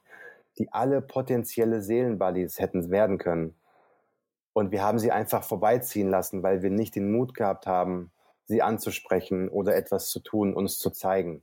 die 0.58 0.72
alle 0.72 1.02
potenzielle 1.02 1.82
Seelenbuddies 1.82 2.60
hätten 2.60 2.90
werden 2.90 3.18
können. 3.18 3.56
Und 4.54 4.72
wir 4.72 4.84
haben 4.84 5.00
sie 5.00 5.12
einfach 5.12 5.44
vorbeiziehen 5.44 6.10
lassen, 6.10 6.44
weil 6.44 6.62
wir 6.62 6.70
nicht 6.70 6.96
den 6.96 7.12
Mut 7.12 7.34
gehabt 7.34 7.68
haben, 7.68 8.12
sie 8.52 8.62
anzusprechen 8.62 9.50
oder 9.50 9.76
etwas 9.76 10.10
zu 10.10 10.20
tun, 10.20 10.54
uns 10.54 10.78
zu 10.78 10.92
zeigen, 10.92 11.42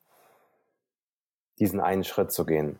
diesen 1.59 1.81
einen 1.81 2.05
Schritt 2.05 2.31
zu 2.31 2.47
gehen. 2.47 2.79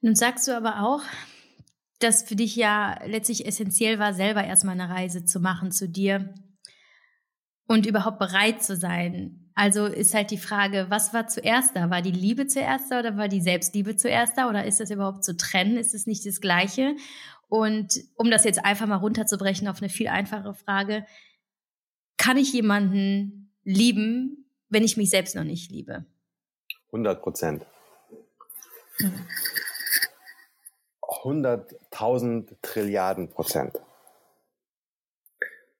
Nun 0.00 0.14
sagst 0.14 0.46
du 0.46 0.56
aber 0.56 0.86
auch, 0.86 1.02
dass 1.98 2.22
für 2.22 2.36
dich 2.36 2.54
ja 2.54 3.00
letztlich 3.04 3.44
essentiell 3.46 3.98
war, 3.98 4.14
selber 4.14 4.44
erstmal 4.44 4.80
eine 4.80 4.88
Reise 4.88 5.24
zu 5.24 5.40
machen 5.40 5.72
zu 5.72 5.88
dir 5.88 6.32
und 7.66 7.84
überhaupt 7.84 8.20
bereit 8.20 8.62
zu 8.62 8.76
sein. 8.76 9.50
Also 9.56 9.86
ist 9.86 10.14
halt 10.14 10.30
die 10.30 10.38
Frage, 10.38 10.86
was 10.88 11.12
war 11.12 11.26
zuerst 11.26 11.74
da? 11.74 11.90
War 11.90 12.00
die 12.00 12.12
Liebe 12.12 12.46
zuerst 12.46 12.92
da 12.92 13.00
oder 13.00 13.16
war 13.16 13.26
die 13.26 13.40
Selbstliebe 13.40 13.96
zuerst 13.96 14.38
da? 14.38 14.48
Oder 14.48 14.64
ist 14.64 14.78
das 14.78 14.92
überhaupt 14.92 15.24
zu 15.24 15.36
trennen? 15.36 15.76
Ist 15.76 15.94
es 15.94 16.06
nicht 16.06 16.24
das 16.24 16.40
Gleiche? 16.40 16.94
Und 17.48 18.04
um 18.16 18.30
das 18.30 18.44
jetzt 18.44 18.64
einfach 18.64 18.86
mal 18.86 18.96
runterzubrechen 18.96 19.68
auf 19.68 19.78
eine 19.78 19.88
viel 19.88 20.08
einfache 20.08 20.54
Frage, 20.54 21.06
kann 22.16 22.36
ich 22.36 22.52
jemanden 22.52 23.52
lieben, 23.64 24.50
wenn 24.68 24.84
ich 24.84 24.96
mich 24.96 25.10
selbst 25.10 25.34
noch 25.34 25.44
nicht 25.44 25.70
liebe? 25.70 26.04
100 26.86 27.22
Prozent. 27.22 27.66
Mhm. 28.98 29.26
100.000 31.02 32.56
Trilliarden 32.62 33.28
Prozent. 33.28 33.80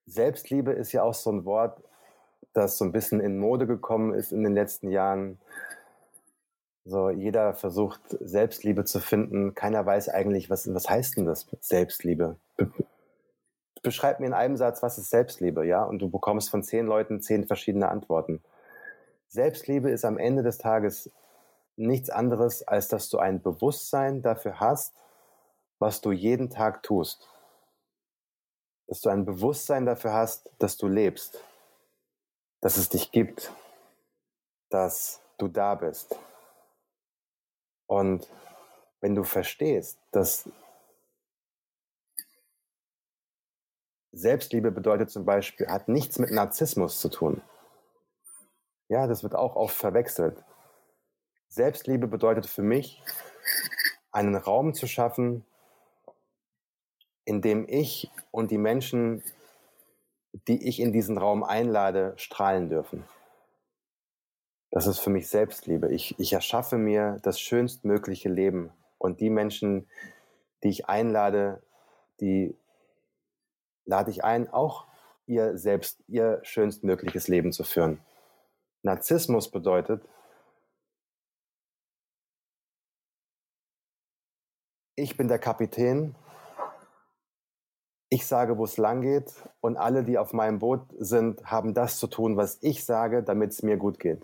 Selbstliebe 0.06 0.72
ist 0.72 0.92
ja 0.92 1.02
auch 1.02 1.14
so 1.14 1.30
ein 1.30 1.44
Wort, 1.44 1.82
das 2.54 2.78
so 2.78 2.84
ein 2.84 2.92
bisschen 2.92 3.20
in 3.20 3.38
Mode 3.38 3.66
gekommen 3.66 4.14
ist 4.14 4.32
in 4.32 4.42
den 4.42 4.54
letzten 4.54 4.90
Jahren. 4.90 5.38
So, 6.88 7.10
jeder 7.10 7.52
versucht 7.52 8.00
Selbstliebe 8.18 8.82
zu 8.86 8.98
finden. 9.00 9.54
Keiner 9.54 9.84
weiß 9.84 10.08
eigentlich, 10.08 10.48
was, 10.48 10.72
was 10.72 10.88
heißt 10.88 11.18
denn 11.18 11.26
das 11.26 11.46
Selbstliebe? 11.60 12.36
beschreib 13.82 14.20
mir 14.20 14.26
in 14.26 14.32
einem 14.32 14.56
Satz, 14.56 14.82
was 14.82 14.96
ist 14.96 15.10
Selbstliebe, 15.10 15.66
ja? 15.66 15.84
Und 15.84 15.98
du 15.98 16.08
bekommst 16.08 16.48
von 16.48 16.62
zehn 16.62 16.86
Leuten 16.86 17.20
zehn 17.20 17.46
verschiedene 17.46 17.90
Antworten. 17.90 18.42
Selbstliebe 19.28 19.90
ist 19.90 20.06
am 20.06 20.16
Ende 20.16 20.42
des 20.42 20.56
Tages 20.56 21.10
nichts 21.76 22.08
anderes, 22.08 22.66
als 22.66 22.88
dass 22.88 23.10
du 23.10 23.18
ein 23.18 23.42
Bewusstsein 23.42 24.22
dafür 24.22 24.58
hast, 24.58 24.94
was 25.78 26.00
du 26.00 26.10
jeden 26.10 26.48
Tag 26.48 26.82
tust. 26.82 27.28
Dass 28.86 29.02
du 29.02 29.10
ein 29.10 29.26
Bewusstsein 29.26 29.84
dafür 29.84 30.14
hast, 30.14 30.50
dass 30.58 30.78
du 30.78 30.88
lebst, 30.88 31.44
dass 32.62 32.78
es 32.78 32.88
dich 32.88 33.12
gibt, 33.12 33.52
dass 34.70 35.20
du 35.36 35.48
da 35.48 35.74
bist. 35.74 36.18
Und 37.88 38.28
wenn 39.00 39.16
du 39.16 39.24
verstehst, 39.24 39.98
dass 40.12 40.48
Selbstliebe 44.12 44.70
bedeutet 44.70 45.10
zum 45.10 45.24
Beispiel, 45.24 45.68
hat 45.68 45.88
nichts 45.88 46.18
mit 46.18 46.30
Narzissmus 46.30 47.00
zu 47.00 47.08
tun. 47.08 47.42
Ja, 48.88 49.06
das 49.06 49.22
wird 49.22 49.34
auch 49.34 49.56
oft 49.56 49.76
verwechselt. 49.76 50.44
Selbstliebe 51.48 52.06
bedeutet 52.06 52.46
für 52.46 52.62
mich, 52.62 53.02
einen 54.12 54.34
Raum 54.34 54.74
zu 54.74 54.86
schaffen, 54.86 55.44
in 57.24 57.40
dem 57.40 57.66
ich 57.68 58.10
und 58.30 58.50
die 58.50 58.58
Menschen, 58.58 59.22
die 60.46 60.68
ich 60.68 60.80
in 60.80 60.92
diesen 60.92 61.16
Raum 61.16 61.42
einlade, 61.42 62.14
strahlen 62.16 62.68
dürfen. 62.68 63.04
Das 64.70 64.86
ist 64.86 64.98
für 64.98 65.10
mich 65.10 65.28
Selbstliebe. 65.28 65.92
Ich, 65.92 66.18
ich 66.18 66.32
erschaffe 66.32 66.76
mir 66.76 67.18
das 67.22 67.40
schönstmögliche 67.40 68.28
Leben. 68.28 68.70
Und 68.98 69.20
die 69.20 69.30
Menschen, 69.30 69.88
die 70.62 70.68
ich 70.68 70.88
einlade, 70.88 71.62
die 72.20 72.56
lade 73.84 74.10
ich 74.10 74.24
ein, 74.24 74.52
auch 74.52 74.86
ihr 75.26 75.56
selbst, 75.56 76.02
ihr 76.08 76.40
schönstmögliches 76.42 77.28
Leben 77.28 77.52
zu 77.52 77.64
führen. 77.64 78.00
Narzissmus 78.82 79.50
bedeutet, 79.50 80.02
ich 84.96 85.16
bin 85.16 85.28
der 85.28 85.38
Kapitän 85.38 86.14
ich 88.10 88.26
sage, 88.26 88.56
wo 88.56 88.64
es 88.64 88.76
lang 88.78 89.02
geht 89.02 89.32
und 89.60 89.76
alle, 89.76 90.02
die 90.02 90.18
auf 90.18 90.32
meinem 90.32 90.60
Boot 90.60 90.80
sind, 90.98 91.44
haben 91.50 91.74
das 91.74 91.98
zu 91.98 92.06
tun, 92.06 92.36
was 92.36 92.58
ich 92.62 92.84
sage, 92.84 93.22
damit 93.22 93.50
es 93.50 93.62
mir 93.62 93.76
gut 93.76 93.98
geht. 93.98 94.22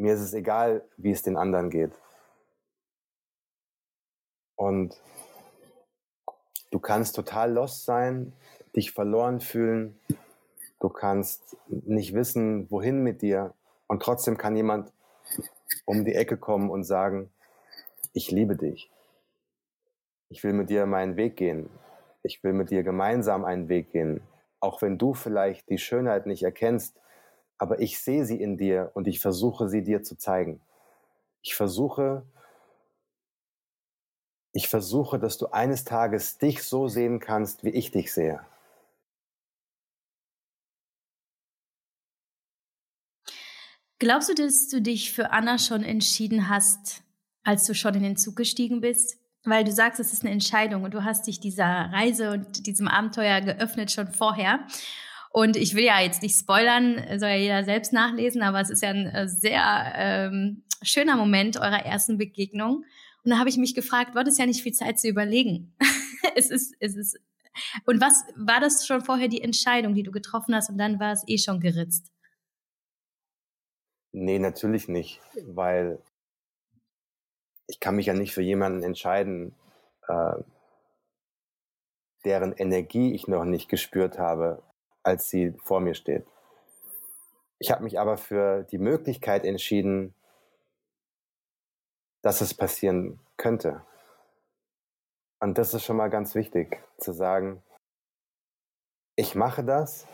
Mir 0.00 0.14
ist 0.14 0.20
es 0.20 0.32
egal, 0.32 0.82
wie 0.96 1.10
es 1.10 1.20
den 1.20 1.36
anderen 1.36 1.68
geht. 1.68 1.92
Und 4.56 4.98
du 6.70 6.78
kannst 6.78 7.14
total 7.14 7.52
lost 7.52 7.84
sein, 7.84 8.32
dich 8.74 8.92
verloren 8.92 9.40
fühlen, 9.40 10.00
du 10.80 10.88
kannst 10.88 11.54
nicht 11.68 12.14
wissen, 12.14 12.70
wohin 12.70 13.02
mit 13.02 13.20
dir 13.20 13.52
und 13.88 14.02
trotzdem 14.02 14.38
kann 14.38 14.56
jemand 14.56 14.90
um 15.84 16.06
die 16.06 16.14
Ecke 16.14 16.38
kommen 16.38 16.70
und 16.70 16.84
sagen, 16.84 17.30
ich 18.14 18.30
liebe 18.30 18.56
dich. 18.56 18.90
Ich 20.30 20.42
will 20.42 20.54
mit 20.54 20.70
dir 20.70 20.86
meinen 20.86 21.16
Weg 21.16 21.36
gehen. 21.36 21.68
Ich 22.22 22.42
will 22.42 22.54
mit 22.54 22.70
dir 22.70 22.84
gemeinsam 22.84 23.44
einen 23.44 23.68
Weg 23.68 23.92
gehen. 23.92 24.22
Auch 24.60 24.80
wenn 24.80 24.96
du 24.96 25.12
vielleicht 25.12 25.68
die 25.68 25.76
Schönheit 25.76 26.24
nicht 26.24 26.42
erkennst, 26.42 26.96
aber 27.60 27.80
ich 27.80 28.00
sehe 28.00 28.24
sie 28.24 28.40
in 28.40 28.56
dir 28.56 28.90
und 28.94 29.06
ich 29.06 29.20
versuche 29.20 29.68
sie 29.68 29.82
dir 29.82 30.02
zu 30.02 30.16
zeigen. 30.16 30.60
Ich 31.42 31.54
versuche, 31.54 32.24
ich 34.52 34.68
versuche, 34.68 35.18
dass 35.18 35.36
du 35.36 35.48
eines 35.48 35.84
Tages 35.84 36.38
dich 36.38 36.62
so 36.62 36.88
sehen 36.88 37.20
kannst, 37.20 37.62
wie 37.62 37.68
ich 37.68 37.90
dich 37.90 38.12
sehe. 38.12 38.40
Glaubst 43.98 44.30
du, 44.30 44.34
dass 44.34 44.68
du 44.68 44.80
dich 44.80 45.12
für 45.12 45.30
Anna 45.30 45.58
schon 45.58 45.82
entschieden 45.82 46.48
hast, 46.48 47.02
als 47.42 47.66
du 47.66 47.74
schon 47.74 47.94
in 47.94 48.02
den 48.02 48.16
Zug 48.16 48.36
gestiegen 48.36 48.80
bist? 48.80 49.20
weil 49.44 49.64
du 49.64 49.72
sagst, 49.72 50.00
es 50.00 50.12
ist 50.12 50.22
eine 50.22 50.32
Entscheidung 50.32 50.84
und 50.84 50.94
du 50.94 51.04
hast 51.04 51.26
dich 51.26 51.40
dieser 51.40 51.64
Reise 51.64 52.32
und 52.32 52.66
diesem 52.66 52.88
Abenteuer 52.88 53.40
geöffnet 53.40 53.90
schon 53.90 54.08
vorher. 54.08 54.60
Und 55.32 55.56
ich 55.56 55.76
will 55.76 55.84
ja 55.84 56.00
jetzt 56.00 56.22
nicht 56.22 56.36
spoilern, 56.36 56.96
soll 57.18 57.28
ja 57.28 57.36
jeder 57.36 57.64
selbst 57.64 57.92
nachlesen, 57.92 58.42
aber 58.42 58.60
es 58.60 58.68
ist 58.68 58.82
ja 58.82 58.90
ein 58.90 59.06
äh, 59.06 59.28
sehr 59.28 59.92
ähm, 59.94 60.64
schöner 60.82 61.16
Moment 61.16 61.56
eurer 61.56 61.84
ersten 61.84 62.18
Begegnung. 62.18 62.84
Und 63.24 63.30
da 63.30 63.38
habe 63.38 63.48
ich 63.48 63.56
mich 63.56 63.74
gefragt, 63.74 64.16
war 64.16 64.24
das 64.24 64.38
ja 64.38 64.46
nicht 64.46 64.62
viel 64.62 64.72
Zeit 64.72 64.98
zu 64.98 65.08
überlegen? 65.08 65.76
es 66.34 66.50
ist, 66.50 66.74
es 66.80 66.96
ist. 66.96 67.18
Und 67.86 68.00
was 68.00 68.24
war 68.34 68.60
das 68.60 68.86
schon 68.86 69.02
vorher 69.02 69.28
die 69.28 69.42
Entscheidung, 69.42 69.94
die 69.94 70.02
du 70.02 70.10
getroffen 70.10 70.54
hast 70.54 70.68
und 70.68 70.78
dann 70.78 70.98
war 70.98 71.12
es 71.12 71.22
eh 71.28 71.38
schon 71.38 71.60
geritzt? 71.60 72.10
Nee, 74.12 74.40
natürlich 74.40 74.88
nicht, 74.88 75.20
weil 75.46 76.02
ich 77.68 77.78
kann 77.78 77.94
mich 77.94 78.06
ja 78.06 78.14
nicht 78.14 78.32
für 78.32 78.42
jemanden 78.42 78.82
entscheiden, 78.82 79.54
äh, 80.08 80.42
deren 82.24 82.52
Energie 82.52 83.14
ich 83.14 83.28
noch 83.28 83.44
nicht 83.44 83.68
gespürt 83.68 84.18
habe, 84.18 84.62
als 85.02 85.28
sie 85.28 85.52
vor 85.64 85.80
mir 85.80 85.94
steht. 85.94 86.26
Ich 87.58 87.70
habe 87.70 87.84
mich 87.84 87.98
aber 87.98 88.16
für 88.16 88.64
die 88.64 88.78
Möglichkeit 88.78 89.44
entschieden, 89.44 90.14
dass 92.22 92.40
es 92.40 92.54
passieren 92.54 93.20
könnte. 93.36 93.84
Und 95.40 95.56
das 95.58 95.74
ist 95.74 95.84
schon 95.84 95.96
mal 95.96 96.10
ganz 96.10 96.34
wichtig, 96.34 96.82
zu 96.98 97.12
sagen, 97.12 97.62
ich 99.16 99.34
mache 99.34 99.64
das 99.64 100.06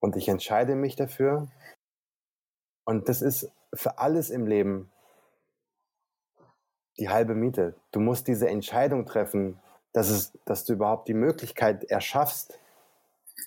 und 0.00 0.16
ich 0.16 0.28
entscheide 0.28 0.74
mich 0.74 0.96
dafür. 0.96 1.48
Und 2.84 3.08
das 3.08 3.22
ist 3.22 3.52
für 3.74 3.98
alles 3.98 4.30
im 4.30 4.46
Leben 4.46 4.90
die 6.98 7.08
halbe 7.08 7.34
Miete. 7.34 7.74
Du 7.92 8.00
musst 8.00 8.26
diese 8.26 8.48
Entscheidung 8.48 9.06
treffen, 9.06 9.60
dass, 9.92 10.08
es, 10.08 10.32
dass 10.44 10.64
du 10.64 10.72
überhaupt 10.74 11.08
die 11.08 11.14
Möglichkeit 11.14 11.84
erschaffst, 11.84 12.58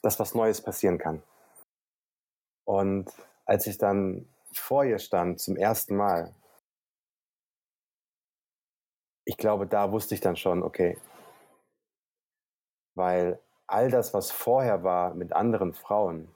dass 0.01 0.19
was 0.19 0.33
Neues 0.35 0.61
passieren 0.61 0.97
kann. 0.97 1.21
Und 2.65 3.11
als 3.45 3.67
ich 3.67 3.77
dann 3.77 4.27
vor 4.53 4.85
ihr 4.85 4.99
stand 4.99 5.39
zum 5.39 5.55
ersten 5.55 5.95
Mal, 5.95 6.33
ich 9.25 9.37
glaube, 9.37 9.67
da 9.67 9.91
wusste 9.91 10.15
ich 10.15 10.21
dann 10.21 10.35
schon, 10.35 10.63
okay, 10.63 10.97
weil 12.95 13.39
all 13.67 13.89
das, 13.89 14.13
was 14.13 14.31
vorher 14.31 14.83
war 14.83 15.13
mit 15.13 15.33
anderen 15.33 15.73
Frauen, 15.73 16.27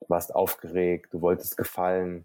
du 0.00 0.06
warst 0.08 0.34
aufgeregt, 0.34 1.12
du 1.12 1.20
wolltest 1.20 1.56
gefallen, 1.56 2.24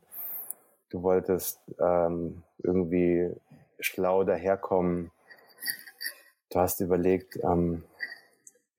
du 0.90 1.04
wolltest 1.04 1.60
ähm, 1.80 2.44
irgendwie 2.60 3.34
schlau 3.80 4.24
daherkommen. 4.24 5.12
Du 6.50 6.60
hast 6.60 6.82
überlegt, 6.82 7.38
ähm, 7.44 7.84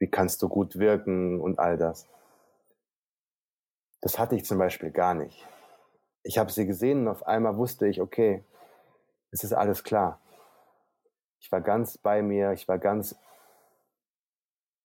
wie 0.00 0.10
kannst 0.10 0.42
du 0.42 0.48
gut 0.48 0.78
wirken 0.78 1.40
und 1.40 1.60
all 1.60 1.76
das. 1.78 2.08
Das 4.00 4.18
hatte 4.18 4.34
ich 4.34 4.44
zum 4.44 4.58
Beispiel 4.58 4.90
gar 4.90 5.14
nicht. 5.14 5.46
Ich 6.24 6.38
habe 6.38 6.50
sie 6.50 6.66
gesehen 6.66 7.02
und 7.02 7.08
auf 7.08 7.26
einmal 7.26 7.56
wusste 7.56 7.86
ich, 7.86 8.00
okay, 8.00 8.42
es 9.30 9.44
ist 9.44 9.52
alles 9.52 9.84
klar. 9.84 10.20
Ich 11.40 11.52
war 11.52 11.60
ganz 11.60 11.98
bei 11.98 12.22
mir, 12.22 12.52
ich 12.52 12.66
war 12.66 12.78
ganz 12.78 13.14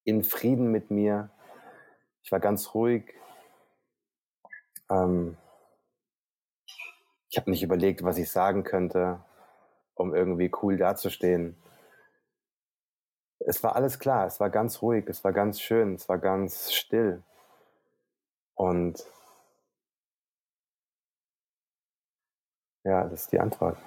in 0.03 0.23
Frieden 0.23 0.71
mit 0.71 0.91
mir. 0.91 1.29
Ich 2.23 2.31
war 2.31 2.39
ganz 2.39 2.73
ruhig. 2.73 3.13
Ähm, 4.89 5.37
ich 7.29 7.37
habe 7.37 7.49
nicht 7.49 7.63
überlegt, 7.63 8.03
was 8.03 8.17
ich 8.17 8.29
sagen 8.31 8.63
könnte, 8.63 9.19
um 9.95 10.13
irgendwie 10.13 10.51
cool 10.61 10.77
dazustehen. 10.77 11.57
Es 13.47 13.61
war 13.63 13.75
alles 13.75 13.99
klar, 13.99 14.25
es 14.25 14.39
war 14.39 14.49
ganz 14.49 14.81
ruhig, 14.81 15.05
es 15.07 15.23
war 15.23 15.31
ganz 15.31 15.61
schön, 15.61 15.93
es 15.93 16.09
war 16.09 16.17
ganz 16.17 16.73
still. 16.73 17.21
Und 18.55 19.03
ja, 22.83 23.03
das 23.03 23.23
ist 23.23 23.31
die 23.31 23.39
Antwort. 23.39 23.77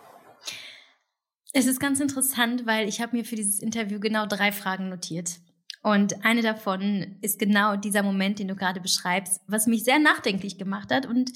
Es 1.53 1.67
ist 1.67 1.81
ganz 1.81 1.99
interessant, 1.99 2.67
weil 2.67 2.89
ich 2.89 3.01
habe 3.01 3.17
mir 3.17 3.25
für 3.25 3.37
dieses 3.37 3.59
Interview 3.59 3.99
genau 3.99 4.27
drei 4.27 4.53
Fragen 4.53 4.91
notiert. 4.91 5.41
Und 5.83 6.25
eine 6.25 6.43
davon 6.43 7.17
ist 7.23 7.39
genau 7.39 7.77
dieser 7.77 8.03
Moment, 8.03 8.39
den 8.39 8.49
du 8.49 8.55
gerade 8.55 8.81
beschreibst, 8.81 9.41
was 9.47 9.67
mich 9.67 9.85
sehr 9.85 9.99
nachdenklich 9.99 10.59
gemacht 10.59 10.93
hat. 10.93 11.07
Und 11.07 11.33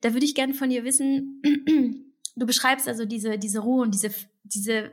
da 0.00 0.12
würde 0.12 0.26
ich 0.26 0.34
gerne 0.34 0.54
von 0.54 0.68
dir 0.68 0.84
wissen, 0.84 1.42
du 2.36 2.46
beschreibst 2.46 2.88
also 2.88 3.04
diese, 3.04 3.38
diese 3.38 3.60
Ruhe 3.60 3.82
und 3.82 3.94
diese, 3.94 4.10
diese, 4.42 4.92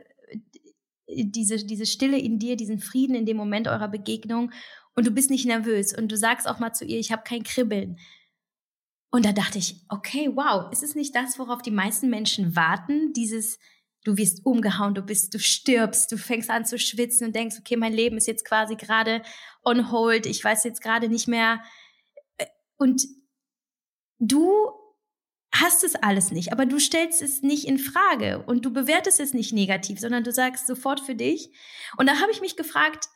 diese, 1.16 1.64
diese 1.64 1.86
Stille 1.86 2.18
in 2.18 2.38
dir, 2.38 2.56
diesen 2.56 2.78
Frieden 2.78 3.14
in 3.14 3.26
dem 3.26 3.36
Moment 3.36 3.68
eurer 3.68 3.88
Begegnung. 3.88 4.52
Und 4.94 5.06
du 5.06 5.10
bist 5.10 5.30
nicht 5.30 5.46
nervös. 5.46 5.96
Und 5.96 6.10
du 6.10 6.16
sagst 6.16 6.48
auch 6.48 6.58
mal 6.58 6.72
zu 6.72 6.84
ihr, 6.84 6.98
ich 6.98 7.12
habe 7.12 7.22
kein 7.22 7.42
Kribbeln. 7.42 7.98
Und 9.10 9.24
da 9.24 9.32
dachte 9.32 9.58
ich, 9.58 9.76
okay, 9.88 10.30
wow, 10.34 10.70
ist 10.72 10.82
es 10.82 10.94
nicht 10.94 11.14
das, 11.14 11.38
worauf 11.38 11.62
die 11.62 11.72
meisten 11.72 12.10
Menschen 12.10 12.54
warten? 12.54 13.12
Dieses, 13.12 13.58
du 14.04 14.16
wirst 14.16 14.46
umgehauen, 14.46 14.94
du 14.94 15.02
bist, 15.02 15.34
du 15.34 15.38
stirbst, 15.38 16.12
du 16.12 16.16
fängst 16.16 16.48
an 16.48 16.64
zu 16.64 16.78
schwitzen 16.78 17.26
und 17.26 17.34
denkst, 17.34 17.56
okay, 17.58 17.76
mein 17.76 17.92
Leben 17.92 18.16
ist 18.16 18.28
jetzt 18.28 18.44
quasi 18.44 18.76
gerade 18.76 19.22
on 19.64 19.90
hold, 19.90 20.26
ich 20.26 20.42
weiß 20.42 20.64
jetzt 20.64 20.80
gerade 20.80 21.08
nicht 21.08 21.26
mehr. 21.26 21.60
Äh, 22.38 22.46
und 22.76 23.02
du 24.18 24.79
hast 25.52 25.84
es 25.84 25.96
alles 25.96 26.30
nicht, 26.30 26.52
aber 26.52 26.66
du 26.66 26.78
stellst 26.78 27.22
es 27.22 27.42
nicht 27.42 27.66
in 27.66 27.78
Frage 27.78 28.44
und 28.46 28.64
du 28.64 28.72
bewertest 28.72 29.20
es 29.20 29.34
nicht 29.34 29.52
negativ, 29.52 29.98
sondern 29.98 30.24
du 30.24 30.32
sagst 30.32 30.66
sofort 30.66 31.00
für 31.00 31.14
dich. 31.14 31.50
Und 31.96 32.08
da 32.08 32.20
habe 32.20 32.30
ich 32.30 32.40
mich 32.40 32.56
gefragt, 32.56 33.08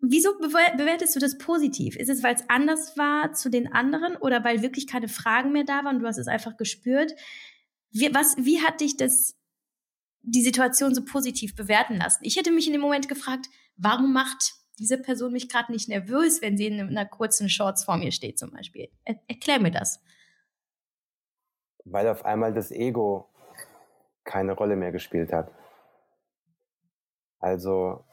wieso 0.00 0.38
bewertest 0.38 1.16
du 1.16 1.20
das 1.20 1.38
positiv? 1.38 1.96
Ist 1.96 2.08
es, 2.08 2.22
weil 2.22 2.34
es 2.34 2.48
anders 2.48 2.96
war 2.96 3.32
zu 3.32 3.50
den 3.50 3.72
anderen 3.72 4.16
oder 4.16 4.44
weil 4.44 4.62
wirklich 4.62 4.86
keine 4.86 5.08
Fragen 5.08 5.52
mehr 5.52 5.64
da 5.64 5.84
waren 5.84 5.98
du 5.98 6.06
hast 6.06 6.18
es 6.18 6.28
einfach 6.28 6.56
gespürt? 6.56 7.12
Wie, 7.90 8.14
was, 8.14 8.36
wie 8.38 8.62
hat 8.62 8.80
dich 8.80 8.96
das 8.96 9.34
die 10.22 10.42
Situation 10.42 10.94
so 10.94 11.04
positiv 11.04 11.54
bewerten 11.54 11.96
lassen. 11.96 12.24
Ich 12.24 12.36
hätte 12.36 12.50
mich 12.50 12.66
in 12.66 12.72
dem 12.72 12.82
Moment 12.82 13.08
gefragt, 13.08 13.46
warum 13.76 14.12
macht 14.12 14.54
diese 14.78 14.98
Person 14.98 15.32
mich 15.32 15.48
gerade 15.48 15.72
nicht 15.72 15.88
nervös, 15.88 16.42
wenn 16.42 16.56
sie 16.56 16.66
in 16.66 16.80
einer 16.80 17.06
kurzen 17.06 17.48
Shorts 17.48 17.84
vor 17.84 17.96
mir 17.96 18.12
steht 18.12 18.38
zum 18.38 18.50
Beispiel? 18.50 18.88
Er 19.04 19.20
erklär 19.28 19.60
mir 19.60 19.70
das. 19.70 20.00
Weil 21.84 22.08
auf 22.08 22.24
einmal 22.24 22.52
das 22.52 22.70
Ego 22.70 23.28
keine 24.24 24.52
Rolle 24.52 24.76
mehr 24.76 24.92
gespielt 24.92 25.32
hat. 25.32 25.50
Also 27.38 28.04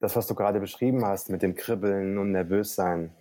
das, 0.00 0.16
was 0.16 0.26
du 0.26 0.34
gerade 0.34 0.60
beschrieben 0.60 1.04
hast 1.04 1.30
mit 1.30 1.42
dem 1.42 1.54
Kribbeln 1.54 2.18
und 2.18 2.32
Nervössein, 2.32 3.14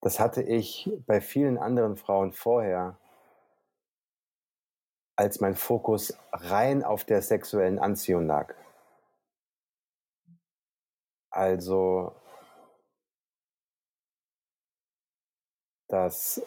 das 0.00 0.18
hatte 0.18 0.42
ich 0.42 0.90
bei 1.06 1.20
vielen 1.20 1.58
anderen 1.58 1.96
Frauen 1.96 2.32
vorher 2.32 2.98
als 5.14 5.40
mein 5.40 5.54
Fokus 5.54 6.16
rein 6.32 6.82
auf 6.82 7.04
der 7.04 7.22
sexuellen 7.22 7.78
Anziehung 7.78 8.26
lag. 8.26 8.54
Also 11.30 12.14
das, 15.88 16.42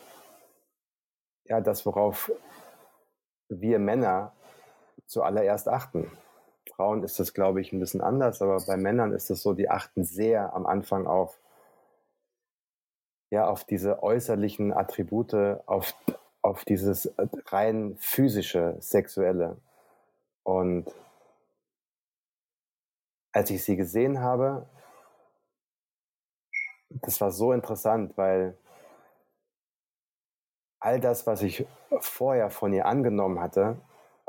ja, 1.45 1.61
das, 1.61 1.85
worauf 1.85 2.31
wir 3.49 3.79
Männer 3.79 4.33
zuallererst 5.05 5.67
achten. 5.67 6.11
Frauen 6.75 7.03
ist 7.03 7.19
das, 7.19 7.33
glaube 7.33 7.61
ich, 7.61 7.71
ein 7.71 7.79
bisschen 7.79 8.01
anders, 8.01 8.41
aber 8.41 8.57
bei 8.65 8.75
Männern 8.75 9.13
ist 9.13 9.29
es 9.29 9.41
so, 9.41 9.53
die 9.53 9.69
achten 9.69 10.03
sehr 10.03 10.53
am 10.53 10.65
Anfang 10.65 11.07
auf, 11.07 11.39
ja, 13.31 13.47
auf 13.47 13.63
diese 13.63 14.03
äußerlichen 14.03 14.73
Attribute, 14.73 15.33
auf 15.67 15.93
auf 16.45 16.63
dieses 16.63 17.11
rein 17.47 17.95
physische, 17.97 18.77
sexuelle. 18.79 19.57
Und 20.43 20.93
als 23.31 23.49
ich 23.49 23.63
sie 23.63 23.75
gesehen 23.75 24.21
habe, 24.21 24.69
das 26.89 27.19
war 27.19 27.31
so 27.31 27.51
interessant, 27.51 28.15
weil 28.15 28.55
all 30.85 30.99
das, 30.99 31.25
was 31.25 31.41
ich 31.41 31.65
vorher 31.99 32.51
von 32.51 32.71
ihr 32.71 32.85
angenommen 32.85 33.39
hatte, 33.39 33.77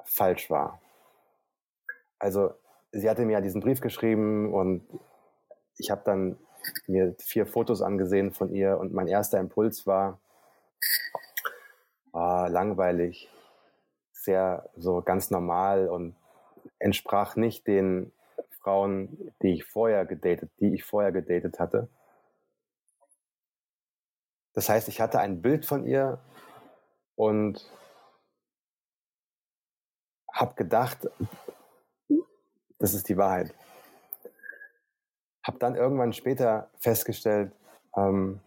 falsch 0.04 0.48
war. 0.48 0.80
Also 2.18 2.54
sie 2.92 3.10
hatte 3.10 3.26
mir 3.26 3.34
ja 3.34 3.40
diesen 3.42 3.60
Brief 3.60 3.82
geschrieben 3.82 4.54
und 4.54 4.82
ich 5.76 5.90
habe 5.90 6.00
dann 6.04 6.38
mir 6.86 7.14
vier 7.18 7.46
Fotos 7.46 7.82
angesehen 7.82 8.32
von 8.32 8.50
ihr 8.54 8.78
und 8.78 8.94
mein 8.94 9.06
erster 9.06 9.38
Impuls 9.38 9.86
war, 9.86 10.18
ah, 12.12 12.46
langweilig, 12.46 13.30
sehr 14.12 14.70
so 14.76 15.02
ganz 15.02 15.30
normal 15.30 15.90
und 15.90 16.16
entsprach 16.78 17.36
nicht 17.36 17.66
den 17.66 18.12
Frauen, 18.62 19.30
die 19.42 19.52
ich 19.52 19.64
vorher 19.64 20.06
gedatet, 20.06 20.50
die 20.58 20.74
ich 20.74 20.84
vorher 20.84 21.12
gedatet 21.12 21.60
hatte. 21.60 21.88
Das 24.54 24.70
heißt, 24.70 24.88
ich 24.88 25.02
hatte 25.02 25.20
ein 25.20 25.42
Bild 25.42 25.66
von 25.66 25.84
ihr 25.84 26.18
und 27.16 27.68
habe 30.32 30.54
gedacht, 30.54 31.08
das 32.78 32.94
ist 32.94 33.08
die 33.08 33.16
Wahrheit. 33.16 33.54
Habe 35.42 35.58
dann 35.58 35.74
irgendwann 35.74 36.12
später 36.12 36.70
festgestellt, 36.78 37.52
ähm, 37.96 38.40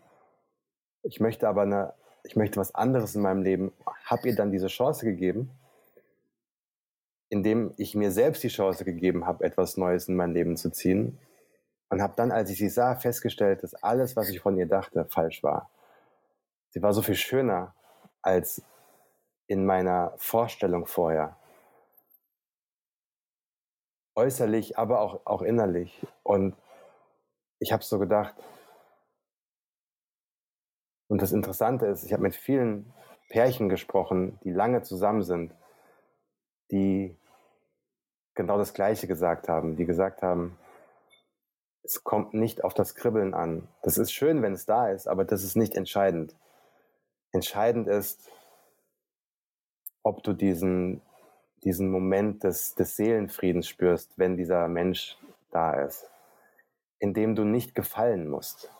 ich 1.02 1.20
möchte 1.20 1.48
aber 1.48 1.64
eine 1.64 1.94
ich 2.24 2.36
möchte 2.36 2.60
was 2.60 2.76
anderes 2.76 3.16
in 3.16 3.22
meinem 3.22 3.42
Leben, 3.42 3.72
habe 4.06 4.30
ihr 4.30 4.36
dann 4.36 4.52
diese 4.52 4.68
Chance 4.68 5.06
gegeben, 5.06 5.50
indem 7.30 7.74
ich 7.78 7.96
mir 7.96 8.12
selbst 8.12 8.44
die 8.44 8.50
Chance 8.50 8.86
gegeben 8.86 9.26
habe, 9.26 9.44
etwas 9.44 9.78
Neues 9.78 10.08
in 10.08 10.16
mein 10.16 10.34
Leben 10.34 10.58
zu 10.58 10.72
ziehen. 10.72 11.20
Und 11.90 12.02
habe 12.02 12.14
dann, 12.16 12.32
als 12.32 12.52
ich 12.52 12.60
sie 12.60 12.70
sah, 12.70 12.96
festgestellt, 12.96 13.64
dass 13.64 13.74
alles, 13.74 14.16
was 14.16 14.30
ich 14.30 14.40
von 14.40 14.58
ihr 14.58 14.68
dachte, 14.68 15.06
falsch 15.06 15.42
war. 15.42 15.72
Sie 16.70 16.84
war 16.84 16.94
so 16.94 17.02
viel 17.02 17.16
schöner 17.16 17.74
als 18.22 18.62
in 19.48 19.66
meiner 19.66 20.14
Vorstellung 20.18 20.86
vorher. 20.86 21.38
Äußerlich, 24.16 24.78
aber 24.78 25.02
auch, 25.02 25.26
auch 25.26 25.42
innerlich. 25.42 26.06
Und 26.24 26.56
ich 27.60 27.72
habe 27.72 27.84
so 27.84 28.00
gedacht, 28.00 28.36
und 31.08 31.22
das 31.22 31.32
Interessante 31.32 31.88
ist, 31.88 32.04
ich 32.04 32.14
habe 32.14 32.24
mit 32.24 32.36
vielen 32.36 32.94
Pärchen 33.30 33.70
gesprochen, 33.70 34.40
die 34.44 34.52
lange 34.52 34.84
zusammen 34.84 35.24
sind, 35.24 35.56
die 36.72 37.18
genau 38.36 38.58
das 38.58 38.74
Gleiche 38.74 39.08
gesagt 39.08 39.50
haben, 39.50 39.76
die 39.76 39.86
gesagt 39.86 40.22
haben, 40.22 40.58
es 41.84 42.04
kommt 42.04 42.34
nicht 42.34 42.64
auf 42.64 42.74
das 42.74 42.94
Kribbeln 42.94 43.34
an. 43.34 43.68
Das 43.82 43.98
ist 43.98 44.12
schön, 44.12 44.42
wenn 44.42 44.54
es 44.54 44.66
da 44.66 44.90
ist, 44.90 45.08
aber 45.08 45.26
das 45.26 45.44
ist 45.44 45.56
nicht 45.56 45.76
entscheidend. 45.76 46.36
Entscheidend 47.32 47.88
ist, 47.88 48.32
ob 50.04 50.24
du 50.24 50.34
diesen, 50.34 51.02
diesen 51.64 51.92
Moment 51.92 52.44
des, 52.44 52.76
des 52.76 52.96
Seelenfriedens 52.96 53.68
spürst, 53.68 54.18
wenn 54.18 54.38
dieser 54.38 54.68
Mensch 54.68 55.18
da 55.52 55.74
ist, 55.74 56.10
in 57.00 57.14
dem 57.14 57.36
du 57.36 57.44
nicht 57.44 57.76
gefallen 57.76 58.28
musst. 58.28 58.72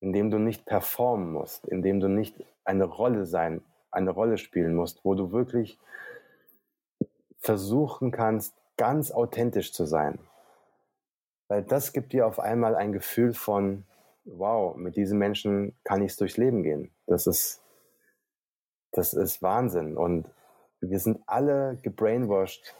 In 0.00 0.12
dem 0.12 0.30
du 0.30 0.38
nicht 0.38 0.66
performen 0.66 1.32
musst, 1.32 1.66
in 1.66 1.82
dem 1.82 2.00
du 2.00 2.08
nicht 2.08 2.44
eine 2.64 2.84
Rolle 2.84 3.24
sein, 3.24 3.62
eine 3.90 4.10
Rolle 4.10 4.36
spielen 4.36 4.74
musst, 4.74 5.04
wo 5.04 5.14
du 5.14 5.32
wirklich 5.32 5.78
versuchen 7.38 8.10
kannst, 8.10 8.54
ganz 8.76 9.10
authentisch 9.10 9.72
zu 9.72 9.86
sein. 9.86 10.18
Weil 11.48 11.62
das 11.62 11.92
gibt 11.92 12.12
dir 12.12 12.26
auf 12.26 12.38
einmal 12.40 12.74
ein 12.74 12.92
Gefühl 12.92 13.32
von, 13.32 13.84
wow, 14.26 14.76
mit 14.76 14.96
diesen 14.96 15.18
Menschen 15.18 15.76
kann 15.84 16.02
ich 16.02 16.16
durchs 16.16 16.36
Leben 16.36 16.62
gehen. 16.62 16.90
Das 17.06 17.26
ist, 17.26 17.62
das 18.92 19.14
ist 19.14 19.42
Wahnsinn. 19.42 19.96
Und 19.96 20.30
wir 20.80 20.98
sind 20.98 21.20
alle 21.26 21.78
gebrainwashed 21.82 22.74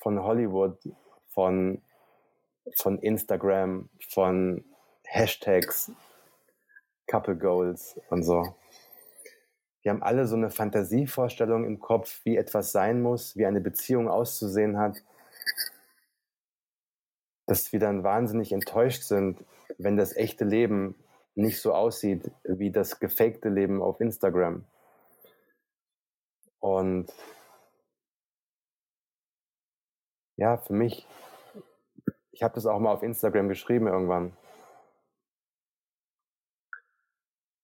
von 0.00 0.22
Hollywood, 0.22 0.78
von, 1.28 1.82
von 2.76 2.98
Instagram, 2.98 3.88
von 4.10 4.64
Hashtags, 5.04 5.92
Couple 7.06 7.36
Goals 7.36 7.98
und 8.10 8.22
so. 8.22 8.54
Wir 9.82 9.92
haben 9.92 10.02
alle 10.02 10.26
so 10.26 10.36
eine 10.36 10.50
Fantasievorstellung 10.50 11.64
im 11.64 11.80
Kopf, 11.80 12.20
wie 12.24 12.36
etwas 12.36 12.70
sein 12.70 13.00
muss, 13.00 13.36
wie 13.36 13.46
eine 13.46 13.60
Beziehung 13.60 14.08
auszusehen 14.08 14.78
hat. 14.78 15.02
Dass 17.50 17.72
wir 17.72 17.80
dann 17.80 18.04
wahnsinnig 18.04 18.52
enttäuscht 18.52 19.02
sind, 19.02 19.44
wenn 19.76 19.96
das 19.96 20.14
echte 20.16 20.44
Leben 20.44 20.94
nicht 21.34 21.60
so 21.60 21.74
aussieht 21.74 22.30
wie 22.44 22.70
das 22.70 23.00
gefakte 23.00 23.48
Leben 23.48 23.82
auf 23.82 24.00
Instagram. 24.00 24.64
Und 26.60 27.12
ja, 30.36 30.58
für 30.58 30.74
mich, 30.74 31.08
ich 32.30 32.44
habe 32.44 32.54
das 32.54 32.66
auch 32.66 32.78
mal 32.78 32.92
auf 32.92 33.02
Instagram 33.02 33.48
geschrieben 33.48 33.88
irgendwann. 33.88 34.36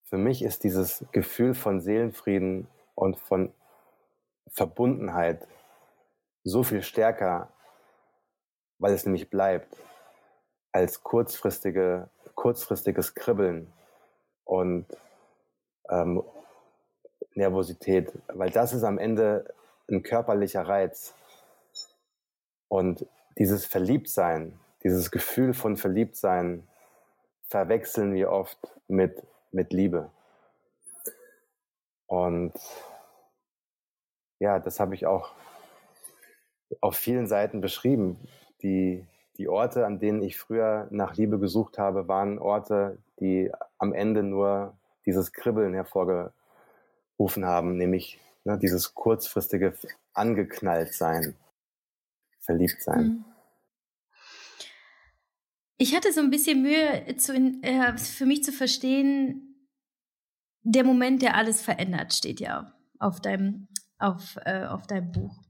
Für 0.02 0.18
mich 0.18 0.42
ist 0.42 0.64
dieses 0.64 1.04
Gefühl 1.12 1.54
von 1.54 1.80
Seelenfrieden 1.80 2.66
und 2.94 3.18
von 3.18 3.52
Verbundenheit 4.48 5.46
so 6.42 6.62
viel 6.62 6.82
stärker, 6.82 7.52
weil 8.78 8.92
es 8.92 9.04
nämlich 9.04 9.30
bleibt, 9.30 9.76
als 10.72 11.02
kurzfristige, 11.02 12.08
kurzfristiges 12.34 13.14
Kribbeln 13.14 13.72
und 14.44 14.86
ähm, 15.88 16.22
Nervosität, 17.34 18.12
weil 18.28 18.50
das 18.50 18.72
ist 18.72 18.82
am 18.82 18.98
Ende 18.98 19.54
ein 19.88 20.02
körperlicher 20.02 20.62
Reiz. 20.66 21.14
Und 22.68 23.06
dieses 23.38 23.64
Verliebtsein, 23.64 24.58
dieses 24.82 25.10
Gefühl 25.10 25.54
von 25.54 25.76
Verliebtsein 25.76 26.66
verwechseln 27.48 28.14
wir 28.14 28.30
oft 28.30 28.58
mit, 28.88 29.22
mit 29.52 29.72
Liebe. 29.72 30.10
Und 32.06 32.54
ja, 34.38 34.58
das 34.58 34.80
habe 34.80 34.94
ich 34.94 35.06
auch 35.06 35.32
auf 36.80 36.96
vielen 36.96 37.26
Seiten 37.26 37.60
beschrieben. 37.60 38.18
Die, 38.62 39.04
die 39.36 39.48
Orte, 39.48 39.86
an 39.86 39.98
denen 39.98 40.22
ich 40.22 40.38
früher 40.38 40.88
nach 40.90 41.16
Liebe 41.16 41.38
gesucht 41.38 41.78
habe, 41.78 42.08
waren 42.08 42.38
Orte, 42.38 42.98
die 43.20 43.50
am 43.78 43.92
Ende 43.92 44.22
nur 44.22 44.76
dieses 45.04 45.32
Kribbeln 45.32 45.74
hervorgerufen 45.74 47.44
haben, 47.44 47.76
nämlich 47.76 48.18
ne, 48.44 48.58
dieses 48.58 48.94
kurzfristige 48.94 49.74
Angeknalltsein, 50.12 51.36
Verliebtsein. 52.40 53.04
Mhm. 53.04 53.24
Ich 55.78 55.94
hatte 55.94 56.12
so 56.12 56.20
ein 56.20 56.30
bisschen 56.30 56.62
Mühe, 56.62 57.16
zu, 57.18 57.34
äh, 57.34 57.96
für 57.98 58.24
mich 58.24 58.42
zu 58.42 58.52
verstehen, 58.52 59.68
der 60.62 60.84
Moment, 60.84 61.22
der 61.22 61.36
alles 61.36 61.60
verändert, 61.60 62.14
steht 62.14 62.40
ja 62.40 62.72
auf 62.98 63.20
deinem, 63.20 63.68
auf, 63.98 64.36
äh, 64.44 64.64
auf 64.64 64.86
deinem 64.86 65.12
Buch. 65.12 65.45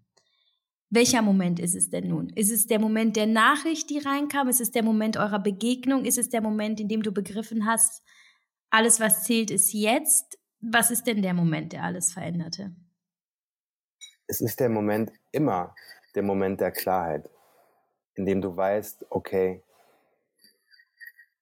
Welcher 0.96 1.20
Moment 1.20 1.60
ist 1.60 1.74
es 1.74 1.90
denn 1.90 2.08
nun? 2.08 2.30
Ist 2.30 2.50
es 2.50 2.68
der 2.68 2.80
Moment 2.80 3.16
der 3.16 3.26
Nachricht, 3.26 3.90
die 3.90 3.98
reinkam? 3.98 4.48
Ist 4.48 4.62
es 4.62 4.70
der 4.70 4.82
Moment 4.82 5.18
eurer 5.18 5.38
Begegnung? 5.38 6.06
Ist 6.06 6.16
es 6.16 6.30
der 6.30 6.40
Moment, 6.40 6.80
in 6.80 6.88
dem 6.88 7.02
du 7.02 7.12
begriffen 7.12 7.66
hast, 7.66 8.02
alles, 8.70 8.98
was 8.98 9.24
zählt, 9.24 9.50
ist 9.50 9.74
jetzt? 9.74 10.38
Was 10.60 10.90
ist 10.90 11.06
denn 11.06 11.20
der 11.20 11.34
Moment, 11.34 11.74
der 11.74 11.82
alles 11.82 12.14
veränderte? 12.14 12.74
Es 14.26 14.40
ist 14.40 14.58
der 14.58 14.70
Moment 14.70 15.12
immer 15.32 15.74
der 16.14 16.22
Moment 16.22 16.62
der 16.62 16.72
Klarheit, 16.72 17.28
in 18.14 18.24
dem 18.24 18.40
du 18.40 18.56
weißt, 18.56 19.04
okay, 19.10 19.62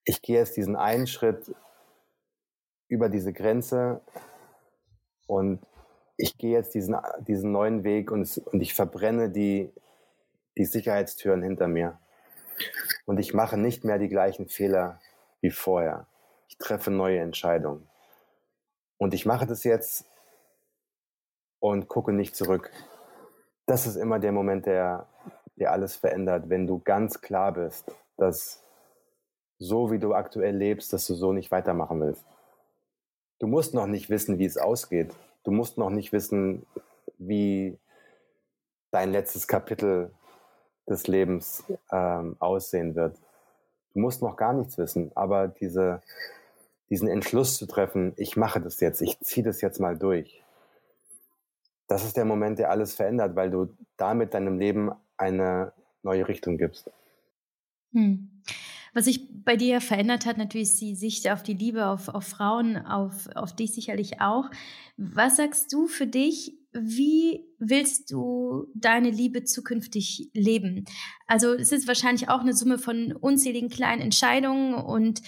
ich 0.04 0.20
gehe 0.20 0.38
jetzt 0.38 0.56
diesen 0.56 0.74
einen 0.74 1.06
Schritt 1.06 1.54
über 2.88 3.08
diese 3.08 3.32
Grenze 3.32 4.02
und 5.28 5.64
ich 6.16 6.38
gehe 6.38 6.52
jetzt 6.52 6.74
diesen, 6.74 6.96
diesen 7.26 7.52
neuen 7.52 7.84
Weg 7.84 8.10
und, 8.10 8.38
und 8.38 8.60
ich 8.60 8.74
verbrenne 8.74 9.30
die, 9.30 9.72
die 10.56 10.64
Sicherheitstüren 10.64 11.42
hinter 11.42 11.68
mir. 11.68 11.98
Und 13.04 13.18
ich 13.18 13.34
mache 13.34 13.56
nicht 13.56 13.84
mehr 13.84 13.98
die 13.98 14.08
gleichen 14.08 14.48
Fehler 14.48 15.00
wie 15.40 15.50
vorher. 15.50 16.06
Ich 16.48 16.56
treffe 16.58 16.90
neue 16.90 17.18
Entscheidungen. 17.18 17.88
Und 18.96 19.12
ich 19.12 19.26
mache 19.26 19.46
das 19.46 19.64
jetzt 19.64 20.06
und 21.58 21.88
gucke 21.88 22.12
nicht 22.12 22.36
zurück. 22.36 22.70
Das 23.66 23.86
ist 23.86 23.96
immer 23.96 24.20
der 24.20 24.32
Moment, 24.32 24.66
der, 24.66 25.08
der 25.56 25.72
alles 25.72 25.96
verändert, 25.96 26.48
wenn 26.48 26.66
du 26.66 26.78
ganz 26.78 27.20
klar 27.20 27.52
bist, 27.52 27.90
dass 28.16 28.62
so 29.58 29.90
wie 29.90 29.98
du 29.98 30.14
aktuell 30.14 30.56
lebst, 30.56 30.92
dass 30.92 31.06
du 31.06 31.14
so 31.14 31.32
nicht 31.32 31.50
weitermachen 31.50 32.00
willst. 32.00 32.24
Du 33.40 33.48
musst 33.48 33.74
noch 33.74 33.86
nicht 33.86 34.10
wissen, 34.10 34.38
wie 34.38 34.44
es 34.44 34.56
ausgeht 34.56 35.14
du 35.44 35.50
musst 35.50 35.78
noch 35.78 35.90
nicht 35.90 36.12
wissen, 36.12 36.66
wie 37.18 37.78
dein 38.90 39.12
letztes 39.12 39.46
Kapitel 39.46 40.10
des 40.88 41.06
Lebens 41.06 41.64
ähm, 41.90 42.36
aussehen 42.38 42.94
wird. 42.94 43.16
Du 43.92 44.00
musst 44.00 44.22
noch 44.22 44.36
gar 44.36 44.52
nichts 44.52 44.76
wissen, 44.76 45.12
aber 45.14 45.48
diese, 45.48 46.02
diesen 46.90 47.08
Entschluss 47.08 47.56
zu 47.56 47.66
treffen, 47.66 48.12
ich 48.16 48.36
mache 48.36 48.60
das 48.60 48.80
jetzt, 48.80 49.00
ich 49.00 49.18
ziehe 49.20 49.44
das 49.44 49.60
jetzt 49.60 49.80
mal 49.80 49.96
durch. 49.96 50.42
Das 51.86 52.04
ist 52.04 52.16
der 52.16 52.24
Moment, 52.24 52.58
der 52.58 52.70
alles 52.70 52.94
verändert, 52.94 53.36
weil 53.36 53.50
du 53.50 53.68
damit 53.96 54.34
deinem 54.34 54.58
Leben 54.58 54.90
eine 55.16 55.72
neue 56.02 56.26
Richtung 56.26 56.58
gibst. 56.58 56.90
Hm. 57.92 58.42
Was 58.94 59.06
sich 59.06 59.28
bei 59.44 59.56
dir 59.56 59.80
verändert 59.80 60.24
hat, 60.24 60.38
natürlich 60.38 60.70
ist 60.70 60.80
die 60.80 60.94
Sicht 60.94 61.28
auf 61.28 61.42
die 61.42 61.54
Liebe, 61.54 61.86
auf, 61.86 62.08
auf 62.08 62.24
Frauen, 62.24 62.78
auf, 62.78 63.28
auf 63.34 63.54
dich 63.54 63.72
sicherlich 63.72 64.20
auch. 64.20 64.50
Was 64.96 65.36
sagst 65.36 65.72
du 65.72 65.88
für 65.88 66.06
dich? 66.06 66.56
Wie 66.72 67.44
willst 67.58 68.10
du 68.12 68.66
deine 68.74 69.10
Liebe 69.10 69.44
zukünftig 69.44 70.30
leben? 70.32 70.84
Also 71.26 71.52
es 71.52 71.72
ist 71.72 71.88
wahrscheinlich 71.88 72.28
auch 72.28 72.40
eine 72.40 72.54
Summe 72.54 72.78
von 72.78 73.12
unzähligen 73.12 73.68
kleinen 73.68 74.00
Entscheidungen 74.00 74.74
und 74.74 75.20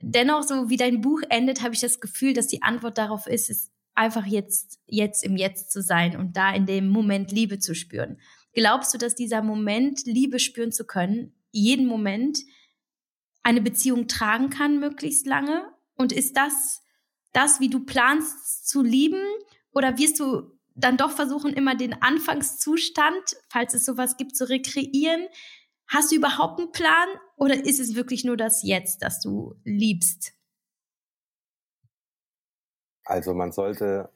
dennoch, 0.00 0.42
so 0.42 0.68
wie 0.68 0.76
dein 0.76 1.00
Buch 1.00 1.22
endet, 1.28 1.62
habe 1.62 1.74
ich 1.74 1.80
das 1.80 2.00
Gefühl, 2.00 2.34
dass 2.34 2.48
die 2.48 2.62
Antwort 2.62 2.98
darauf 2.98 3.26
ist, 3.26 3.50
ist 3.50 3.70
einfach 3.94 4.26
jetzt, 4.26 4.80
jetzt 4.86 5.24
im 5.24 5.36
Jetzt 5.36 5.70
zu 5.70 5.80
sein 5.80 6.16
und 6.16 6.36
da 6.36 6.52
in 6.52 6.66
dem 6.66 6.88
Moment 6.88 7.30
Liebe 7.30 7.58
zu 7.58 7.74
spüren. 7.74 8.18
Glaubst 8.52 8.92
du, 8.92 8.98
dass 8.98 9.14
dieser 9.14 9.42
Moment, 9.42 10.02
Liebe 10.06 10.38
spüren 10.38 10.72
zu 10.72 10.84
können, 10.84 11.34
jeden 11.52 11.86
Moment 11.86 12.38
eine 13.42 13.60
Beziehung 13.60 14.08
tragen 14.08 14.50
kann, 14.50 14.80
möglichst 14.80 15.26
lange? 15.26 15.72
Und 15.94 16.12
ist 16.12 16.36
das 16.36 16.82
das, 17.32 17.60
wie 17.60 17.70
du 17.70 17.84
planst 17.84 18.68
zu 18.68 18.82
lieben? 18.82 19.22
Oder 19.72 19.98
wirst 19.98 20.20
du 20.20 20.58
dann 20.74 20.96
doch 20.96 21.10
versuchen, 21.10 21.52
immer 21.52 21.74
den 21.74 22.00
Anfangszustand, 22.02 23.36
falls 23.48 23.74
es 23.74 23.84
sowas 23.84 24.16
gibt, 24.16 24.36
zu 24.36 24.48
rekreieren? 24.48 25.28
Hast 25.86 26.12
du 26.12 26.16
überhaupt 26.16 26.60
einen 26.60 26.72
Plan? 26.72 27.08
Oder 27.36 27.64
ist 27.64 27.80
es 27.80 27.94
wirklich 27.94 28.24
nur 28.24 28.36
das 28.36 28.62
Jetzt, 28.62 29.02
das 29.02 29.20
du 29.20 29.54
liebst? 29.64 30.34
Also 33.04 33.34
man 33.34 33.52
sollte, 33.52 34.08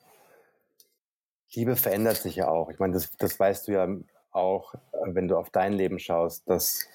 Liebe 1.53 1.77
verändert 1.77 2.19
sich 2.19 2.37
ja 2.37 2.49
auch. 2.49 2.71
Ich 2.71 2.79
meine, 2.79 2.95
das, 2.95 3.15
das 3.17 3.39
weißt 3.39 3.69
du 3.69 3.73
ja 3.73 3.89
auch, 4.31 4.75
wenn 5.07 5.29
du 5.29 5.37
auf 5.37 5.51
dein 5.51 5.73
Leben 5.73 5.99
schaust, 5.99 6.49
dass 6.49 6.87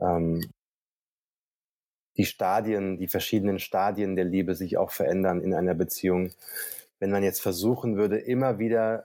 ähm, 0.00 0.52
die 2.16 2.26
Stadien, 2.26 2.98
die 2.98 3.08
verschiedenen 3.08 3.58
Stadien 3.58 4.16
der 4.16 4.24
Liebe 4.24 4.54
sich 4.54 4.76
auch 4.76 4.90
verändern 4.90 5.42
in 5.42 5.54
einer 5.54 5.74
Beziehung. 5.74 6.32
Wenn 6.98 7.10
man 7.10 7.22
jetzt 7.22 7.42
versuchen 7.42 7.96
würde, 7.96 8.18
immer 8.18 8.58
wieder 8.58 9.04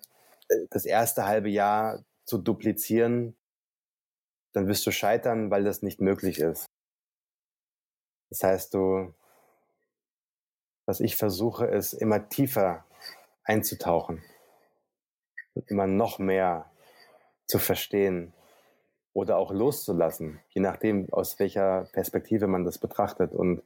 äh, 0.50 0.56
das 0.70 0.86
erste 0.86 1.26
halbe 1.26 1.50
Jahr 1.50 2.04
zu 2.26 2.38
duplizieren, 2.38 3.36
dann 4.54 4.68
wirst 4.68 4.86
du 4.86 4.92
scheitern, 4.92 5.50
weil 5.52 5.64
das 5.64 5.82
nicht 5.82 6.02
möglich 6.02 6.40
ist. 6.40 6.66
Das 8.30 8.44
heißt, 8.44 8.74
du, 8.74 9.14
was 10.86 11.00
ich 11.00 11.16
versuche, 11.16 11.66
ist 11.66 11.94
immer 11.94 12.30
tiefer 12.30 12.86
einzutauchen 13.44 14.24
und 15.54 15.70
immer 15.70 15.88
noch 15.88 16.20
mehr 16.20 16.72
zu 17.46 17.60
verstehen, 17.60 18.34
oder 19.14 19.38
auch 19.38 19.52
loszulassen, 19.52 20.40
je 20.50 20.62
nachdem, 20.62 21.12
aus 21.12 21.38
welcher 21.40 21.90
Perspektive 21.92 22.48
man 22.48 22.64
das 22.64 22.78
betrachtet. 22.78 23.34
Und 23.34 23.62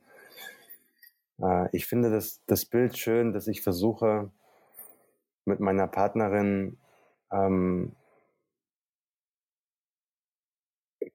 äh, 1.41 1.69
ich 1.71 1.85
finde 1.85 2.09
das, 2.09 2.41
das 2.47 2.65
Bild 2.65 2.97
schön, 2.97 3.33
dass 3.33 3.47
ich 3.47 3.61
versuche, 3.61 4.31
mit 5.45 5.59
meiner 5.59 5.87
Partnerin 5.87 6.77
ähm, 7.31 7.95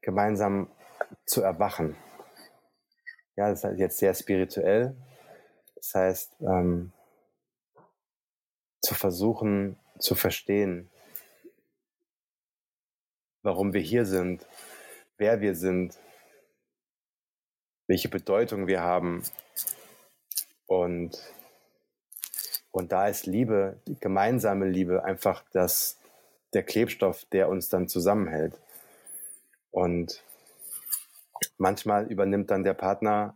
gemeinsam 0.01 0.70
zu 1.26 1.43
erwachen. 1.43 1.97
Ja, 3.37 3.51
das 3.51 3.64
ist 3.64 3.78
jetzt 3.78 3.99
sehr 3.99 4.14
spirituell. 4.14 4.97
Das 5.74 5.95
heißt, 5.95 6.37
ähm, 6.41 6.93
zu 8.83 8.95
versuchen 8.95 9.76
zu 9.99 10.14
verstehen, 10.14 10.89
warum 13.43 13.72
wir 13.72 13.80
hier 13.80 14.05
sind, 14.05 14.47
wer 15.18 15.41
wir 15.41 15.55
sind, 15.55 15.99
welche 17.86 18.09
Bedeutung 18.09 18.66
wir 18.66 18.80
haben. 18.80 19.22
Und, 20.66 21.18
und 22.70 22.93
da 22.93 23.09
ist 23.09 23.26
Liebe, 23.26 23.80
gemeinsame 24.01 24.68
Liebe, 24.68 25.05
einfach 25.05 25.45
das, 25.53 25.99
der 26.55 26.62
Klebstoff, 26.62 27.24
der 27.26 27.49
uns 27.49 27.68
dann 27.68 27.88
zusammenhält. 27.88 28.61
Und 29.70 30.22
manchmal 31.59 32.07
übernimmt 32.07 32.51
dann 32.51 32.64
der 32.64 32.74
Partner 32.74 33.34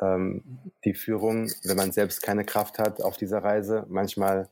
ähm, 0.00 0.42
die 0.84 0.94
Führung, 0.94 1.50
wenn 1.64 1.76
man 1.76 1.92
selbst 1.92 2.22
keine 2.22 2.44
Kraft 2.44 2.78
hat 2.78 3.00
auf 3.02 3.16
dieser 3.16 3.38
Reise. 3.42 3.86
Manchmal 3.88 4.48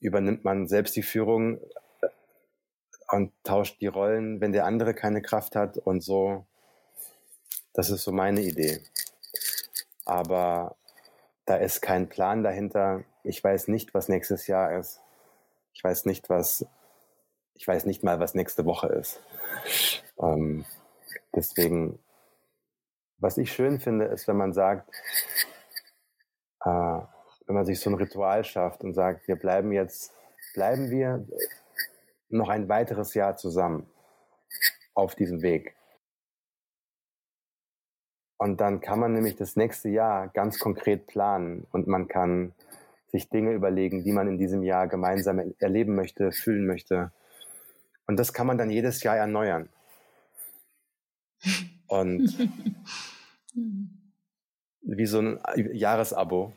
übernimmt 0.00 0.44
man 0.44 0.68
selbst 0.68 0.96
die 0.96 1.02
Führung 1.02 1.58
und 3.10 3.32
tauscht 3.44 3.80
die 3.80 3.86
Rollen, 3.86 4.40
wenn 4.40 4.52
der 4.52 4.64
andere 4.66 4.94
keine 4.94 5.22
Kraft 5.22 5.56
hat 5.56 5.78
und 5.78 6.02
so. 6.02 6.46
Das 7.72 7.90
ist 7.90 8.04
so 8.04 8.12
meine 8.12 8.40
Idee. 8.40 8.80
Aber 10.04 10.76
da 11.44 11.56
ist 11.56 11.82
kein 11.82 12.08
Plan 12.08 12.42
dahinter. 12.42 13.04
Ich 13.22 13.42
weiß 13.42 13.68
nicht, 13.68 13.94
was 13.94 14.08
nächstes 14.08 14.46
Jahr 14.46 14.78
ist. 14.78 15.00
Ich 15.72 15.84
weiß 15.84 16.06
nicht, 16.06 16.28
was, 16.30 16.66
ich 17.54 17.66
weiß 17.66 17.84
nicht 17.84 18.02
mal, 18.02 18.18
was 18.18 18.34
nächste 18.34 18.64
Woche 18.64 18.88
ist. 18.88 19.20
Ähm, 20.18 20.64
deswegen 21.34 21.98
was 23.18 23.38
ich 23.38 23.52
schön 23.52 23.80
finde, 23.80 24.06
ist, 24.06 24.28
wenn 24.28 24.36
man 24.36 24.52
sagt, 24.52 24.90
äh, 26.64 26.68
wenn 27.46 27.54
man 27.54 27.64
sich 27.64 27.80
so 27.80 27.90
ein 27.90 27.94
Ritual 27.94 28.44
schafft 28.44 28.82
und 28.84 28.94
sagt, 28.94 29.26
wir 29.28 29.36
bleiben 29.36 29.72
jetzt, 29.72 30.12
bleiben 30.54 30.90
wir 30.90 31.26
noch 32.28 32.48
ein 32.48 32.68
weiteres 32.68 33.14
Jahr 33.14 33.36
zusammen 33.36 33.88
auf 34.94 35.14
diesem 35.14 35.42
Weg. 35.42 35.74
Und 38.38 38.60
dann 38.60 38.80
kann 38.80 38.98
man 38.98 39.12
nämlich 39.12 39.36
das 39.36 39.56
nächste 39.56 39.88
Jahr 39.88 40.28
ganz 40.28 40.58
konkret 40.58 41.06
planen 41.06 41.66
und 41.72 41.86
man 41.86 42.06
kann 42.06 42.54
sich 43.12 43.30
Dinge 43.30 43.52
überlegen, 43.52 44.04
die 44.04 44.12
man 44.12 44.28
in 44.28 44.38
diesem 44.38 44.62
Jahr 44.62 44.88
gemeinsam 44.88 45.54
erleben 45.58 45.94
möchte, 45.94 46.32
fühlen 46.32 46.66
möchte. 46.66 47.12
Und 48.06 48.18
das 48.18 48.32
kann 48.32 48.46
man 48.46 48.58
dann 48.58 48.70
jedes 48.70 49.02
Jahr 49.02 49.16
erneuern. 49.16 49.68
Und 51.88 52.50
wie 54.82 55.06
so 55.06 55.20
ein 55.20 55.40
Jahresabo. 55.72 56.52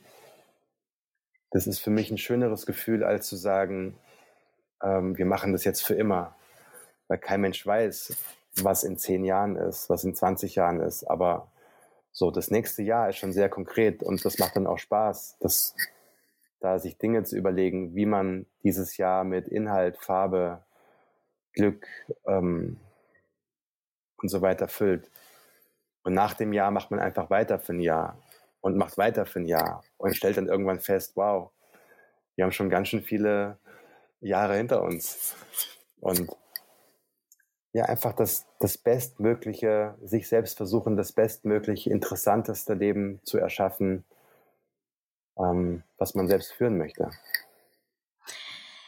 Das 1.51 1.65
ist 1.67 1.79
für 1.79 1.89
mich 1.89 2.11
ein 2.11 2.17
schöneres 2.17 2.65
Gefühl, 2.65 3.03
als 3.03 3.27
zu 3.27 3.35
sagen, 3.35 3.95
ähm, 4.83 5.17
wir 5.17 5.25
machen 5.25 5.51
das 5.53 5.63
jetzt 5.63 5.85
für 5.85 5.95
immer. 5.95 6.35
Weil 7.07 7.17
kein 7.17 7.41
Mensch 7.41 7.65
weiß, 7.65 8.15
was 8.63 8.83
in 8.83 8.97
zehn 8.97 9.23
Jahren 9.25 9.55
ist, 9.55 9.89
was 9.89 10.03
in 10.03 10.15
20 10.15 10.55
Jahren 10.55 10.79
ist. 10.79 11.03
Aber 11.03 11.51
so, 12.11 12.31
das 12.31 12.51
nächste 12.51 12.83
Jahr 12.83 13.09
ist 13.09 13.17
schon 13.17 13.33
sehr 13.33 13.49
konkret 13.49 14.03
und 14.03 14.23
das 14.25 14.39
macht 14.39 14.55
dann 14.55 14.67
auch 14.67 14.77
Spaß, 14.77 15.37
das, 15.39 15.75
da 16.59 16.79
sich 16.79 16.97
Dinge 16.97 17.23
zu 17.23 17.37
überlegen, 17.37 17.95
wie 17.95 18.05
man 18.05 18.45
dieses 18.63 18.97
Jahr 18.97 19.23
mit 19.23 19.47
Inhalt, 19.47 19.97
Farbe, 19.97 20.63
Glück 21.53 21.87
ähm, 22.27 22.79
und 24.17 24.29
so 24.29 24.41
weiter 24.41 24.67
füllt. 24.67 25.09
Und 26.03 26.13
nach 26.13 26.33
dem 26.33 26.53
Jahr 26.53 26.71
macht 26.71 26.91
man 26.91 26.99
einfach 26.99 27.29
weiter 27.29 27.59
für 27.59 27.73
ein 27.73 27.79
Jahr 27.79 28.17
und 28.61 28.77
macht 28.77 28.97
weiter 28.97 29.25
für 29.25 29.39
ein 29.39 29.45
Jahr 29.45 29.83
und 29.97 30.15
stellt 30.15 30.37
dann 30.37 30.47
irgendwann 30.47 30.79
fest, 30.79 31.13
wow, 31.15 31.51
wir 32.35 32.45
haben 32.45 32.51
schon 32.51 32.69
ganz 32.69 32.87
schön 32.87 33.01
viele 33.01 33.57
Jahre 34.21 34.57
hinter 34.57 34.83
uns. 34.83 35.35
Und 35.99 36.29
ja, 37.73 37.85
einfach 37.85 38.13
das, 38.13 38.47
das 38.59 38.77
Bestmögliche, 38.77 39.95
sich 40.01 40.27
selbst 40.27 40.57
versuchen, 40.57 40.97
das 40.97 41.11
bestmögliche, 41.11 41.91
interessanteste 41.91 42.73
Leben 42.73 43.19
zu 43.23 43.37
erschaffen, 43.37 44.03
ähm, 45.37 45.83
was 45.97 46.15
man 46.15 46.27
selbst 46.27 46.51
führen 46.53 46.77
möchte. 46.77 47.11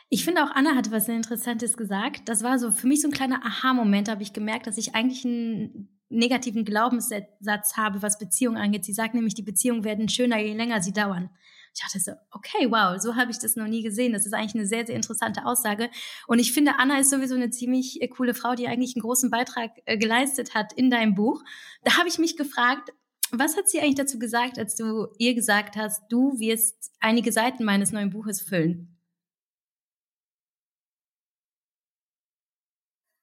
Ich 0.10 0.26
finde 0.26 0.44
auch 0.44 0.52
Anna 0.52 0.76
hatte 0.76 0.92
was 0.92 1.06
sehr 1.06 1.16
Interessantes 1.16 1.78
gesagt. 1.78 2.28
Das 2.28 2.44
war 2.44 2.60
so 2.60 2.72
für 2.72 2.88
mich 2.88 3.02
so 3.02 3.08
ein 3.08 3.14
kleiner 3.14 3.46
Aha-Moment, 3.46 4.08
da 4.08 4.14
habe 4.14 4.24
ich 4.24 4.34
gemerkt, 4.34 4.68
dass 4.68 4.78
ich 4.78 4.94
eigentlich 4.94 5.24
einen 5.24 5.88
negativen 6.10 6.66
Glaubenssatz 6.66 7.78
habe, 7.78 8.02
was 8.02 8.20
Beziehungen 8.20 8.58
angeht. 8.58 8.84
Sie 8.84 8.94
sagt 8.94 9.14
nämlich, 9.14 9.36
die 9.36 9.42
Beziehungen 9.42 9.86
werden 9.86 10.10
schöner, 10.10 10.38
je 10.40 10.54
länger 10.54 10.82
sie 10.82 10.92
dauern. 10.92 11.30
Ich 11.74 11.82
dachte 11.82 12.00
so, 12.00 12.12
okay, 12.32 12.70
wow, 12.70 13.02
so 13.02 13.16
habe 13.16 13.32
ich 13.32 13.40
das 13.40 13.56
noch 13.56 13.68
nie 13.68 13.82
gesehen. 13.82 14.12
Das 14.12 14.26
ist 14.26 14.34
eigentlich 14.34 14.56
eine 14.56 14.68
sehr, 14.68 14.86
sehr 14.86 14.96
interessante 14.96 15.46
Aussage. 15.46 15.90
Und 16.28 16.40
ich 16.40 16.52
finde, 16.52 16.74
Anna 16.78 17.00
ist 17.00 17.10
sowieso 17.10 17.36
eine 17.36 17.50
ziemlich 17.50 18.02
äh, 18.02 18.08
coole 18.10 18.34
Frau, 18.34 18.56
die 18.56 18.68
eigentlich 18.68 18.96
einen 18.96 19.04
großen 19.04 19.30
Beitrag 19.30 19.72
äh, 19.86 19.98
geleistet 19.98 20.54
hat 20.54 20.74
in 20.74 20.90
deinem 20.90 21.16
Buch. 21.16 21.42
Da 21.84 21.98
habe 21.98 22.10
ich 22.10 22.20
mich 22.20 22.36
gefragt, 22.36 22.92
was 23.32 23.56
hat 23.56 23.70
sie 23.70 23.80
eigentlich 23.80 23.96
dazu 23.96 24.20
gesagt, 24.20 24.60
als 24.60 24.76
du 24.76 25.08
ihr 25.18 25.34
gesagt 25.34 25.78
hast, 25.78 26.04
du 26.10 26.38
wirst 26.40 26.92
einige 27.00 27.32
Seiten 27.32 27.64
meines 27.64 27.94
neuen 27.94 28.10
Buches 28.10 28.42
füllen? 28.42 28.98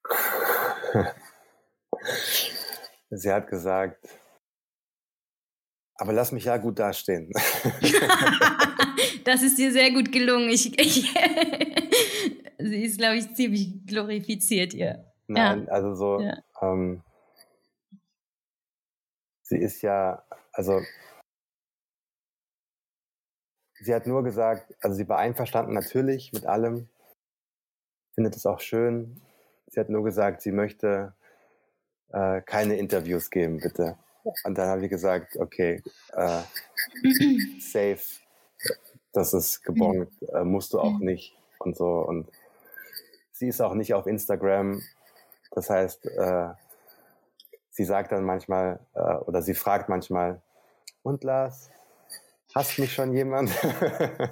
Sie 3.10 3.30
hat 3.30 3.48
gesagt, 3.48 4.08
aber 5.98 6.12
lass 6.12 6.32
mich 6.32 6.44
ja 6.44 6.56
gut 6.56 6.78
dastehen. 6.78 7.30
das 9.24 9.42
ist 9.42 9.58
dir 9.58 9.72
sehr 9.72 9.90
gut 9.90 10.12
gelungen. 10.12 10.48
Ich, 10.48 10.78
ich 10.78 11.12
sie 12.58 12.84
ist, 12.84 12.98
glaube 12.98 13.16
ich, 13.16 13.34
ziemlich 13.34 13.84
glorifiziert 13.84 14.72
ihr. 14.74 15.04
Nein, 15.26 15.66
ja. 15.66 15.72
also 15.72 15.94
so, 15.94 16.20
ja. 16.20 16.38
ähm, 16.62 17.02
sie 19.42 19.58
ist 19.58 19.82
ja, 19.82 20.24
also 20.52 20.80
sie 23.80 23.94
hat 23.94 24.06
nur 24.06 24.22
gesagt, 24.22 24.74
also 24.80 24.96
sie 24.96 25.08
war 25.08 25.18
einverstanden 25.18 25.74
natürlich 25.74 26.32
mit 26.32 26.46
allem, 26.46 26.88
findet 28.14 28.36
es 28.36 28.46
auch 28.46 28.60
schön. 28.60 29.20
Sie 29.66 29.80
hat 29.80 29.90
nur 29.90 30.04
gesagt, 30.04 30.40
sie 30.42 30.52
möchte 30.52 31.14
äh, 32.10 32.40
keine 32.42 32.76
Interviews 32.76 33.30
geben, 33.30 33.58
bitte. 33.58 33.98
Und 34.44 34.56
dann 34.58 34.68
habe 34.68 34.84
ich 34.84 34.90
gesagt, 34.90 35.36
okay, 35.36 35.82
äh, 36.12 36.42
safe, 37.60 38.00
das 39.12 39.34
ist 39.34 39.62
gebongt, 39.62 40.12
äh, 40.32 40.44
musst 40.44 40.72
du 40.72 40.80
auch 40.80 40.98
nicht 40.98 41.36
und 41.58 41.76
so. 41.76 42.00
Und 42.00 42.28
sie 43.32 43.48
ist 43.48 43.60
auch 43.60 43.74
nicht 43.74 43.94
auf 43.94 44.06
Instagram. 44.06 44.82
Das 45.52 45.70
heißt, 45.70 46.06
äh, 46.06 46.48
sie 47.70 47.84
sagt 47.84 48.12
dann 48.12 48.24
manchmal 48.24 48.80
äh, 48.94 49.14
oder 49.16 49.42
sie 49.42 49.54
fragt 49.54 49.88
manchmal, 49.88 50.40
und 51.02 51.24
Lars, 51.24 51.70
hasst 52.54 52.78
mich 52.78 52.92
schon 52.92 53.14
jemand? 53.14 53.50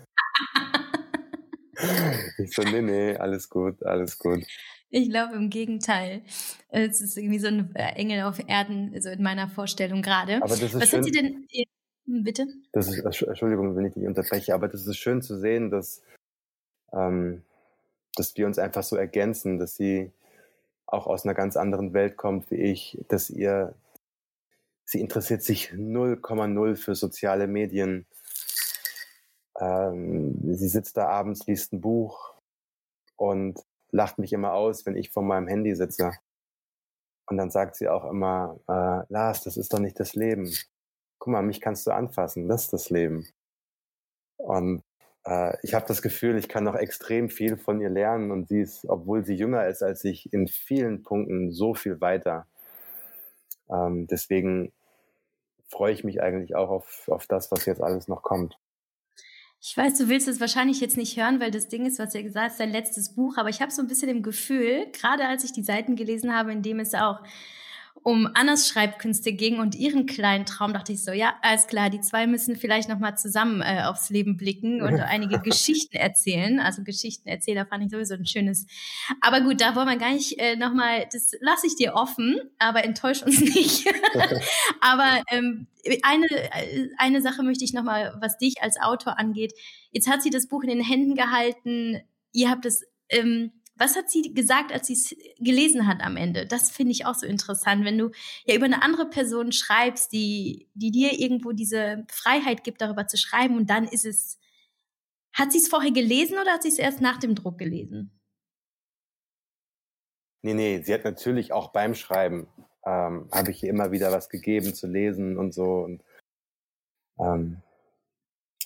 ich 2.39 2.55
so, 2.55 2.63
nee, 2.63 2.83
nee, 2.83 3.17
alles 3.17 3.49
gut, 3.49 3.83
alles 3.85 4.19
gut. 4.19 4.45
Ich 4.91 5.11
glaube 5.11 5.35
im 5.35 5.51
Gegenteil. 5.51 6.23
Es 6.69 7.01
ist 7.01 7.17
irgendwie 7.17 7.39
so 7.39 7.49
ein 7.49 7.75
äh, 7.75 7.95
Engel 7.95 8.23
auf 8.23 8.39
Erden, 8.47 8.99
so 9.01 9.09
in 9.09 9.23
meiner 9.23 9.49
Vorstellung 9.49 10.03
gerade. 10.03 10.37
Aber 10.37 10.49
das 10.49 10.63
ist 10.63 10.75
Was 10.75 10.91
schön, 10.91 11.03
sind 11.03 11.15
Sie 11.15 11.21
denn? 11.21 11.47
Hm, 12.07 12.23
bitte? 12.23 12.47
Das 12.73 12.89
ist, 12.89 12.99
Entschuldigung, 12.99 13.77
wenn 13.77 13.87
ich 13.87 13.95
dich 13.95 14.07
unterbreche, 14.07 14.55
aber 14.55 14.69
das 14.69 14.87
ist 14.87 14.97
schön 14.97 15.23
zu 15.23 15.39
sehen, 15.39 15.71
dass, 15.71 16.03
ähm, 16.93 17.43
dass 18.15 18.37
wir 18.37 18.47
uns 18.47 18.59
einfach 18.59 18.85
so 18.85 18.97
ergänzen, 18.97 19.59
dass 19.59 19.75
sie 19.75 20.13
auch 20.87 21.09
aus 21.09 21.25
einer 21.25 21.35
ganz 21.35 21.57
anderen 21.57 21.93
Welt 21.93 22.17
kommt 22.17 22.51
wie 22.51 22.57
ich, 22.57 22.99
dass 23.09 23.29
ihr, 23.29 23.75
sie 24.85 25.01
interessiert 25.01 25.43
sich 25.43 25.71
0,0 25.73 26.77
für 26.77 26.95
soziale 26.95 27.49
Medien. 27.49 28.07
Ähm, 29.59 30.39
sie 30.55 30.69
sitzt 30.69 30.97
da 30.97 31.09
abends, 31.09 31.47
liest 31.47 31.73
ein 31.73 31.81
Buch 31.81 32.35
und 33.17 33.59
lacht 33.97 34.19
mich 34.19 34.33
immer 34.33 34.53
aus, 34.53 34.87
wenn 34.87 34.97
ich 34.97 35.11
vor 35.11 35.23
meinem 35.23 35.49
Handy 35.49 35.75
sitze. 35.75 36.13
Und 37.27 37.39
dann 37.39 37.51
sagt 37.51 37.75
sie 37.75 37.89
auch 37.89 38.05
immer, 38.05 38.61
äh, 38.69 39.13
Lars, 39.13 39.43
das 39.43 39.57
ist 39.57 39.73
doch 39.73 39.81
nicht 39.81 39.99
das 39.99 40.15
Leben. 40.15 40.53
Guck 41.19 41.33
mal, 41.33 41.43
mich 41.43 41.61
kannst 41.61 41.87
du 41.87 41.91
anfassen, 41.91 42.47
das 42.47 42.65
ist 42.65 42.73
das 42.73 42.91
Leben. 42.91 43.27
Und 44.37 44.85
äh, 45.25 45.57
ich 45.63 45.75
habe 45.75 45.87
das 45.89 46.03
Gefühl, 46.03 46.37
ich 46.37 46.49
kann 46.49 46.63
noch 46.63 46.77
extrem 46.77 47.31
viel 47.31 47.57
von 47.57 47.81
ihr 47.81 47.89
lernen 47.89 48.31
und 48.31 48.49
sie 48.49 48.61
ist, 48.61 48.85
obwohl 48.85 49.25
sie 49.25 49.35
jünger 49.35 49.67
ist 49.67 49.83
als 49.83 50.05
ich, 50.05 50.33
in 50.33 50.47
vielen 50.47 51.03
Punkten 51.03 51.51
so 51.51 51.75
viel 51.75 52.01
weiter. 52.01 52.47
Ähm, 53.71 54.07
deswegen 54.07 54.73
freue 55.69 55.95
ich 55.95 56.05
mich 56.05 56.23
eigentlich 56.23 56.55
auch 56.55 56.69
auf, 56.69 57.09
auf 57.09 57.27
das, 57.27 57.51
was 57.51 57.67
jetzt 57.67 57.83
alles 57.83 58.09
noch 58.09 58.23
kommt. 58.23 58.59
Ich 59.61 59.77
weiß, 59.77 59.99
du 59.99 60.09
willst 60.09 60.29
es 60.29 60.41
wahrscheinlich 60.41 60.81
jetzt 60.81 60.97
nicht 60.97 61.17
hören, 61.17 61.41
weil 61.41 61.51
das 61.51 61.69
Ding 61.69 61.87
ist, 61.87 61.99
was 61.99 62.15
ihr 62.15 62.23
gesagt 62.23 62.51
hast, 62.51 62.61
dein 62.61 62.71
letztes 62.71 63.15
Buch. 63.15 63.37
Aber 63.37 63.49
ich 63.49 63.61
habe 63.61 63.73
so 63.73 63.83
ein 63.83 63.89
bisschen 63.89 64.09
im 64.09 64.23
Gefühl, 64.23 64.87
gerade 64.93 65.27
als 65.27 65.45
ich 65.45 65.53
die 65.53 65.63
Seiten 65.63 65.97
gelesen 65.97 66.35
habe, 66.35 66.53
in 66.53 66.63
dem 66.63 66.79
es 66.79 66.95
auch 66.95 67.21
um 68.07 68.29
Annas 68.35 68.69
Schreibkünste 68.69 69.33
ging 69.33 69.59
und 69.59 69.75
ihren 69.75 70.07
kleinen 70.07 70.47
Traum, 70.47 70.73
dachte 70.73 70.93
ich 70.93 71.03
so, 71.03 71.11
ja, 71.11 71.35
alles 71.43 71.67
klar, 71.67 71.91
die 71.91 72.01
zwei 72.01 72.29
müssen 72.29 72.55
vielleicht 72.55 72.89
noch 72.89 73.01
mal 73.01 73.17
zusammen 73.17 73.63
äh, 73.63 73.83
aufs 73.83 74.11
Leben 74.11 74.37
blicken 74.37 74.81
und 74.81 75.01
einige 75.01 75.41
Geschichten 75.41 75.97
erzählen. 75.97 76.61
Also 76.61 76.85
Geschichtenerzähler 76.85 77.67
fand 77.67 77.83
ich 77.83 77.91
sowieso 77.91 78.15
ein 78.15 78.25
schönes. 78.25 78.67
Aber 79.21 79.41
gut, 79.41 79.61
da 79.61 79.75
wollen 79.75 79.89
wir 79.89 79.97
gar 79.97 80.13
nicht 80.13 80.39
äh, 80.39 80.55
noch 80.55 80.73
mal, 80.73 81.05
das 81.13 81.33
lasse 81.41 81.67
ich 81.67 81.75
dir 81.75 81.95
offen, 81.95 82.39
aber 82.61 82.85
enttäusch 82.85 83.25
uns 83.25 83.41
nicht. 83.41 83.93
aber 84.81 85.25
ähm, 85.33 85.67
eine, 86.05 86.29
eine 86.99 87.21
Sache 87.21 87.43
möchte 87.43 87.65
ich 87.65 87.73
noch 87.73 87.83
mal, 87.83 88.17
was 88.21 88.39
dich 88.39 88.63
als 88.63 88.81
Autor 88.81 89.19
angeht. 89.19 89.53
Jetzt 89.91 90.09
hat 90.09 90.23
sie 90.23 90.31
das 90.31 90.47
Buch 90.47 90.63
in 90.63 90.69
den 90.69 90.81
Händen 90.81 91.17
gehalten. 91.17 92.01
Ihr 92.31 92.51
habt 92.51 92.67
es 92.67 92.85
ähm, 93.09 93.51
Was 93.79 93.95
hat 93.95 94.11
sie 94.11 94.35
gesagt, 94.35 94.73
als 94.73 94.87
sie 94.87 94.95
es 94.95 95.15
gelesen 95.39 95.87
hat 95.87 96.01
am 96.01 96.17
Ende? 96.17 96.47
Das 96.47 96.71
finde 96.71 96.93
ich 96.93 97.05
auch 97.05 97.15
so 97.15 97.27
interessant, 97.27 97.85
wenn 97.85 97.99
du 97.99 98.11
ja 98.47 98.55
über 98.55 98.65
eine 98.65 98.83
andere 98.83 99.09
Person 99.09 99.53
schreibst, 99.53 100.13
die, 100.13 100.69
die 100.75 100.91
dir 100.91 101.19
irgendwo 101.19 101.53
diese 101.53 102.07
Freiheit 102.11 102.65
gibt, 102.65 102.81
darüber 102.81 103.07
zu 103.07 103.19
schreiben 103.19 103.57
und 103.57 103.69
dann 103.69 103.85
ist 103.85 104.07
es, 104.07 104.39
hat 105.35 105.53
sie 105.53 105.59
es 105.59 105.69
vorher 105.69 105.93
gelesen 105.93 106.39
oder 106.39 106.53
hat 106.53 106.63
sie 106.63 106.71
es 106.71 106.79
erst 106.79 107.03
nach 107.03 107.19
dem 107.19 107.35
Druck 107.35 107.59
gelesen? 107.59 108.11
Nee, 110.43 110.55
nee, 110.55 110.83
sie 110.83 110.95
hat 110.95 111.05
natürlich 111.05 111.53
auch 111.53 111.73
beim 111.73 111.95
Schreiben, 111.95 112.47
ähm, 112.87 113.29
habe 113.33 113.51
ich 113.51 113.63
ihr 113.63 113.71
immer 113.71 113.91
wieder 113.93 114.13
was 114.13 114.29
gegeben 114.29 114.75
zu 114.75 114.87
lesen 114.87 115.37
und 115.37 115.53
so. 115.53 115.81
Und 115.81 116.05
ähm, 117.19 117.63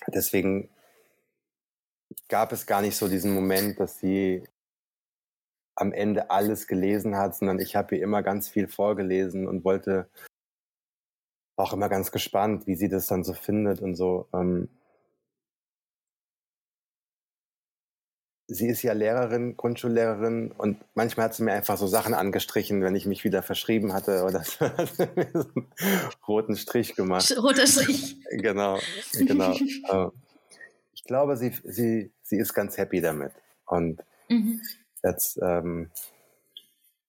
deswegen 0.07 0.69
gab 2.27 2.51
es 2.51 2.65
gar 2.65 2.81
nicht 2.81 2.95
so 2.95 3.07
diesen 3.07 3.33
Moment, 3.33 3.79
dass 3.79 3.99
sie 3.99 4.43
am 5.81 5.91
Ende 5.93 6.29
alles 6.29 6.67
gelesen 6.67 7.17
hat, 7.17 7.35
sondern 7.35 7.59
ich 7.59 7.75
habe 7.75 7.95
ihr 7.95 8.03
immer 8.03 8.21
ganz 8.21 8.47
viel 8.47 8.67
vorgelesen 8.67 9.47
und 9.47 9.65
wollte 9.65 10.07
auch 11.57 11.73
immer 11.73 11.89
ganz 11.89 12.11
gespannt, 12.11 12.67
wie 12.67 12.75
sie 12.75 12.87
das 12.87 13.07
dann 13.07 13.23
so 13.23 13.33
findet 13.33 13.81
und 13.81 13.95
so. 13.95 14.27
Ähm, 14.31 14.69
sie 18.47 18.67
ist 18.67 18.83
ja 18.83 18.93
Lehrerin, 18.93 19.57
Grundschullehrerin 19.57 20.51
und 20.51 20.77
manchmal 20.93 21.25
hat 21.25 21.33
sie 21.33 21.43
mir 21.43 21.53
einfach 21.53 21.77
so 21.77 21.87
Sachen 21.87 22.13
angestrichen, 22.13 22.83
wenn 22.83 22.95
ich 22.95 23.07
mich 23.07 23.23
wieder 23.23 23.41
verschrieben 23.41 23.93
hatte 23.93 24.23
oder 24.23 24.43
so, 24.43 24.59
hat 24.77 24.95
sie 24.95 25.07
mir 25.15 25.29
so 25.33 25.49
einen 25.55 25.67
roten 26.27 26.55
Strich 26.57 26.95
gemacht. 26.95 27.35
Roter 27.37 27.65
Strich. 27.65 28.17
genau, 28.29 28.77
genau. 29.13 29.55
Äh, 29.89 30.09
ich 30.93 31.03
glaube, 31.05 31.37
sie, 31.37 31.51
sie, 31.63 32.11
sie 32.21 32.37
ist 32.37 32.53
ganz 32.53 32.77
happy 32.77 33.01
damit. 33.01 33.31
Und 33.65 34.03
mhm. 34.29 34.61
Jetzt, 35.03 35.39
ähm, 35.41 35.89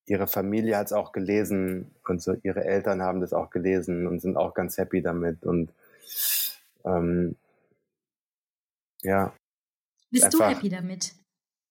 ihre 0.07 0.27
Familie 0.27 0.77
hat 0.77 0.87
es 0.87 0.93
auch 0.93 1.13
gelesen 1.13 1.95
und 2.07 2.23
so 2.23 2.35
ihre 2.43 2.65
Eltern 2.65 3.03
haben 3.03 3.21
das 3.21 3.33
auch 3.33 3.51
gelesen 3.51 4.07
und 4.07 4.21
sind 4.21 4.37
auch 4.37 4.55
ganz 4.55 4.77
happy 4.79 5.03
damit. 5.03 5.45
Und 5.45 5.73
ähm, 6.85 7.37
ja. 9.03 9.35
Bist 10.11 10.25
einfach, 10.25 10.39
du 10.39 10.57
happy 10.57 10.69
damit? 10.69 11.15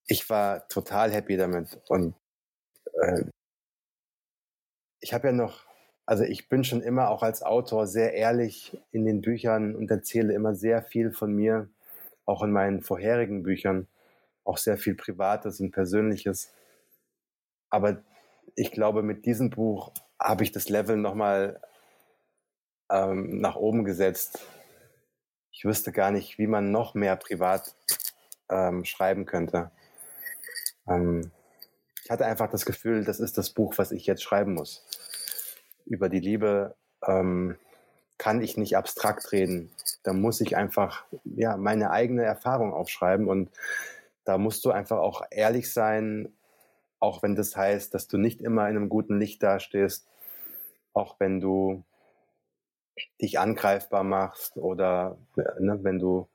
Ich 0.08 0.30
war 0.30 0.68
total 0.68 1.12
happy 1.12 1.38
damit. 1.38 1.80
Und 1.88 2.16
äh, 2.94 3.26
ich 5.00 5.14
habe 5.14 5.28
ja 5.28 5.34
noch, 5.34 5.66
also 6.06 6.24
ich 6.24 6.50
bin 6.50 6.64
schon 6.64 6.82
immer 6.82 7.10
auch 7.10 7.24
als 7.24 7.44
Autor 7.44 7.88
sehr 7.88 8.14
ehrlich 8.14 8.78
in 8.92 9.06
den 9.06 9.22
Büchern 9.22 9.76
und 9.76 9.92
erzähle 9.92 10.34
immer 10.34 10.56
sehr 10.56 10.84
viel 10.84 11.12
von 11.12 11.34
mir 11.34 11.70
auch 12.26 12.44
in 12.44 12.52
meinen 12.52 12.82
vorherigen 12.82 13.44
Büchern 13.44 13.88
auch 14.52 14.58
sehr 14.58 14.78
viel 14.78 14.96
Privates 14.96 15.62
und 15.62 15.72
Persönliches. 15.72 16.52
Aber 17.70 18.04
ich 18.56 18.72
glaube, 18.72 19.02
mit 19.02 19.26
diesem 19.26 19.50
Buch 19.50 19.94
habe 20.20 20.44
ich 20.44 20.52
das 20.52 20.68
Level 20.68 20.98
nochmal 20.98 21.62
ähm, 22.90 23.40
nach 23.40 23.56
oben 23.56 23.86
gesetzt. 23.86 24.46
Ich 25.52 25.64
wüsste 25.64 25.94
gar 25.94 26.12
nicht, 26.12 26.38
wie 26.38 26.48
man 26.48 26.72
noch 26.72 26.96
mehr 26.96 27.16
privat 27.16 27.76
ähm, 28.50 28.84
schreiben 28.84 29.26
könnte. 29.26 29.72
Ähm, 30.86 31.32
ich 32.04 32.10
hatte 32.12 32.26
einfach 32.26 32.50
das 32.50 32.66
Gefühl, 32.66 33.06
das 33.06 33.22
ist 33.22 33.38
das 33.38 33.52
Buch, 33.52 33.78
was 33.78 33.94
ich 33.94 34.06
jetzt 34.06 34.22
schreiben 34.22 34.54
muss. 34.54 34.86
Über 35.86 36.10
die 36.10 36.20
Liebe 36.20 36.76
ähm, 37.08 37.58
kann 38.18 38.42
ich 38.42 38.58
nicht 38.58 38.76
abstrakt 38.76 39.32
reden 39.32 39.72
da 40.04 40.14
muss 40.14 40.42
ich 40.42 40.58
einfach 40.58 41.06
ja 41.24 41.58
meine 41.58 41.92
eigene 41.92 42.24
Erfahrung 42.24 42.74
aufschreiben 42.74 43.28
und 43.28 43.50
da 44.24 44.38
musst 44.38 44.66
du 44.66 44.72
einfach 44.72 45.00
auch 45.00 45.24
ehrlich 45.32 45.72
sein, 45.72 46.34
auch 47.00 47.24
wenn 47.24 47.36
das 47.36 47.56
heißt, 47.56 47.94
dass 47.94 48.08
du 48.08 48.18
nicht 48.18 48.42
immer 48.42 48.70
in 48.70 48.78
einem 48.78 48.90
guten 48.90 49.20
Licht 49.20 49.42
dastehst, 49.44 50.08
auch 50.94 51.20
wenn 51.20 51.40
du 51.40 51.84
dich 53.22 53.40
angreifbar 53.40 54.04
machst 54.04 54.58
oder 54.58 55.18
ne, 55.60 55.80
wenn 55.84 56.00
du 56.00 56.28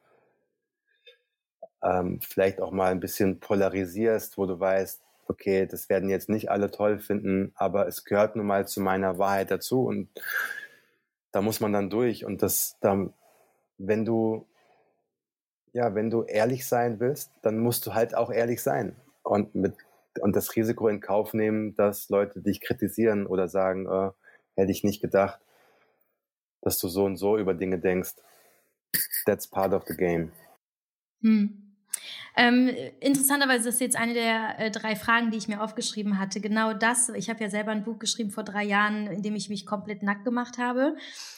ähm, 1.83 2.21
vielleicht 2.21 2.61
auch 2.61 2.73
mal 2.73 2.91
ein 2.91 3.01
bisschen 3.01 3.39
polarisierst, 3.39 4.39
wo 4.39 4.47
du 4.47 4.59
weißt, 4.59 5.03
okay, 5.29 5.67
das 5.67 5.89
werden 5.89 6.09
jetzt 6.09 6.29
nicht 6.29 6.51
alle 6.51 6.71
toll 6.71 6.99
finden, 6.99 7.53
aber 7.55 7.87
es 7.87 8.05
gehört 8.05 8.37
nun 8.37 8.47
mal 8.47 8.67
zu 8.67 8.81
meiner 8.81 9.19
Wahrheit 9.19 9.51
dazu 9.51 9.85
und 9.85 10.09
da 11.33 11.43
muss 11.43 11.61
man 11.61 11.73
dann 11.73 11.91
durch 11.91 12.25
und 12.25 12.43
das, 12.43 12.77
da 12.81 13.09
wenn 13.79 14.05
du, 14.05 14.47
ja, 15.77 15.95
wenn 15.95 16.09
du 16.09 16.23
ehrlich 16.23 16.67
sein 16.67 17.01
willst, 17.01 17.31
dann 17.43 17.59
musst 17.59 17.87
du 17.87 17.93
halt 17.93 18.15
auch 18.15 18.31
ehrlich 18.31 18.63
sein 18.63 18.97
und 19.23 19.55
mit, 19.55 19.75
und 20.21 20.35
das 20.35 20.57
Risiko 20.57 20.89
in 20.89 21.03
Kauf 21.03 21.35
nehmen, 21.35 21.75
dass 21.75 22.09
Leute 22.09 22.41
dich 22.41 22.63
kritisieren 22.63 23.27
oder 23.27 23.47
sagen, 23.47 23.87
äh, 23.87 24.11
hätte 24.59 24.73
ich 24.73 24.85
nicht 24.85 25.03
gedacht, 25.03 25.39
dass 26.63 26.79
du 26.79 26.89
so 26.89 27.05
und 27.05 27.19
so 27.19 27.37
über 27.37 27.53
Dinge 27.53 27.79
denkst. 27.79 28.15
That's 29.27 29.47
part 29.47 29.75
of 29.75 29.85
the 29.87 29.95
game. 29.95 30.33
Hm. 31.21 31.66
Ähm, 32.39 32.71
interessanterweise 33.01 33.71
ist 33.71 33.81
jetzt 33.81 33.97
eine 33.97 34.13
der 34.13 34.59
äh, 34.59 34.71
drei 34.71 34.95
Fragen, 34.95 35.31
die 35.31 35.39
ich 35.39 35.49
mir 35.49 35.63
aufgeschrieben 35.63 36.19
hatte. 36.19 36.41
Genau 36.41 36.75
das. 36.75 37.09
Ich 37.09 37.31
habe 37.31 37.43
ja 37.43 37.49
selber 37.49 37.71
ein 37.71 37.83
Buch 37.83 37.99
geschrieben 37.99 38.31
vor 38.31 38.45
drei 38.45 38.63
Jahren, 38.63 39.07
in 39.07 39.23
dem 39.23 39.35
ich 39.35 39.49
mich 39.49 39.65
komplett 39.65 40.03
nackt 40.03 40.25
gemacht 40.25 40.59
habe. 40.59 40.97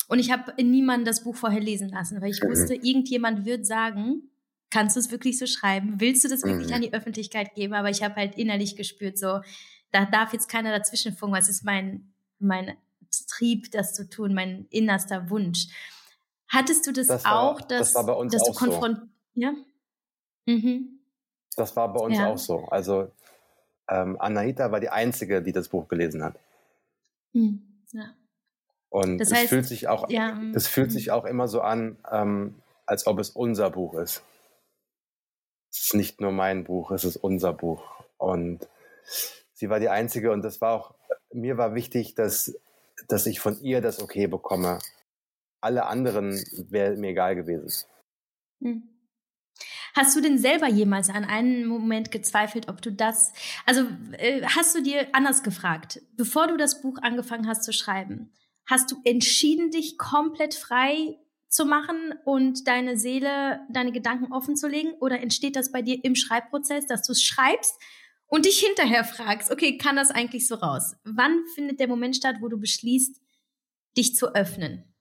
Und 0.08 0.18
ich 0.18 0.32
habe 0.32 0.52
niemanden 0.60 1.04
das 1.04 1.22
Buch 1.22 1.36
vorher 1.36 1.60
lesen 1.60 1.88
lassen, 1.88 2.20
weil 2.20 2.30
ich 2.30 2.42
mhm. 2.42 2.48
wusste, 2.48 2.74
irgendjemand 2.74 3.44
wird 3.44 3.64
sagen, 3.64 4.28
kannst 4.70 4.96
du 4.96 5.00
es 5.00 5.12
wirklich 5.12 5.38
so 5.38 5.46
schreiben? 5.46 5.94
Willst 5.98 6.24
du 6.24 6.28
das 6.28 6.42
wirklich 6.42 6.68
mhm. 6.68 6.74
an 6.74 6.82
die 6.82 6.92
Öffentlichkeit 6.92 7.54
geben? 7.54 7.74
Aber 7.74 7.90
ich 7.90 8.02
habe 8.02 8.16
halt 8.16 8.36
innerlich 8.36 8.74
gespürt, 8.74 9.18
so, 9.18 9.40
da 9.92 10.04
darf 10.04 10.32
jetzt 10.32 10.48
keiner 10.48 10.76
dazwischen 10.76 11.14
funken. 11.14 11.36
Es 11.36 11.48
ist 11.48 11.64
mein, 11.64 12.12
mein 12.40 12.76
Trieb, 13.28 13.70
das 13.70 13.94
zu 13.94 14.10
tun, 14.10 14.34
mein 14.34 14.66
innerster 14.70 15.30
Wunsch. 15.30 15.68
Hattest 16.48 16.86
du 16.88 16.92
das, 16.92 17.06
das 17.06 17.24
war, 17.24 17.40
auch, 17.40 17.60
dass, 17.60 17.92
das 17.92 18.04
dass 18.04 18.42
du 18.44 18.52
konfront 18.52 18.98
so. 18.98 19.06
ja? 19.34 19.54
Mhm. 20.48 21.00
Das 21.56 21.76
war 21.76 21.92
bei 21.92 22.00
uns 22.00 22.16
ja. 22.16 22.28
auch 22.28 22.38
so. 22.38 22.64
Also 22.66 23.10
ähm, 23.88 24.18
Anahita 24.18 24.72
war 24.72 24.80
die 24.80 24.88
Einzige, 24.88 25.42
die 25.42 25.52
das 25.52 25.68
Buch 25.68 25.88
gelesen 25.88 26.24
hat. 26.24 26.38
Mhm. 27.34 27.84
Ja. 27.92 28.14
Und 28.88 29.18
das, 29.18 29.32
heißt, 29.32 29.48
fühlt 29.48 29.66
sich 29.66 29.88
auch, 29.88 30.08
ja, 30.08 30.40
das 30.54 30.66
fühlt 30.66 30.90
sich 30.90 31.10
auch 31.10 31.26
immer 31.26 31.48
so 31.48 31.60
an, 31.60 31.98
ähm, 32.10 32.62
als 32.86 33.06
ob 33.06 33.18
es 33.18 33.30
unser 33.30 33.70
Buch 33.70 33.94
ist. 33.94 34.22
Es 35.70 35.84
ist 35.84 35.94
nicht 35.94 36.22
nur 36.22 36.32
mein 36.32 36.64
Buch, 36.64 36.90
es 36.92 37.04
ist 37.04 37.16
unser 37.16 37.52
Buch. 37.52 37.82
Und 38.16 38.66
sie 39.52 39.68
war 39.68 39.80
die 39.80 39.90
Einzige 39.90 40.32
und 40.32 40.42
das 40.42 40.62
war 40.62 40.72
auch, 40.72 40.94
mir 41.30 41.58
war 41.58 41.74
wichtig, 41.74 42.14
dass, 42.14 42.58
dass 43.08 43.26
ich 43.26 43.40
von 43.40 43.60
ihr 43.60 43.82
das 43.82 44.00
Okay 44.00 44.26
bekomme. 44.26 44.78
Alle 45.60 45.84
anderen 45.86 46.32
wäre 46.70 46.96
mir 46.96 47.10
egal 47.10 47.34
gewesen. 47.36 47.86
Mhm. 48.60 48.88
Hast 49.98 50.14
du 50.14 50.20
denn 50.20 50.38
selber 50.38 50.68
jemals 50.68 51.10
an 51.10 51.24
einen 51.24 51.66
Moment 51.66 52.12
gezweifelt, 52.12 52.68
ob 52.68 52.80
du 52.80 52.92
das, 52.92 53.32
also 53.66 53.82
äh, 54.12 54.42
hast 54.42 54.72
du 54.76 54.80
dir 54.80 55.08
anders 55.12 55.42
gefragt, 55.42 56.00
bevor 56.16 56.46
du 56.46 56.56
das 56.56 56.82
Buch 56.82 56.98
angefangen 57.02 57.48
hast 57.48 57.64
zu 57.64 57.72
schreiben, 57.72 58.32
hast 58.64 58.92
du 58.92 58.96
entschieden, 59.02 59.72
dich 59.72 59.98
komplett 59.98 60.54
frei 60.54 61.18
zu 61.48 61.66
machen 61.66 62.14
und 62.24 62.68
deine 62.68 62.96
Seele, 62.96 63.58
deine 63.70 63.90
Gedanken 63.90 64.32
offen 64.32 64.54
zu 64.54 64.68
legen? 64.68 64.92
Oder 65.00 65.20
entsteht 65.20 65.56
das 65.56 65.72
bei 65.72 65.82
dir 65.82 65.98
im 66.04 66.14
Schreibprozess, 66.14 66.86
dass 66.86 67.02
du 67.02 67.10
es 67.10 67.20
schreibst 67.20 67.74
und 68.28 68.46
dich 68.46 68.60
hinterher 68.60 69.02
fragst, 69.02 69.50
okay, 69.50 69.78
kann 69.78 69.96
das 69.96 70.12
eigentlich 70.12 70.46
so 70.46 70.54
raus? 70.54 70.94
Wann 71.02 71.42
findet 71.56 71.80
der 71.80 71.88
Moment 71.88 72.14
statt, 72.14 72.36
wo 72.38 72.46
du 72.46 72.60
beschließt, 72.60 73.20
dich 73.96 74.14
zu 74.14 74.32
öffnen? 74.32 74.94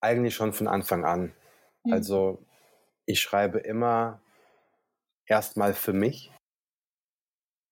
Eigentlich 0.00 0.36
schon 0.36 0.52
von 0.52 0.68
Anfang 0.68 1.04
an. 1.04 1.32
Hm. 1.82 1.92
Also 1.92 2.46
ich 3.10 3.20
schreibe 3.20 3.58
immer 3.58 4.20
erstmal 5.26 5.74
für 5.74 5.92
mich. 5.92 6.32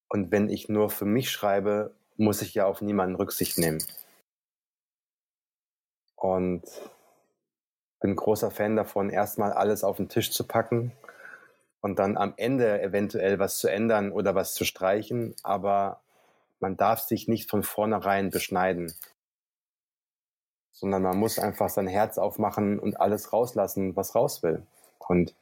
Und 0.09 0.33
wenn 0.33 0.49
ich 0.49 0.69
nur 0.69 0.91
für 0.91 1.05
mich 1.05 1.31
schreibe, 1.31 1.95
muss 2.17 2.43
ich 2.43 2.55
ja 2.55 2.67
auf 2.67 2.81
niemanden 2.81 3.15
Rücksicht 3.15 3.59
nehmen. 3.59 3.83
Und 6.17 6.65
bin 8.01 8.17
großer 8.17 8.51
Fan 8.51 8.77
davon, 8.77 9.11
erstmal 9.11 9.53
alles 9.53 9.85
auf 9.85 9.97
den 9.97 10.09
Tisch 10.09 10.33
zu 10.33 10.47
packen 10.47 10.93
und 11.81 11.99
dann 11.99 12.17
am 12.17 12.35
Ende 12.37 12.81
eventuell 12.81 13.39
was 13.39 13.59
zu 13.59 13.69
ändern 13.69 14.11
oder 14.11 14.35
was 14.35 14.55
zu 14.55 14.65
streichen. 14.65 15.35
Aber 15.43 16.01
man 16.59 16.77
darf 16.77 17.01
sich 17.01 17.29
nicht 17.29 17.49
von 17.49 17.63
vornherein 17.63 18.31
beschneiden, 18.31 18.93
sondern 20.73 21.03
man 21.03 21.19
muss 21.19 21.39
einfach 21.39 21.69
sein 21.69 21.87
Herz 21.87 22.19
aufmachen 22.19 22.79
und 22.79 23.01
alles 23.01 23.33
rauslassen, 23.33 23.95
was 23.95 24.15
raus 24.15 24.43
will. 24.43 24.67
Und 24.99 25.35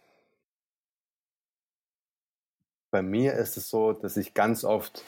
bei 2.90 3.02
mir 3.02 3.34
ist 3.34 3.56
es 3.56 3.68
so, 3.68 3.92
dass 3.92 4.16
ich 4.16 4.34
ganz 4.34 4.64
oft 4.64 5.02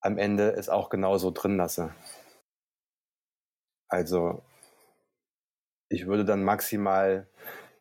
am 0.00 0.18
Ende 0.18 0.52
es 0.52 0.68
auch 0.68 0.90
genauso 0.90 1.30
drin 1.30 1.56
lasse. 1.56 1.94
Also 3.88 4.42
ich 5.88 6.06
würde 6.06 6.24
dann 6.24 6.42
maximal 6.44 7.28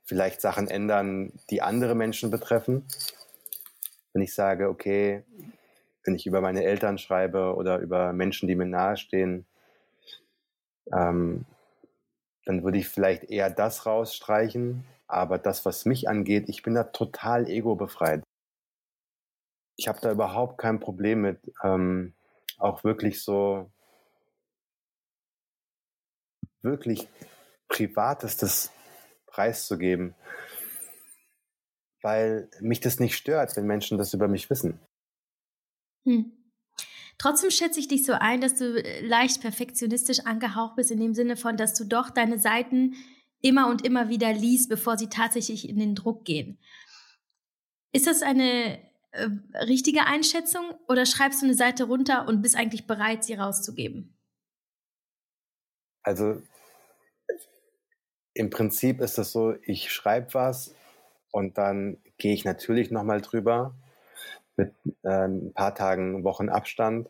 vielleicht 0.03 0.41
Sachen 0.41 0.67
ändern, 0.67 1.33
die 1.49 1.61
andere 1.61 1.95
Menschen 1.95 2.29
betreffen. 2.29 2.85
wenn 4.13 4.21
ich 4.21 4.33
sage, 4.35 4.69
okay, 4.69 5.23
wenn 6.03 6.15
ich 6.15 6.27
über 6.27 6.39
meine 6.41 6.63
Eltern 6.63 6.97
schreibe 6.97 7.55
oder 7.55 7.79
über 7.79 8.13
Menschen, 8.13 8.47
die 8.47 8.55
mir 8.55 8.65
nahestehen, 8.65 9.45
ähm, 10.91 11.45
dann 12.45 12.63
würde 12.63 12.77
ich 12.77 12.89
vielleicht 12.89 13.25
eher 13.25 13.49
das 13.49 13.85
rausstreichen. 13.85 14.85
Aber 15.07 15.37
das, 15.37 15.65
was 15.65 15.85
mich 15.85 16.09
angeht, 16.09 16.49
ich 16.49 16.63
bin 16.63 16.73
da 16.75 16.83
total 16.85 17.49
ego-befreit. 17.49 18.23
Ich 19.75 19.87
habe 19.87 19.99
da 20.01 20.11
überhaupt 20.11 20.57
kein 20.59 20.79
Problem 20.79 21.21
mit, 21.21 21.39
ähm, 21.63 22.13
auch 22.57 22.83
wirklich 22.83 23.23
so, 23.23 23.71
wirklich 26.61 27.07
Privatestes 27.67 28.71
preiszugeben, 29.25 30.15
weil 32.01 32.49
mich 32.59 32.79
das 32.79 32.99
nicht 32.99 33.15
stört, 33.15 33.55
wenn 33.55 33.65
Menschen 33.65 33.97
das 33.97 34.13
über 34.13 34.27
mich 34.27 34.49
wissen. 34.49 34.79
Hm. 36.05 36.31
Trotzdem 37.17 37.51
schätze 37.51 37.79
ich 37.79 37.87
dich 37.87 38.05
so 38.05 38.13
ein, 38.13 38.41
dass 38.41 38.55
du 38.55 38.81
leicht 39.01 39.41
perfektionistisch 39.41 40.25
angehaucht 40.25 40.75
bist, 40.75 40.91
in 40.91 40.99
dem 40.99 41.13
Sinne 41.13 41.37
von, 41.37 41.57
dass 41.57 41.73
du 41.73 41.85
doch 41.85 42.09
deine 42.09 42.39
Seiten 42.39 42.95
immer 43.43 43.69
und 43.69 43.85
immer 43.85 44.09
wieder 44.09 44.33
liest, 44.33 44.69
bevor 44.69 44.97
sie 44.97 45.09
tatsächlich 45.09 45.69
in 45.69 45.77
den 45.77 45.93
Druck 45.93 46.25
gehen. 46.25 46.57
Ist 47.91 48.07
das 48.07 48.23
eine 48.23 48.79
äh, 49.11 49.29
richtige 49.65 50.05
Einschätzung 50.05 50.63
oder 50.87 51.05
schreibst 51.05 51.41
du 51.41 51.45
eine 51.45 51.53
Seite 51.53 51.83
runter 51.83 52.27
und 52.27 52.41
bist 52.41 52.55
eigentlich 52.55 52.87
bereit, 52.87 53.23
sie 53.23 53.35
rauszugeben? 53.35 54.17
Also 56.01 56.41
im 58.33 58.49
Prinzip 58.49 59.01
ist 59.01 59.17
das 59.17 59.31
so, 59.31 59.55
ich 59.61 59.91
schreibe 59.91 60.33
was 60.33 60.73
und 61.31 61.57
dann 61.57 61.97
gehe 62.17 62.33
ich 62.33 62.45
natürlich 62.45 62.91
nochmal 62.91 63.21
drüber 63.21 63.75
mit 64.55 64.73
äh, 65.03 65.27
ein 65.27 65.53
paar 65.53 65.75
Tagen, 65.75 66.23
Wochen 66.23 66.49
Abstand. 66.49 67.09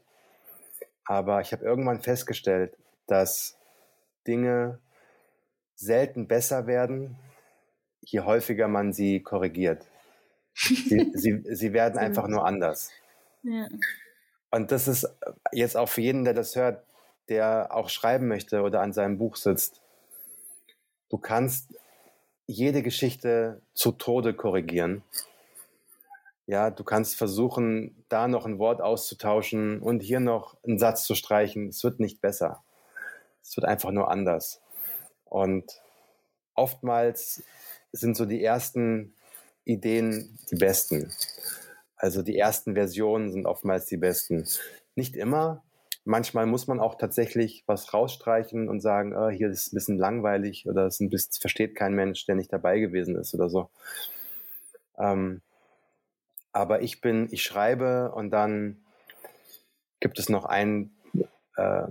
Aber 1.06 1.42
ich 1.42 1.52
habe 1.52 1.64
irgendwann 1.64 2.02
festgestellt, 2.02 2.76
dass 3.08 3.58
Dinge 4.26 4.80
selten 5.76 6.28
besser 6.28 6.67
werden, 6.67 7.17
je 8.01 8.21
häufiger 8.21 8.67
man 8.67 8.93
sie 8.93 9.21
korrigiert. 9.21 9.86
Sie, 10.53 11.11
sie, 11.13 11.43
sie 11.43 11.74
werden 11.74 11.97
einfach 11.97 12.28
nur 12.28 12.45
anders. 12.45 12.91
Ja. 13.43 13.67
Und 14.51 14.71
das 14.71 14.88
ist 14.88 15.07
jetzt 15.51 15.76
auch 15.76 15.89
für 15.89 16.01
jeden, 16.01 16.24
der 16.24 16.34
das 16.34 16.55
hört, 16.55 16.86
der 17.30 17.69
auch 17.71 17.89
schreiben 17.89 18.28
möchte 18.28 18.61
oder 18.61 18.82
an 18.82 18.93
seinem 18.93 19.17
Buch 19.17 19.36
sitzt. 19.36 19.82
Du 21.09 21.17
kannst 21.17 21.74
jede 22.45 22.84
Geschichte 22.84 23.61
zu 23.74 23.91
Tode 23.91 24.34
korrigieren. 24.34 25.03
Ja, 26.45 26.71
du 26.71 26.84
kannst 26.84 27.15
versuchen, 27.15 28.03
da 28.09 28.28
noch 28.28 28.45
ein 28.45 28.59
Wort 28.59 28.82
auszutauschen 28.82 29.80
und 29.80 30.01
hier 30.01 30.19
noch 30.19 30.57
einen 30.63 30.78
Satz 30.78 31.05
zu 31.05 31.15
streichen. 31.15 31.69
Es 31.69 31.84
wird 31.84 31.99
nicht 31.99 32.19
besser. 32.19 32.63
Es 33.41 33.55
wird 33.55 33.65
einfach 33.65 33.91
nur 33.91 34.11
anders. 34.11 34.62
Und 35.34 35.82
oftmals 36.54 37.42
sind 37.92 38.16
so 38.16 38.28
die 38.28 38.44
ersten 38.44 39.16
Ideen 39.66 40.38
die 40.52 40.58
besten. 40.58 41.12
Also 41.98 42.22
die 42.22 42.38
ersten 42.38 42.76
Versionen 42.76 43.32
sind 43.32 43.48
oftmals 43.48 43.88
die 43.88 43.98
besten. 43.98 44.48
Nicht 44.94 45.16
immer. 45.16 45.64
Manchmal 46.06 46.46
muss 46.46 46.68
man 46.68 46.80
auch 46.80 46.96
tatsächlich 46.96 47.64
was 47.66 47.96
rausstreichen 47.96 48.70
und 48.70 48.82
sagen, 48.82 49.16
oh, 49.18 49.30
hier 49.30 49.50
ist 49.50 49.74
ein 49.74 49.76
bisschen 49.76 49.98
langweilig 49.98 50.68
oder 50.68 50.86
es 50.86 51.00
bisschen, 51.00 51.42
versteht 51.42 51.74
kein 51.74 51.96
Mensch, 51.96 52.28
der 52.28 52.36
nicht 52.36 52.54
dabei 52.54 52.80
gewesen 52.80 53.16
ist 53.16 53.34
oder 53.34 53.50
so. 53.50 53.72
Ähm, 55.00 55.42
aber 56.52 56.84
ich 56.84 57.02
bin, 57.02 57.28
ich 57.32 57.42
schreibe 57.42 58.12
und 58.12 58.30
dann 58.30 58.84
gibt 60.00 60.20
es 60.20 60.30
noch 60.30 60.46
einen, 60.46 60.96
äh, 61.56 61.88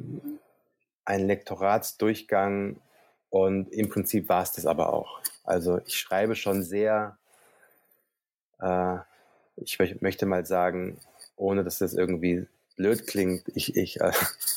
einen 1.05 1.27
Lektoratsdurchgang 1.27 2.77
und 3.33 3.73
im 3.73 3.89
Prinzip 3.89 4.29
war 4.29 4.43
es 4.43 4.53
das 4.53 4.67
aber 4.67 4.93
auch. 4.93 5.23
Also 5.43 5.81
ich 5.87 5.99
schreibe 5.99 6.37
schon 6.37 6.63
sehr, 6.63 7.17
äh, 8.61 8.99
ich 9.57 9.79
möchte 10.03 10.27
mal 10.27 10.45
sagen, 10.45 11.01
ohne 11.37 11.65
dass 11.65 11.79
das 11.79 11.95
irgendwie 11.95 12.47
blöd 12.77 13.07
klingt, 13.07 13.45
ich, 13.55 13.75
ich, 13.75 14.03
äh, 14.03 14.13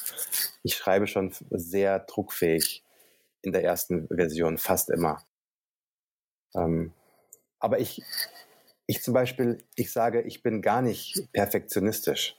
ich 0.63 0.75
schreibe 0.75 1.07
schon 1.07 1.33
sehr 1.51 1.99
druckfähig 1.99 2.83
in 3.43 3.53
der 3.53 3.63
ersten 3.63 4.09
Version, 4.09 4.57
fast 4.57 4.89
immer. 4.89 5.23
Ähm, 6.53 6.91
aber 7.59 7.79
ich, 7.79 8.03
ich 8.87 9.01
zum 9.01 9.13
Beispiel, 9.13 9.63
ich 9.75 9.93
sage, 9.93 10.21
ich 10.23 10.43
bin 10.43 10.61
gar 10.61 10.81
nicht 10.81 11.29
perfektionistisch. 11.31 12.35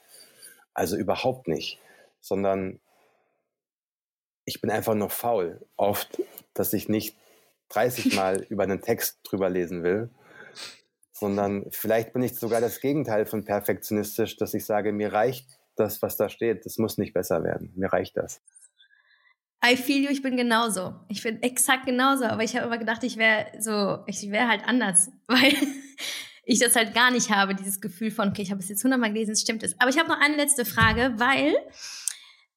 Also 0.75 0.97
überhaupt 0.97 1.47
nicht. 1.47 1.79
Sondern 2.21 2.79
ich 4.47 4.61
bin 4.61 4.71
einfach 4.71 4.95
nur 4.95 5.09
faul. 5.09 5.59
Oft, 5.75 6.21
dass 6.53 6.73
ich 6.73 6.89
nicht 6.89 7.15
30 7.69 8.15
Mal 8.15 8.41
über 8.49 8.63
einen 8.63 8.81
Text 8.81 9.19
drüber 9.23 9.49
lesen 9.49 9.83
will, 9.83 10.09
sondern 11.11 11.65
vielleicht 11.69 12.13
bin 12.13 12.23
ich 12.23 12.35
sogar 12.35 12.61
das 12.61 12.79
Gegenteil 12.79 13.25
von 13.25 13.43
perfektionistisch, 13.43 14.37
dass 14.37 14.53
ich 14.53 14.65
sage, 14.65 14.93
mir 14.93 15.11
reicht 15.11 15.47
das, 15.75 16.01
was 16.01 16.15
da 16.15 16.29
steht. 16.29 16.65
Das 16.65 16.77
muss 16.77 16.97
nicht 16.97 17.13
besser 17.13 17.43
werden. 17.43 17.73
Mir 17.75 17.91
reicht 17.91 18.15
das. 18.15 18.41
I 19.65 19.75
feel 19.75 20.03
you, 20.03 20.09
ich 20.09 20.21
bin 20.21 20.37
genauso. 20.37 20.93
Ich 21.09 21.23
bin 21.23 21.41
exakt 21.43 21.85
genauso, 21.85 22.23
aber 22.23 22.43
ich 22.43 22.55
habe 22.55 22.67
immer 22.67 22.77
gedacht, 22.77 23.03
ich 23.03 23.17
wäre 23.17 23.47
so, 23.59 24.03
ich 24.07 24.31
wäre 24.31 24.47
halt 24.47 24.63
anders, 24.65 25.11
weil 25.27 25.53
ich 26.45 26.59
das 26.59 26.75
halt 26.77 26.93
gar 26.93 27.11
nicht 27.11 27.31
habe, 27.31 27.53
dieses 27.53 27.81
Gefühl 27.81 28.11
von, 28.11 28.29
okay, 28.29 28.43
ich 28.43 28.51
habe 28.51 28.61
es 28.61 28.69
jetzt 28.69 28.83
hundertmal 28.83 29.11
gelesen, 29.11 29.31
es 29.31 29.41
stimmt 29.41 29.63
es. 29.63 29.75
Aber 29.81 29.89
ich 29.89 29.99
habe 29.99 30.07
noch 30.07 30.21
eine 30.21 30.37
letzte 30.37 30.63
Frage, 30.63 31.15
weil 31.17 31.53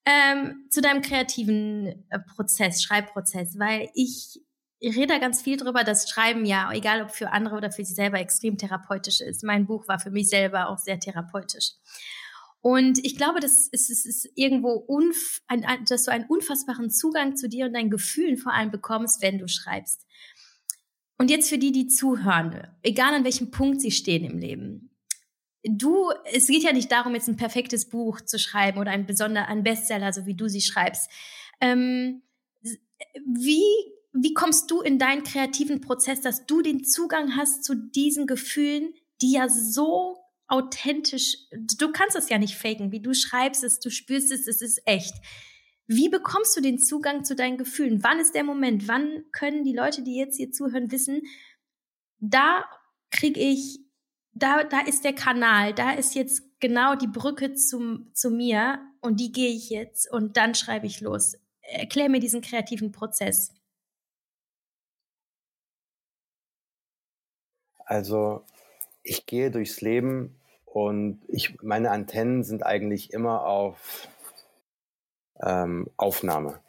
ähm, 0.05 0.67
zu 0.71 0.81
deinem 0.81 1.03
kreativen 1.03 2.07
äh, 2.09 2.19
Prozess, 2.35 2.83
Schreibprozess, 2.83 3.59
weil 3.59 3.89
ich, 3.95 4.41
ich 4.79 4.97
rede 4.97 5.15
da 5.15 5.19
ganz 5.19 5.43
viel 5.43 5.57
drüber, 5.57 5.85
dass 5.85 6.09
Schreiben 6.09 6.45
ja, 6.45 6.71
egal 6.73 7.03
ob 7.03 7.11
für 7.11 7.33
andere 7.33 7.57
oder 7.57 7.71
für 7.71 7.85
sich 7.85 7.95
selber, 7.95 8.19
extrem 8.19 8.57
therapeutisch 8.57 9.21
ist. 9.21 9.45
Mein 9.45 9.67
Buch 9.67 9.87
war 9.89 9.99
für 9.99 10.11
mich 10.11 10.29
selber 10.29 10.69
auch 10.69 10.79
sehr 10.79 10.99
therapeutisch. 10.99 11.73
Und 12.63 12.99
ich 13.05 13.17
glaube, 13.17 13.41
das 13.41 13.69
ist, 13.69 13.91
es 13.91 14.05
ist 14.05 14.29
irgendwo, 14.35 14.73
unf 14.73 15.41
ein, 15.47 15.65
dass 15.87 16.05
du 16.05 16.13
einen 16.13 16.27
unfassbaren 16.27 16.91
Zugang 16.91 17.37
zu 17.37 17.49
dir 17.49 17.67
und 17.67 17.73
deinen 17.73 17.91
Gefühlen 17.91 18.37
vor 18.37 18.53
allem 18.53 18.71
bekommst, 18.71 19.23
wenn 19.23 19.39
du 19.39 19.49
schreibst. 19.49 20.07
Und 21.17 21.31
jetzt 21.31 21.49
für 21.49 21.59
die, 21.59 21.73
die 21.73 21.87
zuhören, 21.87 22.67
egal 22.83 23.15
an 23.15 23.25
welchem 23.25 23.51
Punkt 23.51 23.81
sie 23.81 23.91
stehen 23.91 24.25
im 24.25 24.39
Leben. 24.39 24.90
Du, 25.63 26.11
es 26.33 26.47
geht 26.47 26.63
ja 26.63 26.73
nicht 26.73 26.91
darum, 26.91 27.15
jetzt 27.15 27.29
ein 27.29 27.37
perfektes 27.37 27.89
Buch 27.89 28.21
zu 28.21 28.39
schreiben 28.39 28.79
oder 28.79 28.91
ein 28.91 29.07
besonder, 29.07 29.49
ein 29.49 29.63
Bestseller, 29.63 30.13
so 30.13 30.27
wie 30.27 30.35
du 30.35 30.49
sie 30.49 30.63
schreibst. 30.63 31.11
Ähm, 31.61 32.23
wie, 33.27 33.65
wie 34.13 34.35
kommst 34.35 34.71
du 34.71 34.81
in 34.81 34.99
deinen 34.99 35.23
kreativen 35.23 35.81
Prozess, 35.81 36.21
dass 36.21 36.47
du 36.47 36.63
den 36.63 36.85
Zugang 36.85 37.37
hast 37.37 37.65
zu 37.65 37.75
diesen 37.75 38.27
Gefühlen, 38.27 38.95
die 39.21 39.33
ja 39.33 39.49
so 39.49 40.17
authentisch, 40.49 41.37
du 41.53 41.93
kannst 41.93 42.17
es 42.17 42.29
ja 42.29 42.39
nicht 42.39 42.57
faken, 42.57 42.91
wie 42.91 43.01
du 43.01 43.15
schreibst 43.15 43.63
es, 43.63 43.79
du 43.79 43.91
spürst 43.91 44.33
es, 44.33 44.47
es 44.47 44.61
ist 44.61 44.83
echt. 44.85 45.15
Wie 45.87 46.09
bekommst 46.09 46.57
du 46.57 46.61
den 46.61 46.79
Zugang 46.79 47.25
zu 47.25 47.35
deinen 47.37 47.59
Gefühlen? 47.59 48.03
Wann 48.03 48.19
ist 48.19 48.35
der 48.35 48.45
Moment? 48.45 48.89
Wann 48.89 49.25
können 49.33 49.65
die 49.65 49.73
Leute, 49.75 50.03
die 50.03 50.17
jetzt 50.17 50.37
hier 50.37 50.51
zuhören, 50.51 50.91
wissen, 50.91 51.23
da 52.19 52.65
kriege 53.11 53.41
ich, 53.41 53.81
da, 54.33 54.65
da 54.65 54.81
ist 54.81 55.05
der 55.05 55.15
Kanal, 55.15 55.75
da 55.75 55.93
ist 55.93 56.15
jetzt 56.15 56.43
genau 56.61 56.95
die 56.95 57.07
Brücke 57.07 57.55
zum, 57.55 58.11
zu 58.15 58.31
mir 58.31 58.81
und 59.01 59.21
die 59.21 59.33
gehe 59.33 59.51
ich 59.51 59.71
jetzt 59.71 60.11
und 60.11 60.37
dann 60.37 60.55
schreibe 60.55 60.87
ich 60.87 61.01
los. 61.01 61.37
Erklär 61.63 62.09
mir 62.09 62.21
diesen 62.21 62.41
kreativen 62.41 62.93
Prozess. 62.93 63.53
Also 67.85 68.45
ich 69.03 69.27
gehe 69.27 69.51
durchs 69.51 69.81
Leben 69.81 70.37
und 70.65 71.21
ich, 71.29 71.61
meine 71.63 71.91
Antennen 71.91 72.45
sind 72.45 72.65
eigentlich 72.65 73.13
immer 73.13 73.45
auf 73.47 74.09
ähm, 75.43 75.89
Aufnahme. 75.97 76.61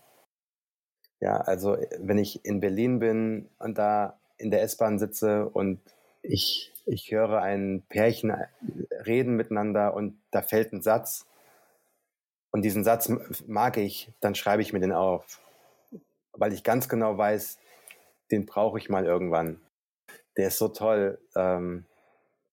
Ja, 1.20 1.38
also 1.38 1.78
wenn 2.00 2.18
ich 2.18 2.44
in 2.44 2.60
Berlin 2.60 2.98
bin 2.98 3.50
und 3.60 3.78
da 3.78 4.20
in 4.38 4.50
der 4.50 4.64
S-Bahn 4.64 4.98
sitze 4.98 5.48
und 5.48 5.80
ich, 6.24 6.71
ich 6.86 7.12
höre 7.12 7.42
ein 7.42 7.84
Pärchen 7.90 8.34
reden 9.06 9.36
miteinander 9.36 9.94
und 9.94 10.22
da 10.32 10.42
fällt 10.42 10.74
ein 10.74 10.82
Satz 10.82 11.26
und 12.52 12.64
diesen 12.64 12.84
Satz 12.84 13.10
mag 13.48 13.78
ich, 13.78 14.12
dann 14.20 14.36
schreibe 14.36 14.62
ich 14.62 14.74
mir 14.74 14.80
den 14.80 14.92
auf, 14.92 15.40
weil 16.34 16.54
ich 16.54 16.64
ganz 16.64 16.90
genau 16.90 17.18
weiß, 17.18 17.58
den 18.30 18.46
brauche 18.46 18.78
ich 18.78 18.90
mal 18.90 19.06
irgendwann. 19.06 19.62
Der 20.38 20.48
ist 20.48 20.58
so 20.58 20.68
toll. 20.68 21.20
Ähm, 21.36 21.86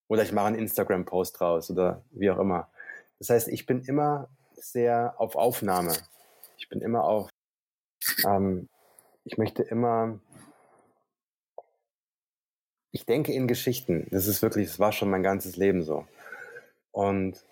oder 0.09 0.23
ich 0.23 0.33
mache 0.33 0.47
einen 0.47 0.59
Instagram-Post 0.59 1.41
raus 1.41 1.71
oder 1.71 2.03
wie 2.11 2.31
auch 2.31 2.39
immer. 2.39 2.71
Das 3.19 3.31
heißt, 3.31 3.49
ich 3.49 3.67
bin 3.67 3.83
immer 3.83 4.29
sehr 4.55 5.15
auf 5.19 5.37
Aufnahme. 5.37 5.93
Ich 6.57 6.69
bin 6.69 6.81
immer 6.81 7.05
auf, 7.05 7.29
ähm, 8.27 8.69
ich 9.25 9.37
möchte 9.37 9.63
immer, 9.63 10.19
ich 12.93 13.05
denke 13.07 13.33
in 13.33 13.49
Geschichten. 13.49 14.07
Das 14.11 14.27
ist 14.27 14.43
wirklich, 14.43 14.69
das 14.69 14.79
war 14.79 14.93
schon 14.93 15.11
mein 15.11 15.23
ganzes 15.23 15.57
Leben 15.57 15.83
so. 15.83 16.07
Und 16.91 17.45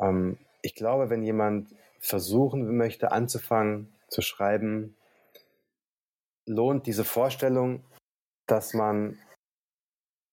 ähm, 0.00 0.38
ich 0.62 0.74
glaube, 0.74 1.10
wenn 1.10 1.22
jemand 1.22 1.74
versuchen 1.98 2.76
möchte, 2.76 3.12
anzufangen 3.12 3.92
zu 4.08 4.22
schreiben, 4.22 4.96
lohnt 6.46 6.86
diese 6.86 7.04
Vorstellung, 7.04 7.84
dass 8.46 8.74
man 8.74 9.18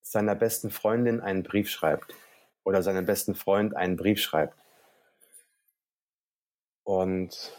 seiner 0.02 0.36
besten 0.36 0.72
Freundin 0.72 1.22
einen 1.22 1.44
Brief 1.44 1.70
schreibt 1.70 2.14
oder 2.64 2.82
seinem 2.82 3.06
besten 3.06 3.36
Freund 3.36 3.76
einen 3.76 3.95
Brief 3.95 4.20
schreibt. 4.20 4.57
Und 6.84 7.53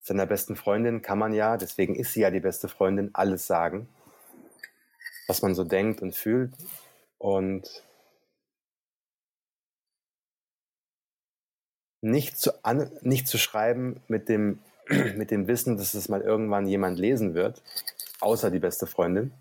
seiner 0.00 0.26
besten 0.26 0.56
Freundin 0.56 1.02
kann 1.02 1.18
man 1.18 1.32
ja, 1.34 1.56
deswegen 1.56 1.94
ist 1.94 2.14
sie 2.14 2.22
ja 2.22 2.30
die 2.30 2.40
beste 2.40 2.68
Freundin, 2.68 3.10
alles 3.12 3.46
sagen, 3.46 3.88
was 5.26 5.42
man 5.42 5.54
so 5.54 5.64
denkt 5.64 6.02
und 6.02 6.14
fühlt. 6.14 6.52
Und 7.18 7.82
nicht 12.00 12.36
zu, 12.38 12.64
an, 12.64 12.90
nicht 13.00 13.28
zu 13.28 13.38
schreiben 13.38 14.02
mit 14.08 14.28
dem, 14.28 14.58
mit 15.16 15.30
dem 15.30 15.46
Wissen, 15.46 15.76
dass 15.76 15.94
es 15.94 16.08
mal 16.08 16.20
irgendwann 16.20 16.66
jemand 16.66 16.98
lesen 16.98 17.34
wird, 17.34 17.62
außer 18.20 18.50
die 18.50 18.58
beste 18.58 18.86
Freundin, 18.86 19.32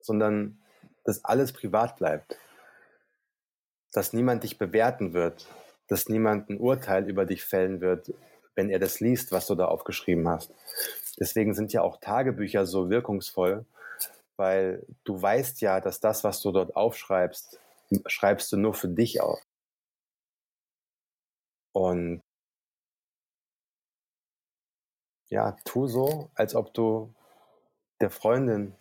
sondern 0.00 0.58
dass 1.04 1.24
alles 1.24 1.52
privat 1.52 1.96
bleibt, 1.96 2.38
dass 3.92 4.12
niemand 4.12 4.44
dich 4.44 4.58
bewerten 4.58 5.12
wird, 5.12 5.48
dass 5.88 6.08
niemand 6.08 6.50
ein 6.50 6.58
Urteil 6.58 7.08
über 7.08 7.24
dich 7.24 7.44
fällen 7.44 7.80
wird, 7.80 8.12
wenn 8.54 8.70
er 8.70 8.78
das 8.78 9.00
liest, 9.00 9.32
was 9.32 9.46
du 9.46 9.54
da 9.54 9.66
aufgeschrieben 9.66 10.28
hast. 10.28 10.52
Deswegen 11.18 11.54
sind 11.54 11.72
ja 11.72 11.82
auch 11.82 12.00
Tagebücher 12.00 12.66
so 12.66 12.90
wirkungsvoll, 12.90 13.64
weil 14.38 14.86
du 15.04 15.20
weißt 15.20 15.60
ja, 15.60 15.80
dass 15.80 16.00
das, 16.00 16.24
was 16.24 16.40
du 16.40 16.52
dort 16.52 16.76
aufschreibst, 16.76 17.60
schreibst 18.06 18.52
du 18.52 18.56
nur 18.56 18.74
für 18.74 18.88
dich 18.88 19.20
auf. 19.20 19.40
Und 21.72 22.22
ja, 25.28 25.56
tu 25.64 25.86
so, 25.86 26.30
als 26.34 26.54
ob 26.54 26.72
du 26.72 27.14
der 28.00 28.10
Freundin, 28.10 28.74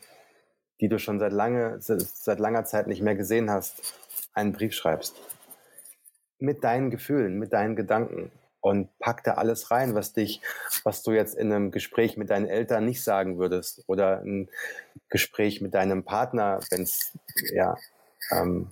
die 0.80 0.90
du 0.90 1.00
schon 1.00 1.20
seit, 1.20 1.34
lange, 1.34 1.82
seit 1.82 2.40
langer 2.40 2.66
Zeit 2.66 2.88
nicht 2.88 3.02
mehr 3.02 3.16
gesehen 3.16 3.50
hast, 3.50 3.94
einen 4.34 4.54
Brief 4.54 4.74
schreibst. 4.74 5.16
Mit 6.40 6.64
deinen 6.64 6.92
Gefühlen, 6.92 7.40
mit 7.40 7.52
deinen 7.52 7.76
Gedanken. 7.76 8.32
Und 8.60 8.90
pack 9.00 9.24
da 9.24 9.36
alles 9.36 9.72
rein, 9.72 9.96
was 9.96 10.14
dich, 10.14 10.42
was 10.84 11.04
du 11.04 11.12
jetzt 11.12 11.36
in 11.36 11.52
einem 11.52 11.72
Gespräch 11.72 12.18
mit 12.18 12.30
deinen 12.30 12.48
Eltern 12.48 12.86
nicht 12.86 13.04
sagen 13.04 13.38
würdest. 13.38 13.84
Oder 13.88 14.22
ein 14.22 14.50
Gespräch 15.10 15.62
mit 15.62 15.74
deinem 15.74 16.04
Partner, 16.04 16.60
wenn 16.72 16.82
es, 16.82 17.14
ja, 17.54 17.78
ähm, 18.32 18.72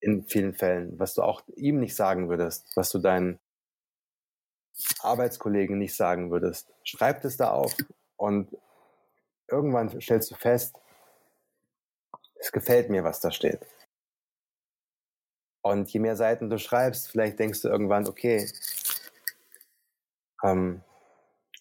in 0.00 0.24
vielen 0.24 0.54
Fällen, 0.54 0.98
was 0.98 1.14
du 1.14 1.22
auch 1.22 1.42
ihm 1.56 1.80
nicht 1.80 1.96
sagen 1.96 2.28
würdest, 2.28 2.70
was 2.76 2.90
du 2.90 2.98
deinen 2.98 3.38
Arbeitskollegen 5.00 5.78
nicht 5.78 5.96
sagen 5.96 6.30
würdest. 6.30 6.72
Schreib 6.84 7.24
es 7.24 7.36
da 7.36 7.50
auf 7.50 7.74
und 8.16 8.56
irgendwann 9.48 10.00
stellst 10.00 10.30
du 10.30 10.34
fest, 10.34 10.76
es 12.38 12.52
gefällt 12.52 12.90
mir, 12.90 13.04
was 13.04 13.20
da 13.20 13.30
steht. 13.30 13.60
Und 15.62 15.88
je 15.90 15.98
mehr 15.98 16.16
Seiten 16.16 16.48
du 16.48 16.58
schreibst, 16.58 17.08
vielleicht 17.08 17.38
denkst 17.38 17.62
du 17.62 17.68
irgendwann, 17.68 18.06
okay, 18.06 18.48
ähm, 20.42 20.82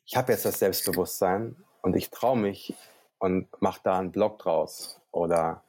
ich 0.06 0.16
habe 0.16 0.32
jetzt 0.32 0.46
das 0.46 0.60
Selbstbewusstsein 0.60 1.56
und 1.82 1.96
ich 1.96 2.10
traue 2.10 2.38
mich 2.38 2.76
und 3.18 3.48
mache 3.62 3.82
da 3.84 4.00
einen 4.00 4.12
Blog 4.12 4.40
draus 4.40 5.02
oder 5.12 5.64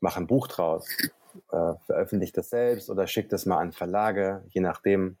mache 0.00 0.20
ein 0.20 0.26
Buch 0.26 0.48
draus 0.48 0.88
äh, 1.50 1.74
veröffentliche 1.86 2.34
das 2.34 2.50
selbst 2.50 2.90
oder 2.90 3.06
schick 3.06 3.28
das 3.28 3.46
mal 3.46 3.58
an 3.58 3.72
Verlage, 3.72 4.44
je 4.50 4.60
nachdem, 4.60 5.18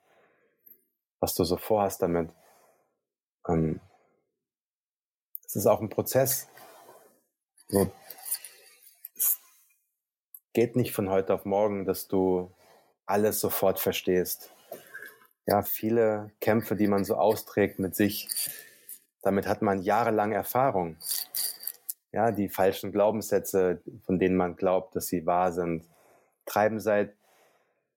was 1.20 1.34
du 1.34 1.44
so 1.44 1.56
vorhast 1.56 2.02
damit. 2.02 2.30
Ähm, 3.48 3.80
es 5.46 5.56
ist 5.56 5.66
auch 5.66 5.80
ein 5.80 5.88
Prozess. 5.88 6.48
So, 7.68 7.90
es 9.16 9.40
geht 10.52 10.76
nicht 10.76 10.92
von 10.92 11.10
heute 11.10 11.34
auf 11.34 11.44
morgen, 11.44 11.84
dass 11.84 12.08
du 12.08 12.52
alles 13.06 13.40
sofort 13.40 13.78
verstehst. 13.78 14.53
Ja, 15.46 15.62
viele 15.62 16.30
Kämpfe, 16.40 16.76
die 16.76 16.86
man 16.86 17.04
so 17.04 17.16
austrägt 17.16 17.78
mit 17.78 17.94
sich, 17.94 18.28
damit 19.22 19.46
hat 19.46 19.62
man 19.62 19.82
jahrelang 19.82 20.32
Erfahrung. 20.32 20.96
Ja, 22.12 22.30
die 22.30 22.48
falschen 22.48 22.92
Glaubenssätze, 22.92 23.82
von 24.06 24.18
denen 24.18 24.36
man 24.36 24.56
glaubt, 24.56 24.96
dass 24.96 25.06
sie 25.06 25.26
wahr 25.26 25.52
sind, 25.52 25.84
treiben 26.46 26.80
seit 26.80 27.14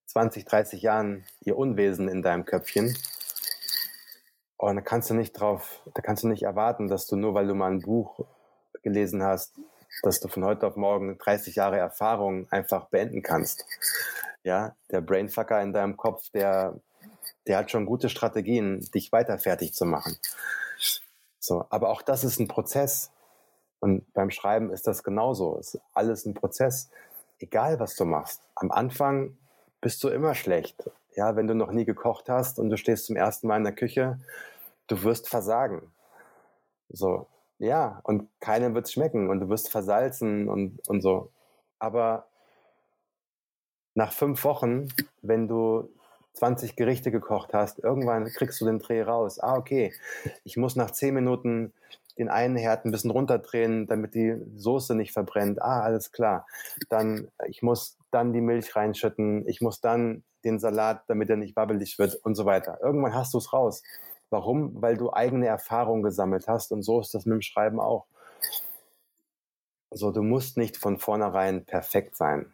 20, 0.07 0.45
30 0.45 0.81
Jahren 0.81 1.23
ihr 1.41 1.57
Unwesen 1.57 2.07
in 2.07 2.21
deinem 2.21 2.45
Köpfchen. 2.45 2.97
Und 4.57 4.75
da 4.75 4.81
kannst 4.81 5.09
du 5.09 5.13
nicht 5.13 5.33
drauf, 5.33 5.81
da 5.93 6.01
kannst 6.01 6.23
du 6.23 6.27
nicht 6.27 6.43
erwarten, 6.43 6.87
dass 6.87 7.07
du 7.07 7.15
nur 7.15 7.33
weil 7.33 7.47
du 7.47 7.53
mal 7.53 7.71
ein 7.71 7.81
Buch 7.81 8.25
gelesen 8.81 9.21
hast, 9.21 9.53
dass 10.01 10.19
du 10.19 10.27
von 10.27 10.43
heute 10.43 10.65
auf 10.65 10.75
morgen 10.75 11.17
30 11.17 11.55
Jahre 11.55 11.77
Erfahrung 11.77 12.51
einfach 12.51 12.85
beenden 12.89 13.21
kannst. 13.21 13.65
Ja, 14.43 14.75
der 14.89 15.01
Brainfucker 15.01 15.61
in 15.61 15.73
deinem 15.73 15.97
Kopf, 15.97 16.29
der, 16.31 16.79
der 17.47 17.57
hat 17.57 17.71
schon 17.71 17.85
gute 17.85 18.09
Strategien, 18.09 18.81
dich 18.93 19.11
weiter 19.11 19.39
fertig 19.39 19.73
zu 19.73 19.85
machen. 19.85 20.17
So, 21.39 21.65
aber 21.69 21.89
auch 21.89 22.01
das 22.01 22.23
ist 22.23 22.39
ein 22.39 22.47
Prozess. 22.47 23.11
Und 23.79 24.11
beim 24.13 24.31
Schreiben 24.31 24.71
ist 24.71 24.87
das 24.87 25.03
genauso. 25.03 25.57
Es 25.59 25.75
ist 25.75 25.81
alles 25.93 26.25
ein 26.25 26.33
Prozess 26.33 26.89
egal 27.39 27.79
was 27.79 27.95
du 27.95 28.05
machst, 28.05 28.41
am 28.55 28.71
Anfang 28.71 29.37
bist 29.81 30.03
du 30.03 30.09
immer 30.09 30.35
schlecht. 30.35 30.89
Ja, 31.15 31.35
wenn 31.35 31.47
du 31.47 31.55
noch 31.55 31.71
nie 31.71 31.85
gekocht 31.85 32.29
hast 32.29 32.59
und 32.59 32.69
du 32.69 32.77
stehst 32.77 33.05
zum 33.05 33.15
ersten 33.15 33.47
Mal 33.47 33.57
in 33.57 33.63
der 33.63 33.73
Küche, 33.73 34.19
du 34.87 35.03
wirst 35.03 35.29
versagen. 35.29 35.91
So, 36.89 37.27
ja, 37.57 37.99
und 38.03 38.29
keinem 38.39 38.75
wird 38.75 38.89
schmecken 38.89 39.29
und 39.29 39.39
du 39.39 39.49
wirst 39.49 39.69
versalzen 39.69 40.47
und, 40.47 40.87
und 40.87 41.01
so. 41.01 41.31
Aber 41.79 42.27
nach 43.95 44.13
fünf 44.13 44.43
Wochen, 44.43 44.89
wenn 45.21 45.47
du 45.47 45.89
20 46.38 46.76
Gerichte 46.76 47.11
gekocht 47.11 47.53
hast, 47.53 47.80
irgendwann 47.80 48.26
kriegst 48.26 48.61
du 48.61 48.65
den 48.65 48.80
Dreh 48.80 49.01
raus. 49.01 49.39
Ah, 49.39 49.57
okay, 49.57 49.93
ich 50.43 50.57
muss 50.57 50.76
nach 50.76 50.91
zehn 50.91 51.14
Minuten 51.14 51.73
den 52.18 52.30
einen 52.30 52.55
Herd 52.55 52.85
ein 52.85 52.91
bisschen 52.91 53.11
runterdrehen, 53.11 53.88
damit 53.88 54.15
die 54.15 54.35
Soße 54.55 54.95
nicht 54.95 55.14
verbrennt. 55.14 55.61
Ah, 55.61 55.81
alles 55.81 56.11
klar. 56.11 56.47
Dann, 56.89 57.30
ich 57.47 57.61
muss 57.61 57.97
dann 58.11 58.34
die 58.34 58.41
Milch 58.41 58.76
reinschütten. 58.76 59.47
Ich 59.47 59.61
muss 59.61 59.81
dann 59.81 60.23
den 60.43 60.59
Salat, 60.59 61.03
damit 61.07 61.30
er 61.30 61.35
nicht 61.35 61.55
wabbelig 61.55 61.99
wird 61.99 62.15
und 62.15 62.35
so 62.35 62.45
weiter. 62.45 62.80
Irgendwann 62.81 63.14
hast 63.14 63.34
du 63.34 63.38
es 63.38 63.53
raus. 63.53 63.84
Warum? 64.30 64.81
Weil 64.81 64.97
du 64.97 65.14
eigene 65.14 65.47
Erfahrungen 65.47 66.03
gesammelt 66.03 66.47
hast 66.47 66.72
und 66.72 66.81
so 66.84 66.99
ist 66.99 67.14
das 67.14 67.26
mit 67.26 67.35
dem 67.35 67.41
Schreiben 67.41 67.80
auch. 67.80 68.07
So, 69.91 70.11
du 70.11 70.22
musst 70.22 70.57
nicht 70.57 70.77
von 70.77 70.97
vornherein 70.97 71.65
perfekt 71.65 72.18
sein. 72.18 72.53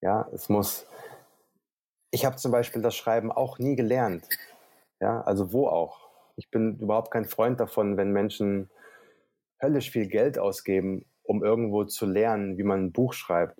Ja, 0.00 0.28
es 0.32 0.48
muss. 0.48 0.86
Ich 2.14 2.26
habe 2.26 2.36
zum 2.36 2.52
Beispiel 2.52 2.82
das 2.82 2.94
Schreiben 2.94 3.32
auch 3.32 3.58
nie 3.58 3.74
gelernt. 3.74 4.28
Ja, 5.00 5.22
also 5.22 5.52
wo 5.52 5.66
auch? 5.66 6.10
Ich 6.36 6.50
bin 6.50 6.78
überhaupt 6.78 7.10
kein 7.10 7.24
Freund 7.24 7.58
davon, 7.58 7.96
wenn 7.96 8.12
Menschen 8.12 8.70
höllisch 9.62 9.90
viel 9.90 10.06
Geld 10.06 10.38
ausgeben, 10.38 11.06
um 11.22 11.42
irgendwo 11.42 11.84
zu 11.84 12.04
lernen, 12.04 12.58
wie 12.58 12.64
man 12.64 12.84
ein 12.84 12.92
Buch 12.92 13.14
schreibt. 13.14 13.58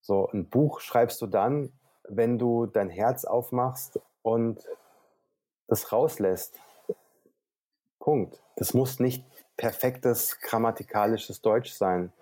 So, 0.00 0.28
ein 0.32 0.48
Buch 0.48 0.80
schreibst 0.80 1.20
du 1.20 1.26
dann, 1.26 1.72
wenn 2.08 2.38
du 2.38 2.66
dein 2.66 2.88
Herz 2.88 3.24
aufmachst 3.24 4.00
und 4.22 4.64
das 5.66 5.90
rauslässt. 5.90 6.60
Punkt. 7.98 8.40
Das 8.56 8.74
muss 8.74 9.00
nicht 9.00 9.24
perfektes 9.56 10.40
grammatikalisches 10.40 11.42
Deutsch 11.42 11.72
sein. 11.72 12.12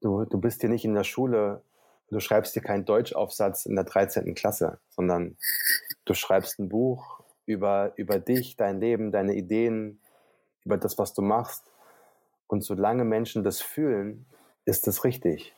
Du, 0.00 0.24
du 0.24 0.40
bist 0.40 0.60
hier 0.60 0.70
nicht 0.70 0.84
in 0.84 0.94
der 0.94 1.04
Schule, 1.04 1.62
du 2.10 2.20
schreibst 2.20 2.54
dir 2.56 2.60
keinen 2.60 2.84
Deutschaufsatz 2.84 3.66
in 3.66 3.76
der 3.76 3.84
13. 3.84 4.34
Klasse, 4.34 4.80
sondern 4.90 5.36
du 6.04 6.14
schreibst 6.14 6.58
ein 6.58 6.68
Buch 6.68 7.20
über, 7.46 7.92
über 7.96 8.18
dich, 8.18 8.56
dein 8.56 8.80
Leben, 8.80 9.12
deine 9.12 9.34
Ideen, 9.34 10.00
über 10.64 10.76
das, 10.76 10.98
was 10.98 11.14
du 11.14 11.22
machst. 11.22 11.64
Und 12.46 12.64
solange 12.64 13.04
Menschen 13.04 13.44
das 13.44 13.60
fühlen, 13.60 14.26
ist 14.64 14.86
das 14.86 15.04
richtig. 15.04 15.54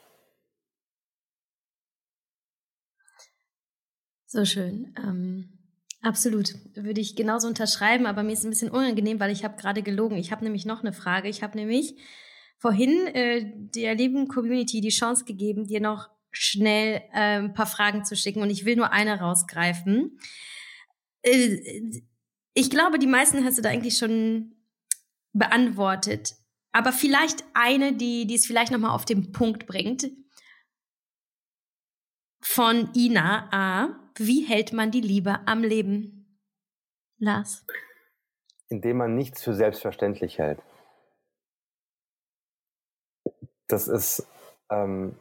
So 4.27 4.45
schön. 4.45 4.95
Ähm, 4.99 5.59
absolut. 6.01 6.55
Würde 6.75 7.01
ich 7.01 7.17
genauso 7.17 7.49
unterschreiben, 7.49 8.07
aber 8.07 8.23
mir 8.23 8.33
ist 8.33 8.45
ein 8.45 8.51
bisschen 8.51 8.71
unangenehm, 8.71 9.21
weil 9.21 9.31
ich 9.31 9.45
habe 9.45 9.57
gerade 9.57 9.83
gelogen. 9.83 10.17
Ich 10.17 10.33
habe 10.33 10.45
nämlich 10.45 10.65
noch 10.65 10.81
eine 10.81 10.93
Frage. 10.93 11.29
Ich 11.29 11.43
habe 11.43 11.59
nämlich 11.59 11.97
vorhin 12.59 13.07
äh, 13.09 13.53
der 13.55 13.95
lieben 13.95 14.29
Community 14.29 14.81
die 14.81 14.89
Chance 14.89 15.25
gegeben, 15.25 15.67
dir 15.67 15.81
noch 15.81 16.09
schnell 16.33 17.03
äh, 17.13 17.39
ein 17.39 17.55
paar 17.55 17.67
Fragen 17.67 18.05
zu 18.05 18.17
schicken 18.17 18.43
und 18.43 18.51
ich 18.51 18.65
will 18.65 18.77
nur 18.77 18.91
eine 18.91 19.21
rausgreifen. 19.21 20.19
Äh, 21.23 22.01
ich 22.55 22.71
glaube, 22.71 22.99
die 22.99 23.07
meisten 23.07 23.45
hast 23.45 23.59
du 23.59 23.63
da 23.63 23.69
eigentlich 23.71 23.99
schon 23.99 24.57
beantwortet. 25.33 26.35
aber 26.73 26.93
vielleicht 26.93 27.45
eine, 27.55 27.93
die, 27.93 28.27
die 28.27 28.35
es 28.35 28.47
vielleicht 28.47 28.73
nochmal 28.73 28.95
auf 28.95 29.05
den 29.05 29.33
Punkt 29.33 29.67
bringt. 29.67 30.11
Von 32.43 32.91
Ina 32.95 33.49
A. 33.53 34.11
Wie 34.17 34.43
hält 34.45 34.73
man 34.73 34.91
die 34.91 35.01
Liebe 35.01 35.41
am 35.47 35.63
Leben? 35.63 36.41
Lars. 37.19 37.65
Indem 38.69 38.97
man 38.97 39.15
nichts 39.15 39.43
für 39.43 39.55
selbstverständlich 39.55 40.39
hält. 40.39 40.61
Das 43.69 43.87
ist, 43.87 44.27
ähm, 44.71 45.17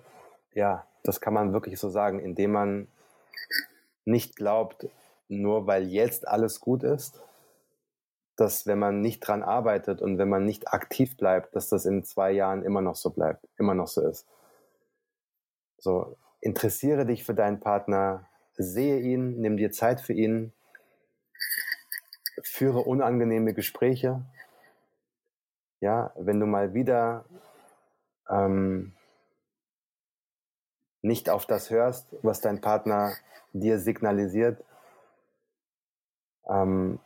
ja, 0.53 0.87
das 1.03 1.21
kann 1.21 1.33
man 1.33 1.53
wirklich 1.53 1.79
so 1.79 1.89
sagen, 1.89 2.19
indem 2.19 2.51
man 2.51 2.87
nicht 4.05 4.35
glaubt, 4.35 4.87
nur 5.27 5.67
weil 5.67 5.87
jetzt 5.87 6.27
alles 6.27 6.59
gut 6.59 6.83
ist, 6.83 7.21
dass 8.35 8.65
wenn 8.65 8.79
man 8.79 9.01
nicht 9.01 9.19
dran 9.19 9.43
arbeitet 9.43 10.01
und 10.01 10.17
wenn 10.17 10.29
man 10.29 10.45
nicht 10.45 10.73
aktiv 10.73 11.17
bleibt, 11.17 11.55
dass 11.55 11.69
das 11.69 11.85
in 11.85 12.03
zwei 12.03 12.31
Jahren 12.31 12.63
immer 12.63 12.81
noch 12.81 12.95
so 12.95 13.11
bleibt, 13.11 13.47
immer 13.57 13.73
noch 13.73 13.87
so 13.87 14.01
ist. 14.01 14.27
So, 15.77 16.17
interessiere 16.39 17.05
dich 17.05 17.23
für 17.23 17.33
deinen 17.33 17.59
Partner, 17.59 18.27
sehe 18.53 18.99
ihn, 18.99 19.39
nimm 19.41 19.57
dir 19.57 19.71
Zeit 19.71 20.01
für 20.01 20.13
ihn, 20.13 20.53
führe 22.43 22.79
unangenehme 22.79 23.53
Gespräche. 23.53 24.23
Ja, 25.79 26.11
wenn 26.15 26.39
du 26.39 26.45
mal 26.45 26.73
wieder 26.73 27.25
ähm, 28.29 28.93
nicht 31.01 31.29
auf 31.29 31.45
das 31.45 31.69
hörst, 31.69 32.07
was 32.21 32.41
dein 32.41 32.61
Partner 32.61 33.13
dir 33.53 33.79
signalisiert, 33.79 34.63
ähm, 36.47 36.99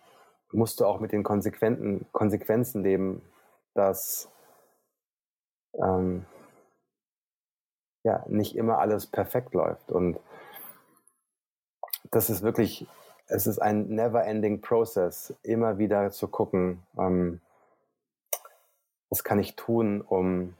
musst 0.51 0.79
du 0.79 0.85
auch 0.85 0.99
mit 0.99 1.11
den 1.11 1.23
Konsequenten, 1.23 2.05
Konsequenzen 2.11 2.83
leben, 2.83 3.21
dass 3.73 4.29
ähm, 5.73 6.25
ja 8.03 8.23
nicht 8.27 8.55
immer 8.55 8.79
alles 8.79 9.07
perfekt 9.07 9.53
läuft. 9.53 9.91
Und 9.91 10.19
das 12.11 12.29
ist 12.29 12.43
wirklich, 12.43 12.87
es 13.27 13.47
ist 13.47 13.59
ein 13.59 13.87
never-ending 13.87 14.61
Process, 14.61 15.33
immer 15.41 15.77
wieder 15.77 16.11
zu 16.11 16.27
gucken, 16.27 16.83
ähm, 16.97 17.41
was 19.09 19.23
kann 19.23 19.39
ich 19.39 19.55
tun, 19.55 20.01
um 20.01 20.55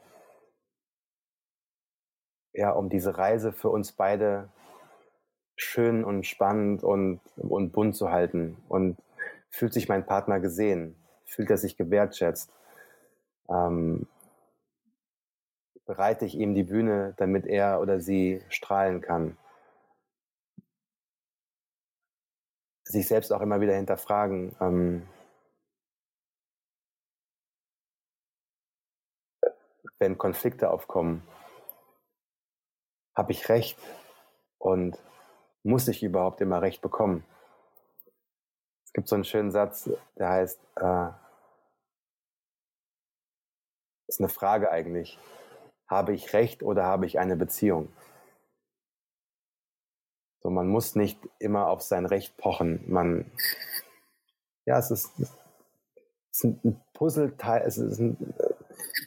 ja, 2.55 2.71
um 2.71 2.89
diese 2.89 3.17
Reise 3.17 3.51
für 3.51 3.69
uns 3.69 3.91
beide 3.91 4.49
schön 5.55 6.03
und 6.03 6.25
spannend 6.25 6.83
und, 6.83 7.19
und 7.37 7.71
bunt 7.71 7.95
zu 7.95 8.11
halten. 8.11 8.57
Und 8.67 8.97
fühlt 9.49 9.73
sich 9.73 9.87
mein 9.87 10.05
Partner 10.05 10.39
gesehen? 10.39 10.95
Fühlt 11.25 11.49
er 11.49 11.57
sich 11.57 11.77
gewertschätzt? 11.77 12.51
Ähm, 13.49 14.07
bereite 15.85 16.25
ich 16.25 16.35
ihm 16.35 16.55
die 16.55 16.63
Bühne, 16.63 17.13
damit 17.17 17.45
er 17.45 17.81
oder 17.81 17.99
sie 17.99 18.41
strahlen 18.49 19.01
kann? 19.01 19.37
Sich 22.83 23.07
selbst 23.07 23.33
auch 23.33 23.41
immer 23.41 23.61
wieder 23.61 23.75
hinterfragen. 23.75 24.55
Ähm, 24.59 25.07
wenn 29.99 30.17
Konflikte 30.17 30.69
aufkommen, 30.69 31.23
habe 33.15 33.31
ich 33.31 33.49
recht 33.49 33.77
und 34.57 34.97
muss 35.63 35.87
ich 35.87 36.03
überhaupt 36.03 36.41
immer 36.41 36.61
recht 36.61 36.81
bekommen? 36.81 37.23
Es 38.85 38.93
gibt 38.93 39.07
so 39.07 39.15
einen 39.15 39.25
schönen 39.25 39.51
Satz, 39.51 39.89
der 40.17 40.29
heißt, 40.29 40.59
äh, 40.75 41.09
ist 44.07 44.19
eine 44.19 44.29
Frage 44.29 44.71
eigentlich. 44.71 45.19
Habe 45.87 46.13
ich 46.13 46.33
Recht 46.33 46.63
oder 46.63 46.83
habe 46.83 47.05
ich 47.05 47.19
eine 47.19 47.35
Beziehung? 47.35 47.89
So, 50.41 50.49
man 50.49 50.67
muss 50.67 50.95
nicht 50.95 51.19
immer 51.39 51.67
auf 51.67 51.81
sein 51.81 52.05
Recht 52.05 52.37
pochen. 52.37 52.83
Man, 52.87 53.31
ja, 54.65 54.77
es 54.77 54.91
ist, 54.91 55.11
es 55.19 56.43
ist 56.43 56.43
ein 56.43 56.81
Puzzleteil, 56.93 57.63
es 57.65 57.77
ist 57.77 57.99
ein, 57.99 58.33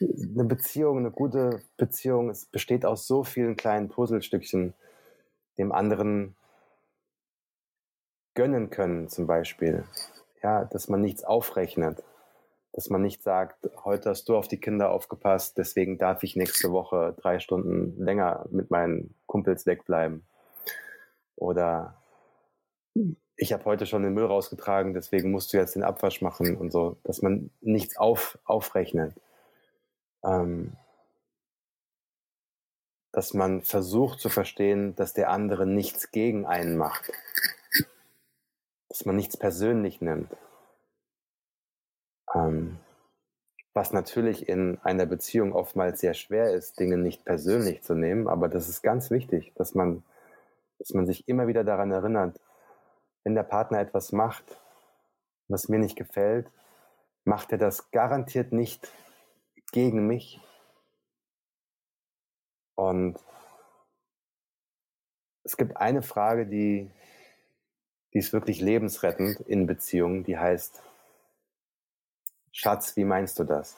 eine 0.01 0.45
Beziehung, 0.45 0.99
eine 0.99 1.11
gute 1.11 1.63
Beziehung, 1.77 2.31
es 2.31 2.47
besteht 2.47 2.85
aus 2.85 3.07
so 3.07 3.25
vielen 3.25 3.57
kleinen 3.57 3.89
Puzzlestückchen, 3.89 4.75
dem 5.59 5.73
anderen 5.73 6.37
gönnen 8.35 8.71
können, 8.71 9.09
zum 9.09 9.27
Beispiel. 9.27 9.85
Ja, 10.43 10.65
dass 10.65 10.89
man 10.89 11.01
nichts 11.01 11.25
aufrechnet, 11.25 12.05
dass 12.73 12.91
man 12.91 13.03
nicht 13.03 13.23
sagt, 13.25 13.69
heute 13.85 14.11
hast 14.11 14.29
du 14.29 14.37
auf 14.37 14.47
die 14.47 14.61
Kinder 14.61 14.91
aufgepasst, 14.91 15.59
deswegen 15.59 15.99
darf 15.99 16.23
ich 16.23 16.37
nächste 16.37 16.71
Woche 16.71 17.15
drei 17.21 17.41
Stunden 17.41 18.01
länger 18.01 18.47
mit 18.51 18.71
meinen 18.71 19.15
Kumpels 19.27 19.67
wegbleiben. 19.67 20.25
Oder 21.35 22.01
ich 23.37 23.53
habe 23.53 23.65
heute 23.65 23.87
schon 23.87 24.05
den 24.05 24.15
Müll 24.15 24.27
rausgetragen, 24.27 24.95
deswegen 24.95 25.33
musst 25.33 25.53
du 25.53 25.57
jetzt 25.57 25.75
den 25.75 25.83
Abwasch 25.83 26.23
machen 26.23 26.57
und 26.57 26.71
so, 26.71 26.97
dass 27.03 27.23
man 27.23 27.51
nichts 27.61 27.97
auf, 27.97 28.39
aufrechnet 28.45 29.15
ähm, 30.25 30.77
dass 33.13 33.35
man 33.35 33.63
versucht 33.63 34.21
zu 34.21 34.29
verstehen, 34.29 34.95
dass 34.95 35.13
der 35.13 35.31
andere 35.31 35.67
nichts 35.67 36.11
gegen 36.11 36.47
einen 36.47 36.77
macht, 36.77 37.11
dass 38.89 39.05
man 39.05 39.17
nichts 39.17 39.37
persönlich 39.37 40.01
nimmt. 40.01 40.37
Ähm, 42.35 42.79
was 43.75 43.93
natürlich 43.93 44.49
in 44.49 44.79
einer 44.83 45.07
Beziehung 45.07 45.53
oftmals 45.53 46.01
sehr 46.01 46.15
schwer 46.15 46.53
ist, 46.53 46.79
Dinge 46.81 46.97
nicht 46.97 47.25
persönlich 47.25 47.83
zu 47.83 47.95
nehmen, 47.95 48.29
aber 48.29 48.49
das 48.49 48.69
ist 48.69 48.83
ganz 48.83 49.11
wichtig, 49.11 49.53
dass 49.55 49.75
man, 49.75 50.03
dass 50.79 50.95
man 50.95 51.07
sich 51.07 51.29
immer 51.29 51.47
wieder 51.47 51.65
daran 51.65 51.93
erinnert, 51.93 52.41
wenn 53.25 53.35
der 53.35 53.45
Partner 53.45 53.81
etwas 53.81 54.13
macht, 54.13 54.61
was 55.49 55.69
mir 55.69 55.79
nicht 55.79 55.97
gefällt, 55.97 56.51
macht 57.25 57.53
er 57.53 57.59
das 57.59 57.91
garantiert 57.91 58.53
nicht 58.53 58.91
gegen 59.73 60.07
mich. 60.07 60.41
Und 62.75 63.19
es 65.43 65.57
gibt 65.57 65.77
eine 65.77 66.03
Frage, 66.03 66.47
die, 66.47 66.91
die 68.13 68.19
ist 68.19 68.33
wirklich 68.33 68.61
lebensrettend 68.61 69.41
in 69.41 69.67
Beziehungen, 69.67 70.25
die 70.25 70.39
heißt, 70.39 70.83
Schatz, 72.53 72.97
wie 72.97 73.05
meinst 73.05 73.39
du 73.39 73.45
das? 73.45 73.77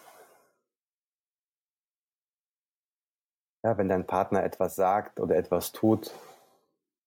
Ja, 3.63 3.77
wenn 3.77 3.89
dein 3.89 4.07
Partner 4.07 4.43
etwas 4.43 4.75
sagt 4.75 5.21
oder 5.21 5.37
etwas 5.37 5.73
tut 5.73 6.13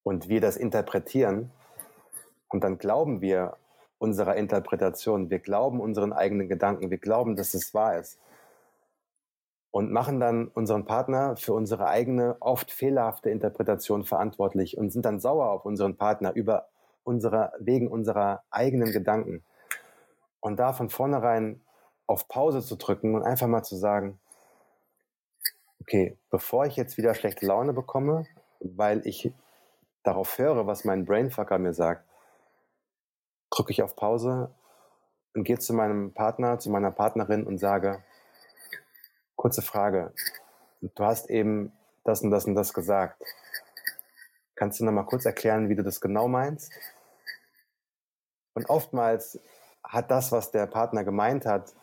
und 0.04 0.30
wir 0.30 0.40
das 0.40 0.58
interpretieren, 0.58 1.52
und 2.50 2.64
dann 2.64 2.78
glauben 2.78 3.20
wir 3.22 3.58
unserer 3.98 4.36
Interpretation, 4.36 5.32
wir 5.32 5.40
glauben 5.40 5.80
unseren 5.80 6.14
eigenen 6.14 6.48
Gedanken, 6.48 6.92
wir 6.92 7.00
glauben, 7.00 7.36
dass 7.36 7.56
es 7.56 7.74
wahr 7.74 7.98
ist 7.98 8.20
und 9.74 9.92
machen 9.92 10.20
dann 10.20 10.50
unseren 10.50 10.86
Partner 10.86 11.36
für 11.36 11.54
unsere 11.54 11.88
eigene, 11.88 12.38
oft 12.42 12.70
fehlerhafte 12.70 13.32
Interpretation 13.32 14.04
verantwortlich 14.04 14.78
und 14.78 14.92
sind 14.92 15.04
dann 15.04 15.20
sauer 15.20 15.50
auf 15.50 15.66
unseren 15.66 15.98
Partner 15.98 16.32
über 16.36 16.68
unsere, 17.04 17.54
wegen 17.58 17.88
unserer 17.88 18.44
eigenen 18.52 18.92
Gedanken. 18.92 19.44
Und 20.42 20.58
da 20.58 20.74
von 20.74 20.92
vornherein 20.92 21.60
auf 22.06 22.28
Pause 22.28 22.62
zu 22.62 22.76
drücken 22.76 23.16
und 23.16 23.24
einfach 23.24 23.48
mal 23.48 23.64
zu 23.64 23.76
sagen, 23.76 24.20
okay, 25.82 26.20
bevor 26.30 26.68
ich 26.68 26.76
jetzt 26.76 27.00
wieder 27.00 27.16
schlechte 27.16 27.48
Laune 27.48 27.74
bekomme, 27.74 28.28
weil 28.60 29.02
ich 29.08 29.34
darauf 30.04 30.38
höre, 30.38 30.68
was 30.68 30.86
mein 30.86 31.04
Brainfucker 31.04 31.58
mir 31.58 31.74
sagt, 31.74 32.08
drücke 33.50 33.72
ich 33.72 33.82
auf 33.82 33.96
Pause 33.96 34.54
und 35.34 35.46
gehe 35.46 35.58
zu 35.58 35.74
meinem 35.74 36.14
Partner, 36.14 36.60
zu 36.60 36.70
meiner 36.70 36.92
Partnerin 36.92 37.44
und 37.44 37.58
sage, 37.58 38.04
Kurze 39.44 39.62
Frage. 39.62 40.14
Du 40.80 41.04
hast 41.04 41.30
eben 41.30 41.74
das 42.06 42.22
und 42.22 42.32
das 42.32 42.46
und 42.46 42.56
das 42.56 42.74
gesagt. 42.74 43.22
Kannst 44.56 44.80
du 44.80 44.86
noch 44.86 44.94
mal 44.94 45.04
kurz 45.04 45.26
erklären, 45.26 45.68
wie 45.68 45.76
du 45.76 45.84
das 45.84 46.00
genau 46.00 46.30
meinst? 46.30 46.72
Und 48.54 48.70
oftmals 48.70 49.42
hat 49.84 50.10
das, 50.12 50.32
was 50.32 50.52
der 50.52 50.66
Partner 50.66 51.04
gemeint 51.04 51.46
hat 51.46 51.76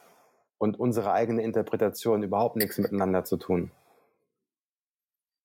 und 0.57 0.81
unsere 0.81 1.13
eigene 1.13 1.43
Interpretation 1.43 2.23
überhaupt 2.23 2.57
nichts 2.57 2.79
miteinander 2.79 3.27
zu 3.27 3.37
tun. 3.37 3.71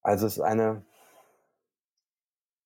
Also 0.01 0.25
es 0.25 0.37
ist 0.37 0.43
eine, 0.43 0.85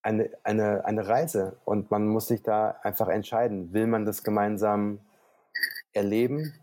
eine, 0.04 0.30
eine, 0.44 0.86
eine 0.86 1.08
Reise 1.08 1.58
und 1.66 1.90
man 1.90 2.06
muss 2.06 2.28
sich 2.28 2.44
da 2.44 2.80
einfach 2.84 3.08
entscheiden, 3.08 3.74
will 3.74 3.88
man 3.88 4.06
das 4.06 4.24
gemeinsam 4.24 5.00
erleben 5.92 6.54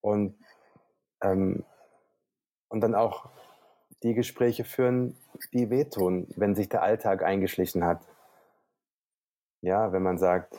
und 0.00 0.40
ähm, 1.22 1.64
und 2.68 2.80
dann 2.80 2.94
auch 2.94 3.30
die 4.02 4.14
Gespräche 4.14 4.64
führen, 4.64 5.16
die 5.52 5.70
wehtun, 5.70 6.26
wenn 6.36 6.54
sich 6.54 6.68
der 6.68 6.82
Alltag 6.82 7.22
eingeschlichen 7.22 7.84
hat. 7.84 8.06
Ja, 9.60 9.92
wenn 9.92 10.02
man 10.02 10.18
sagt, 10.18 10.58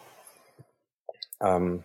ähm, 1.40 1.84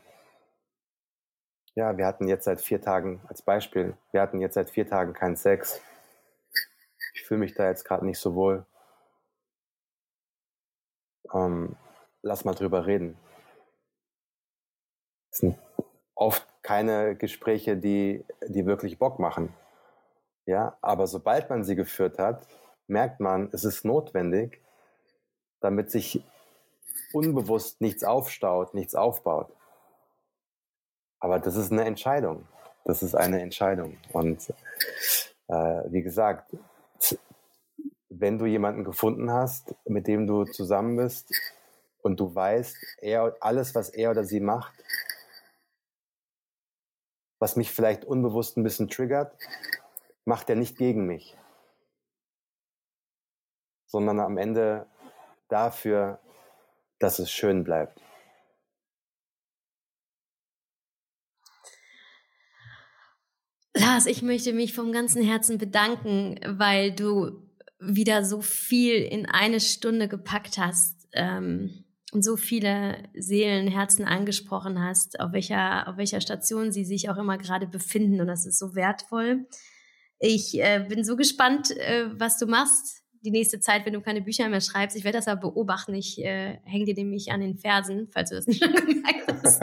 ja, 1.74 1.96
wir 1.96 2.06
hatten 2.06 2.28
jetzt 2.28 2.44
seit 2.44 2.60
vier 2.60 2.80
Tagen, 2.80 3.22
als 3.28 3.42
Beispiel, 3.42 3.96
wir 4.12 4.20
hatten 4.20 4.40
jetzt 4.40 4.54
seit 4.54 4.70
vier 4.70 4.86
Tagen 4.86 5.12
keinen 5.12 5.36
Sex. 5.36 5.80
Ich 7.14 7.22
fühle 7.24 7.40
mich 7.40 7.54
da 7.54 7.68
jetzt 7.68 7.84
gerade 7.84 8.04
nicht 8.04 8.18
so 8.18 8.34
wohl. 8.34 8.66
Ähm, 11.32 11.76
lass 12.22 12.44
mal 12.44 12.54
drüber 12.54 12.86
reden. 12.86 13.18
Das 15.30 15.40
sind 15.40 15.58
oft 16.14 16.46
keine 16.66 17.14
Gespräche, 17.14 17.76
die, 17.76 18.24
die 18.48 18.66
wirklich 18.66 18.98
Bock 18.98 19.20
machen. 19.20 19.54
Ja, 20.46 20.76
aber 20.80 21.06
sobald 21.06 21.48
man 21.48 21.62
sie 21.62 21.76
geführt 21.76 22.18
hat, 22.18 22.44
merkt 22.88 23.20
man, 23.20 23.50
es 23.52 23.64
ist 23.64 23.84
notwendig, 23.84 24.60
damit 25.60 25.92
sich 25.92 26.24
unbewusst 27.12 27.80
nichts 27.80 28.02
aufstaut, 28.02 28.74
nichts 28.74 28.96
aufbaut. 28.96 29.52
Aber 31.20 31.38
das 31.38 31.54
ist 31.54 31.70
eine 31.70 31.84
Entscheidung. 31.84 32.48
Das 32.84 33.04
ist 33.04 33.14
eine 33.14 33.40
Entscheidung. 33.42 33.96
Und 34.12 34.52
äh, 35.46 35.82
wie 35.86 36.02
gesagt, 36.02 36.50
wenn 38.08 38.38
du 38.38 38.46
jemanden 38.46 38.82
gefunden 38.82 39.30
hast, 39.30 39.72
mit 39.84 40.08
dem 40.08 40.26
du 40.26 40.44
zusammen 40.44 40.96
bist 40.96 41.30
und 42.02 42.18
du 42.18 42.34
weißt, 42.34 42.76
er, 43.02 43.36
alles, 43.38 43.76
was 43.76 43.88
er 43.88 44.10
oder 44.10 44.24
sie 44.24 44.40
macht, 44.40 44.72
was 47.38 47.56
mich 47.56 47.70
vielleicht 47.70 48.04
unbewusst 48.04 48.56
ein 48.56 48.62
bisschen 48.62 48.88
triggert, 48.88 49.36
macht 50.24 50.50
er 50.50 50.56
nicht 50.56 50.76
gegen 50.76 51.06
mich, 51.06 51.36
sondern 53.86 54.20
am 54.20 54.38
Ende 54.38 54.86
dafür, 55.48 56.20
dass 56.98 57.18
es 57.18 57.30
schön 57.30 57.64
bleibt. 57.64 58.00
Lars, 63.74 64.06
ich 64.06 64.22
möchte 64.22 64.52
mich 64.54 64.74
vom 64.74 64.90
ganzen 64.90 65.22
Herzen 65.22 65.58
bedanken, 65.58 66.40
weil 66.46 66.92
du 66.92 67.42
wieder 67.78 68.24
so 68.24 68.40
viel 68.40 69.02
in 69.02 69.26
eine 69.26 69.60
Stunde 69.60 70.08
gepackt 70.08 70.56
hast 70.56 71.08
ähm, 71.12 71.85
so 72.12 72.36
viele 72.36 73.08
Seelen, 73.14 73.68
Herzen 73.68 74.04
angesprochen 74.04 74.82
hast, 74.82 75.20
auf 75.20 75.32
welcher, 75.32 75.88
auf 75.88 75.96
welcher 75.96 76.20
Station 76.20 76.72
sie 76.72 76.84
sich 76.84 77.10
auch 77.10 77.16
immer 77.16 77.38
gerade 77.38 77.66
befinden. 77.66 78.20
Und 78.20 78.28
das 78.28 78.46
ist 78.46 78.58
so 78.58 78.74
wertvoll. 78.74 79.46
Ich 80.18 80.58
äh, 80.58 80.84
bin 80.88 81.04
so 81.04 81.16
gespannt, 81.16 81.70
äh, 81.76 82.08
was 82.18 82.38
du 82.38 82.46
machst 82.46 83.05
die 83.26 83.32
nächste 83.32 83.58
Zeit, 83.58 83.84
wenn 83.84 83.92
du 83.92 84.00
keine 84.00 84.22
Bücher 84.22 84.48
mehr 84.48 84.60
schreibst. 84.60 84.96
Ich 84.96 85.04
werde 85.04 85.18
das 85.18 85.26
aber 85.26 85.50
beobachten. 85.50 85.94
Ich 85.94 86.22
äh, 86.24 86.58
hänge 86.64 86.84
dir 86.84 86.94
nämlich 86.94 87.32
an 87.32 87.40
den 87.40 87.58
Fersen, 87.58 88.08
falls 88.12 88.30
du 88.30 88.36
das 88.36 88.46
nicht 88.46 88.62
schon 88.64 88.72
gemerkt 88.72 89.34
hast. 89.42 89.62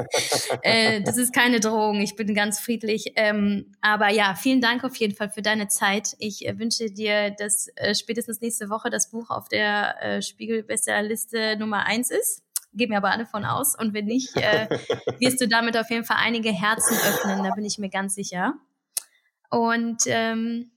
äh, 0.62 1.02
das 1.02 1.18
ist 1.18 1.34
keine 1.34 1.60
Drohung. 1.60 2.02
Ich 2.02 2.16
bin 2.16 2.36
ganz 2.36 2.60
friedlich. 2.60 3.14
Ähm, 3.16 3.72
aber 3.82 4.10
ja, 4.10 4.36
vielen 4.36 4.62
Dank 4.62 4.84
auf 4.84 4.96
jeden 4.98 5.16
Fall 5.16 5.30
für 5.30 5.42
deine 5.42 5.70
Zeit. 5.70 6.16
Ich 6.20 6.46
äh, 6.46 6.60
wünsche 6.60 6.92
dir, 6.92 7.32
dass 7.32 7.70
äh, 7.76 7.96
spätestens 7.96 8.42
nächste 8.42 8.70
Woche 8.70 8.90
das 8.90 9.10
Buch 9.10 9.30
auf 9.30 9.48
der 9.48 10.02
äh, 10.04 10.22
Spiegel-Bestsellerliste 10.22 11.58
Nummer 11.58 11.86
eins 11.86 12.12
ist. 12.12 12.44
Gehen 12.74 12.90
wir 12.90 12.98
aber 12.98 13.12
alle 13.12 13.26
von 13.26 13.46
aus. 13.46 13.78
Und 13.80 13.94
wenn 13.94 14.06
nicht, 14.06 14.36
äh, 14.36 14.68
wirst 15.20 15.40
du 15.40 15.48
damit 15.48 15.78
auf 15.78 15.90
jeden 15.90 16.04
Fall 16.04 16.18
einige 16.20 16.52
Herzen 16.52 16.98
öffnen. 16.98 17.44
Da 17.44 17.56
bin 17.56 17.64
ich 17.64 17.78
mir 17.78 17.90
ganz 17.90 18.16
sicher. 18.16 18.56
Und 19.50 20.04
ähm, 20.08 20.72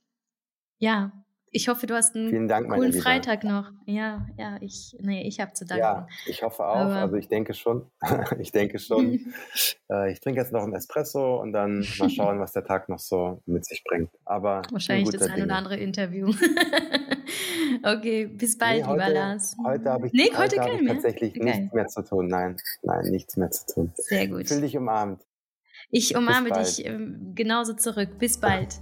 ja, 0.79 1.11
ich 1.51 1.69
hoffe, 1.69 1.87
du 1.87 1.95
hast 1.95 2.15
einen 2.15 2.49
Dank, 2.49 2.71
coolen 2.71 2.93
Freitag 2.93 3.45
noch. 3.45 3.71
Ja, 3.87 4.27
ja, 4.37 4.59
ich, 4.61 4.97
nee, 5.01 5.27
ich 5.27 5.41
habe 5.41 5.53
zu 5.53 5.65
danken. 5.65 5.83
Ja, 5.83 6.07
ich 6.27 6.43
hoffe 6.43 6.65
auch. 6.65 6.77
Aber 6.77 6.97
also 6.97 7.17
ich 7.17 7.29
denke 7.29 7.55
schon. 7.55 7.87
ich 8.39 8.53
denke 8.53 8.79
schon. 8.79 9.33
äh, 9.91 10.13
ich 10.13 10.21
trinke 10.21 10.41
jetzt 10.41 10.53
noch 10.53 10.63
einen 10.63 10.75
Espresso 10.75 11.41
und 11.41 11.53
dann 11.53 11.87
mal 11.99 12.11
schauen, 12.11 12.41
was 12.41 12.53
der 12.53 12.65
Tag 12.65 12.89
noch 12.89 12.99
so 12.99 13.43
mit 13.47 13.65
sich 13.65 13.85
bringt. 13.85 14.11
Aber 14.25 14.63
wahrscheinlich 14.71 15.11
das 15.11 15.31
ein 15.31 15.43
oder 15.43 15.57
andere 15.57 15.77
Interview. 15.77 16.29
okay, 17.83 18.27
bis 18.27 18.59
bald, 18.59 18.83
nee, 18.83 18.85
heute, 18.85 19.05
lieber 19.05 19.15
Lars. 19.15 19.57
Heute 19.65 19.91
habe 19.91 20.07
ich, 20.09 20.13
nee, 20.13 20.31
heute, 20.37 20.61
heute 20.61 20.83
ich 20.83 20.89
tatsächlich 20.89 21.37
okay. 21.37 21.45
nichts 21.45 21.73
mehr 21.73 21.87
zu 21.87 22.03
tun. 22.03 22.29
Nein, 22.29 22.57
nein, 22.83 23.11
nichts 23.11 23.37
mehr 23.37 23.51
zu 23.51 23.67
tun. 23.67 23.93
Sehr 23.95 24.29
gut. 24.29 24.43
Ich 24.43 24.49
fühle 24.49 24.63
dich 24.63 24.77
umarmt. 24.77 25.23
Ich 25.91 26.17
umarme 26.17 26.51
dich 26.51 26.85
ähm, 26.85 27.33
genauso 27.35 27.75
zurück. 27.75 28.19
Bis 28.19 28.39
bald. 28.39 28.81